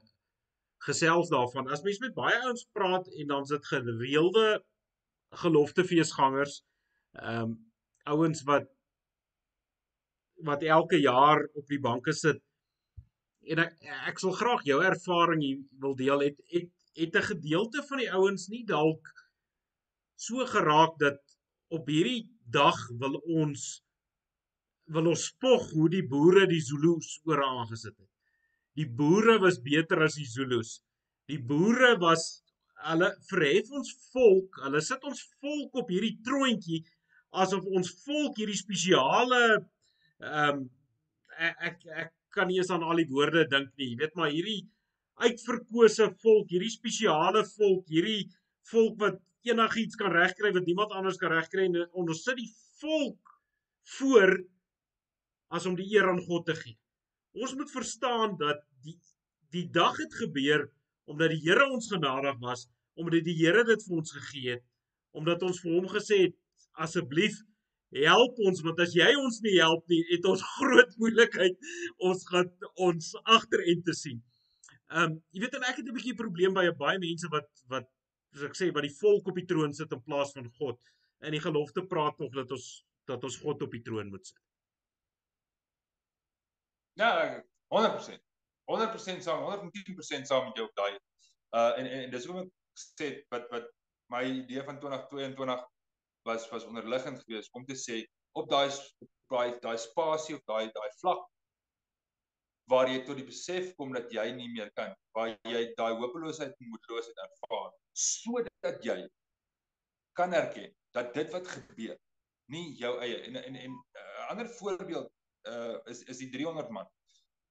[0.77, 1.67] gesels daarvan.
[1.67, 4.63] As mens met baie ouens praat en dan sit gereelde
[5.29, 6.63] geloftefeesgangers,
[7.11, 7.71] ehm um,
[8.03, 8.74] ouens wat
[10.43, 12.41] wat elke jaar op die banke sit
[13.45, 13.75] en ek
[14.11, 18.11] ek sal graag jou ervaring hier wil deel het het het 'n gedeelte van die
[18.11, 19.11] ouens nie dalk
[20.15, 21.19] so geraak dat
[21.69, 23.65] op hierdie dag wil ons
[24.95, 28.11] wil ons spog hoe die boere die Zulus oor aangesit het.
[28.77, 30.81] Die boere was beter as die Zulus.
[31.31, 32.43] Die boere was
[32.85, 36.83] hulle verhef ons volk, hulle sit ons volk op hierdie troontjie
[37.35, 39.41] asof ons volk hierdie spesiale
[40.23, 40.69] ehm um,
[41.35, 43.91] ek, ek ek kan nie eens aan al die woorde dink nie.
[43.93, 44.61] Jy weet maar hierdie
[45.23, 48.27] uitverkose volk, hierdie spesiale volk, hierdie
[48.71, 52.51] volk wat enigiets kan regkry wat niemand anders kan regkry en ons sit die
[52.81, 53.35] volk
[53.97, 54.33] voor
[55.55, 56.77] as om die eer aan God te gee.
[57.35, 58.97] Ons moet verstaan dat die
[59.55, 60.65] die dag het gebeur
[61.05, 62.65] omdat die Here ons genadig was,
[62.97, 64.63] omdat die Here dit vir ons gegee het,
[65.15, 66.35] omdat ons vir hom gesê het
[66.81, 67.37] asseblief
[67.91, 71.57] help ons want as jy ons nie help nie, het ons groot moeilikheid.
[71.97, 74.23] Ons gaan ons agterend te sien.
[74.91, 77.87] Ehm um, jy weet en ek het 'n bietjie probleem by baie mense wat wat
[78.33, 80.79] soos ek sê wat die volk op die troon sit in plaas van God.
[81.21, 84.39] In die gelofte praat tog dat ons dat ons God op die troon moet sit.
[86.95, 87.41] Ja,
[87.73, 88.21] 100%.
[88.65, 90.93] 100% saam, 110% saam met jou op daai.
[91.51, 92.49] Uh en en, en dis ek
[92.99, 93.67] sê wat wat
[94.13, 95.65] my idee van 2022
[96.25, 98.01] was was onderliggend geweest om te sê
[98.39, 98.69] op daai
[99.33, 101.25] daai daai spasie op daai daai vlak
[102.73, 106.55] waar jy tot die besef kom dat jy nie meer kan waar jy daai hopeloosheid
[106.55, 107.69] en moedeloosheid ervaar
[108.05, 108.97] sodat jy
[110.17, 111.97] kan erken dat dit wat gebeur
[112.53, 115.11] nie jou eie en en en 'n uh, ander voorbeeld
[115.49, 116.87] uh is is die 300 man.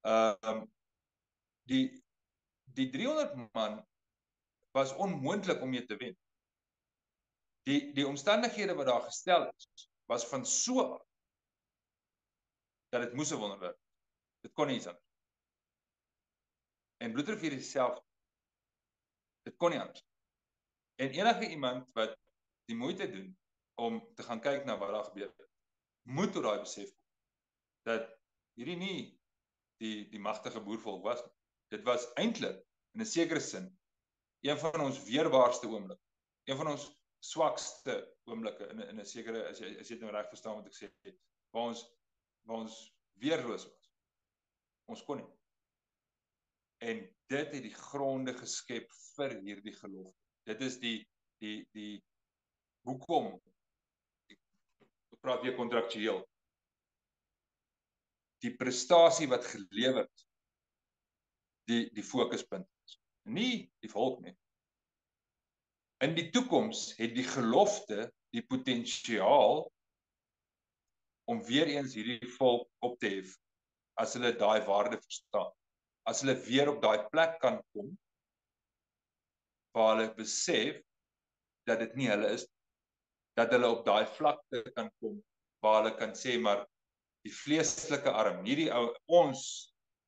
[0.00, 0.62] Ehm uh,
[1.70, 2.02] die
[2.78, 3.86] die 300 man
[4.74, 6.16] was onmoontlik om mee te wen
[7.68, 11.06] die die omstandighede wat daar gestel is was van so
[12.92, 13.78] dat dit moes 'n wonderwerk.
[14.40, 15.10] Dit kon nie iets anders.
[16.96, 17.98] En bloedrivier self
[19.42, 20.04] dit kon nie anders.
[20.94, 22.18] En enige iemand wat
[22.64, 23.38] die moeite doen
[23.74, 25.50] om te gaan kyk na wat daar gebeur het,
[26.02, 27.02] moet tot daai besef kom
[27.82, 28.08] dat
[28.54, 29.20] hierdie nie
[29.82, 31.32] die die magtige boervolk was nie.
[31.68, 32.60] Dit was eintlik
[32.94, 33.66] in 'n sekere sin
[34.40, 36.02] een van ons weerbaarste oomblikke.
[36.44, 37.96] Een van ons swakste
[38.28, 40.76] oomblikke in in 'n sekere as jy as jy dit nou reg verstaan wat ek
[40.76, 40.90] sê
[41.52, 41.84] waar ons
[42.44, 42.76] waar ons
[43.22, 43.90] weerloos was.
[44.92, 45.30] Ons kon nie.
[46.84, 47.00] En
[47.32, 50.12] dit het die gronde geskep vir hierdie geloof.
[50.44, 50.98] Dit is die
[51.40, 52.02] die die
[52.84, 53.32] hoekom
[54.30, 56.20] ek praat weer kontraktueel.
[58.44, 60.28] Die prestasie wat gelewer is
[61.70, 62.98] die die fokuspunt is.
[63.24, 64.34] Nie die volk nie.
[66.04, 69.62] In die toekoms het die gelofte die potensiaal
[71.30, 73.36] om weer eens hierdie volk op te hef
[74.02, 75.52] as hulle daai waarde verstaan.
[76.04, 77.94] As hulle weer op daai plek kan kom
[79.74, 80.82] waar hulle besef
[81.66, 82.44] dat dit nie hulle is
[83.38, 85.16] dat hulle op daai vlakte kan kom
[85.64, 86.66] waar hulle kan sê maar
[87.24, 89.40] die vleeslike arm, nie die ou ons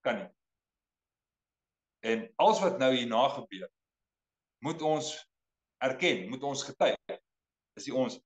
[0.05, 0.33] kan nie.
[2.05, 3.71] En alles wat nou hierna gebeur,
[4.61, 5.15] moet ons
[5.87, 7.19] erken, moet ons getuig.
[7.77, 8.19] Dis die ons.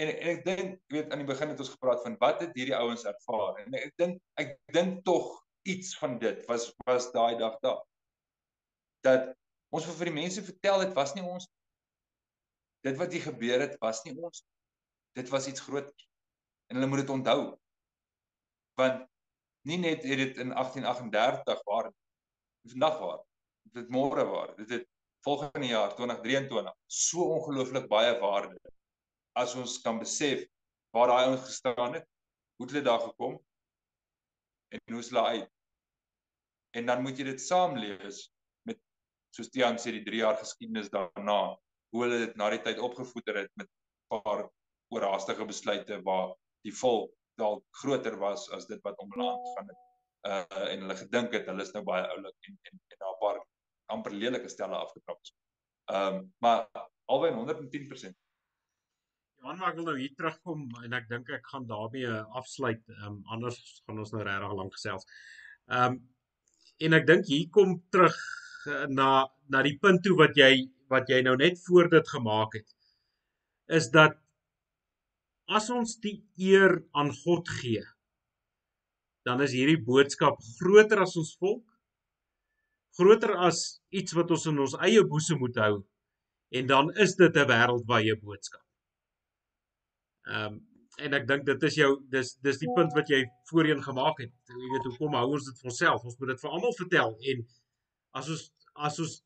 [0.00, 2.54] En, en ek dink, jy weet aan die begin het ons gepraat van wat het
[2.58, 3.60] hierdie ouens ervaar?
[3.62, 5.30] En ek dink ek dink tog
[5.70, 7.82] iets van dit was was daai dag daar.
[9.06, 9.30] Dat
[9.74, 11.46] ons vir die mense vertel dit was nie ons.
[12.84, 14.42] Dit wat hier gebeur het was nie ons.
[15.14, 16.08] Dit was iets groter
[16.68, 17.40] en hulle moet dit onthou.
[18.80, 19.06] Want
[19.68, 21.92] nie net het dit in 1838 waar
[22.72, 23.22] vandag waar.
[23.78, 24.56] Dit môre waar.
[24.58, 24.88] Dit het
[25.24, 28.74] volgende jaar 2023 so ongelooflik baie waarde
[29.42, 30.44] as ons kan besef
[30.96, 32.06] waar daai ouens gestaan het
[32.56, 33.38] hoe hulle daar gekom
[34.74, 35.50] en hoe hulle uit
[36.78, 38.24] en dan moet jy dit saamlees
[38.68, 38.80] met
[39.34, 41.40] soos Tiaan sê die 3 jaar geskiedenis daarna
[41.94, 44.48] hoe hulle dit na die tyd opgevoeder het met 'n paar
[44.94, 46.34] oorhaastige besluite waar
[46.66, 49.80] die volk dalk groter was as dit wat om hulle aangegaan het.
[50.30, 53.20] Uh en hulle gedink het hulle is nou baie oulik en en en daar 'n
[53.22, 53.40] paar
[53.92, 55.34] amper lelike stelle afgetrap is.
[55.92, 56.68] Ehm um, maar
[57.04, 58.14] albei 110%.
[59.42, 62.82] Johan, maar ek wil nou hier terugkom en ek dink ek gaan daarmee afsluit.
[62.88, 65.08] Ehm um, anders gaan ons nou regtig lank gesels.
[65.68, 66.02] Ehm um,
[66.82, 68.16] en ek dink hier kom terug
[68.66, 72.56] uh, na na die punt toe wat jy wat jy nou net voor dit gemaak
[72.58, 72.74] het
[73.78, 74.16] is dat
[75.58, 77.84] as ons die eer aan God gee
[79.28, 81.64] dan is hierdie boodskap groter as ons volk
[82.98, 85.74] groter as iets wat ons in ons eie boesem moet hou
[86.54, 88.62] en dan is dit 'n wêreldwye boodskap.
[90.26, 90.62] Ehm um,
[91.04, 94.32] en ek dink dit is jou dis dis die punt wat jy voorheen gemaak het.
[94.48, 96.04] Jy weet hoekom hou ons dit vir onsself?
[96.04, 97.46] Ons moet dit vir almal vertel en
[98.20, 98.44] as ons
[98.88, 99.16] as ons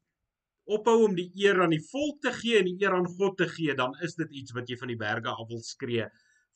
[0.77, 3.49] ophou om die eer aan die volk te gee en die eer aan God te
[3.49, 6.09] gee, dan is dit iets wat jy van die berge af wil skree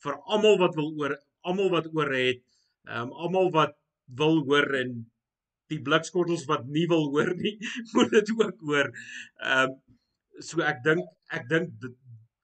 [0.03, 1.15] vir almal wat wil oor
[1.49, 2.43] almal wat oor het,
[2.89, 3.77] ehm um, almal wat
[4.19, 4.93] wil hoor en
[5.71, 7.55] die blikskottels wat nie wil hoor nie,
[7.93, 8.91] moet dit ook hoor.
[9.41, 9.79] Ehm um,
[10.41, 11.87] so ek dink ek dink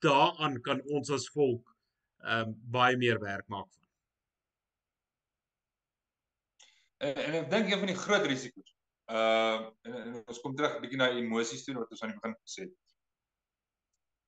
[0.06, 1.76] daaraan kan ons as volk
[2.24, 3.88] ehm um, baie meer werk maak van.
[7.10, 8.76] En ek dink een van die groot risiko's
[9.10, 12.12] Ehm uh, en, en ons kom terug 'n bietjie na emosies toe wat ons aan
[12.12, 12.74] die begin gesê het.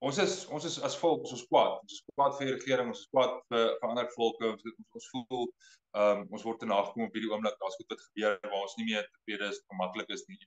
[0.02, 1.78] Ons is ons is as volk, ons is kwaad.
[1.86, 4.50] Ons is kwaad vir die regering, ons is kwaad vir vir ander volke.
[4.50, 5.48] Ons ons, ons voel
[5.92, 7.58] ehm um, ons word te nagekom op hierdie oomblik.
[7.62, 10.40] Daar's goed wat gebeur waar ons nie meer tevrede is, gemaklik is nie.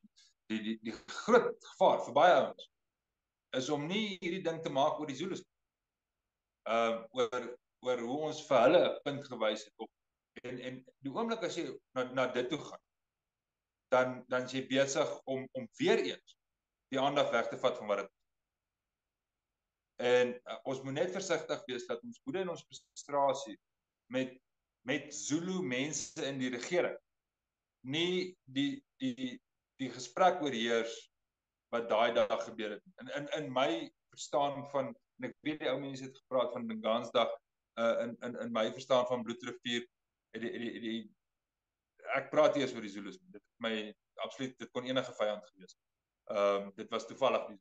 [0.51, 0.95] Die die die
[1.25, 2.71] groot gevaar vir baie ouens
[3.55, 5.45] is om nie hierdie ding te maak oor die Zulus.
[6.67, 7.47] Ehm uh, oor
[7.85, 9.91] oor hoe ons vir hulle 'n punt gewys het op
[10.51, 12.83] en en die oomblik as jy na na dit toe gaan
[13.95, 16.37] dan dan jy besig om om weer eens
[16.95, 18.14] die aandag weg te vat van wat dit
[20.03, 23.59] En uh, ons moet net versigtig wees dat ons woede en ons frustrasie
[24.13, 24.35] met
[24.85, 26.97] met Zulu mense in die regering
[27.89, 29.41] nie die die
[29.81, 30.93] die gesprek oorheers
[31.73, 32.85] wat daai dag gebeur het.
[33.01, 36.69] In in in my verstaan van en ek weet die ou mense het gepraat van
[36.69, 37.33] Dingansdag
[37.81, 39.87] uh in in in my verstaan van Bloedrivier
[40.35, 41.01] het die die die
[42.15, 43.19] ek praat eers oor die Zulus.
[43.19, 43.75] Dit het my
[44.23, 45.77] absoluut dit kon enige vyand gewees.
[46.31, 47.61] Ehm um, dit was toevallig die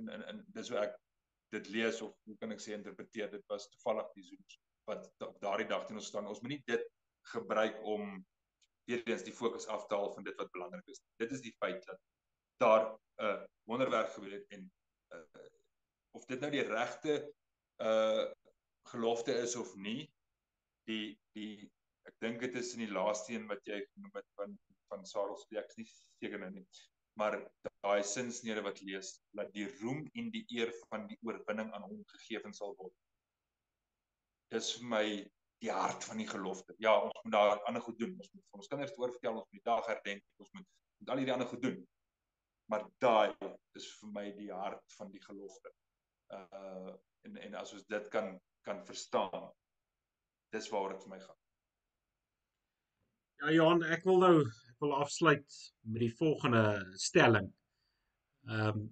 [0.00, 0.96] in in in dis hoe ek
[1.54, 4.58] dit lees of hoe kan ek sê interpreteer dit was toevallig die Zulus
[4.88, 6.28] wat op daardie dag teen ons staan.
[6.28, 6.84] Ons moet nie dit
[7.32, 8.12] gebruik om
[8.88, 11.02] weer eens die fokus af te haal van dit wat belangrik is.
[11.20, 12.00] Dit is die feit dat
[12.62, 14.70] daar 'n uh, wonderwerk gebeur het en
[15.14, 15.48] uh,
[16.16, 17.18] of dit nou die regte
[17.82, 18.26] uh
[18.88, 20.08] gelofte is of nie
[20.88, 21.70] die die
[22.08, 24.54] ek dink dit is in die laaste een wat jy genoem het van
[24.88, 26.64] van Sarel spreek ek is nie seker nou nie
[27.18, 27.34] maar
[27.82, 32.04] daai sinsnede wat lees dat die roem en die eer van die oorwinning aan hom
[32.12, 32.94] gegee sal word.
[34.54, 35.04] Dis vir my
[35.62, 36.74] die hart van die gelofte.
[36.78, 38.14] Ja ons moet daar ander goed doen.
[38.14, 40.68] Ons moet vir ons kinders oorvertel ons moet die dag herdenk ons moet
[40.98, 41.80] met al hierdie ander goed doen.
[42.70, 43.34] Maar daai
[43.78, 45.74] is vir my die hart van die gelofte.
[46.38, 46.94] Uh
[47.26, 49.50] en en as ons dit kan kan verstaan
[50.54, 51.38] dis waar dit vir my gaan.
[53.42, 54.34] Ja Johan, ek wil nou
[54.80, 56.64] wil afsluit met die volgende
[56.94, 57.50] stelling.
[58.48, 58.86] Ehm um,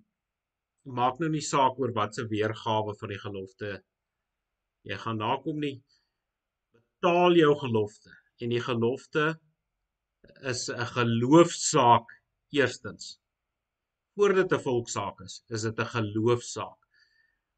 [0.86, 3.70] maak nou nie saak oor wat se weergawe van die gelofte
[4.86, 5.74] jy gaan nakom nie.
[6.74, 9.24] Betaal jou gelofte en die gelofte
[10.52, 12.06] is 'n geloofsaak
[12.54, 13.18] eerstens.
[14.14, 16.78] Voordat 'n volksaak is, is dit 'n geloofsaak.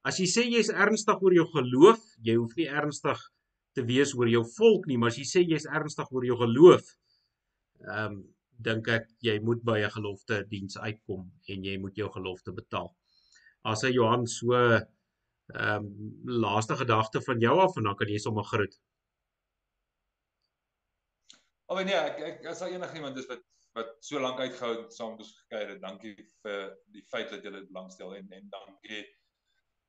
[0.05, 3.19] As jy sê jy's ernstig oor jou geloof, jy hoef nie ernstig
[3.75, 6.85] te wees oor jou volk nie, maar as jy sê jy's ernstig oor jou geloof,
[7.87, 8.19] ehm um,
[8.59, 12.89] dink ek jy moet by 'n gelofte diens uitkom en jy moet jou gelofte betaal.
[13.65, 15.87] As hy Johan so ehm um,
[16.25, 18.75] laaste gedagte van jou af en dan kan jy sommer groet.
[21.69, 23.45] Oh nee, ek ek as daar enigiemand is wat
[23.77, 26.63] wat so lank uitgehou het saam met ons gekuier het, dankie vir
[26.95, 29.03] die feit dat julle dit belangstel en en dankie.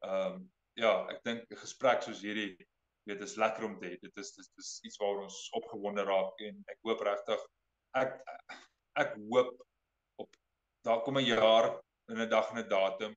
[0.06, 0.50] Ehm um,
[0.80, 2.68] ja, ek dink 'n gesprek soos hierdie
[3.10, 3.98] weet is lekker om te hê.
[4.02, 7.48] Dit is dit is iets waaroor ons opgewonde raak en ek hoop regtig
[7.98, 8.20] ek
[9.00, 9.54] ek hoop
[10.22, 10.36] op
[10.86, 13.16] daar kom 'n jaar en 'n dag en 'n datum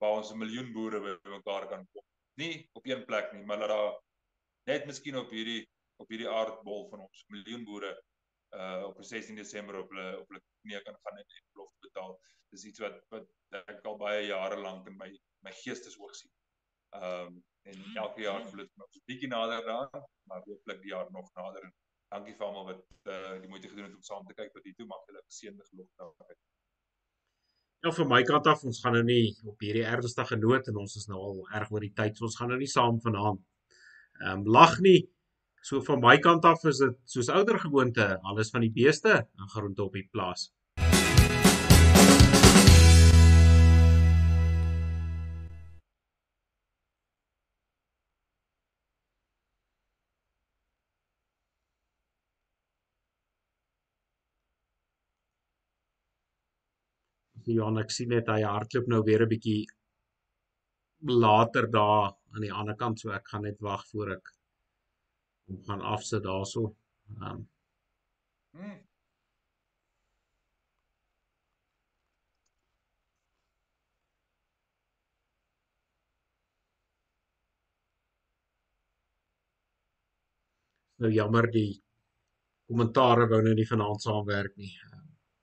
[0.00, 2.04] waar ons 'n miljoen boere bymekaar kan kom.
[2.36, 4.00] Nie op een plek nie, maar dat daar
[4.66, 8.02] net miskien op hierdie op hierdie aardbol van ons miljoen boere
[8.56, 12.20] uh op 16 Desember op hulle op hulle knieë kan gaan en belofte betaal.
[12.50, 15.10] Dis iets wat wat ek al baie jare lank in my
[15.44, 16.32] my geesteshoog sien.
[16.96, 20.94] Ehm um, en elke jaar voel dit nog 'n bietjie nader daar, maar hooplik die
[20.94, 21.62] jaar nog nader.
[21.62, 21.74] En
[22.12, 24.76] dankie vir almal wat uh, die moeite gedoen het om saam te kyk wat hier
[24.78, 26.38] toe mag julle geseënde geloof daar.
[27.86, 30.96] Ja vir my kant af, ons gaan nou nie op hierdie ernstige noot en ons
[30.98, 33.44] is nou al erg oor die tyd, so ons gaan nou nie saam vanaand
[34.18, 35.00] ehm um, lag nie.
[35.62, 39.52] So van my kant af is dit soos ouer gewoonte, alles van die beeste en
[39.54, 40.48] groente op die plaas.
[57.56, 59.66] Johan ek sien net hy hardloop nou weer 'n bietjie
[61.24, 64.34] later daar aan die ander kant so ek gaan net wag voor ek
[65.48, 66.74] hom gaan afsit daarso.
[67.20, 67.48] Ehm um.
[68.52, 68.78] hmm.
[80.98, 81.80] Nou jammer die
[82.68, 84.72] kommentare wou nou nie vanaand saamwerk nie.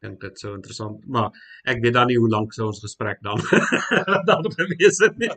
[0.06, 1.32] Um, dink dit sou interessant, maar
[1.72, 3.41] ek weet dan nie hoe lank sou ons gesprek dan
[4.30, 5.32] dan gewees het nie.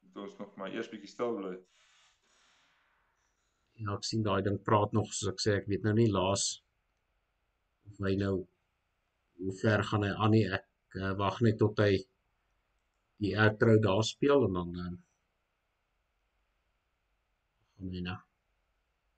[0.00, 1.54] Dit was nog maar eers bietjie stil bly
[3.80, 6.46] ja, ek sien daai ding praat nog soos ek sê ek weet nou nie laas
[7.90, 8.34] of hy nou
[9.40, 10.46] hoe ver gaan hy aan nie.
[10.58, 11.92] Ek uh, wag net tot hy
[13.24, 14.90] die outro daar speel en dan uh,
[17.76, 18.18] gaan hy nou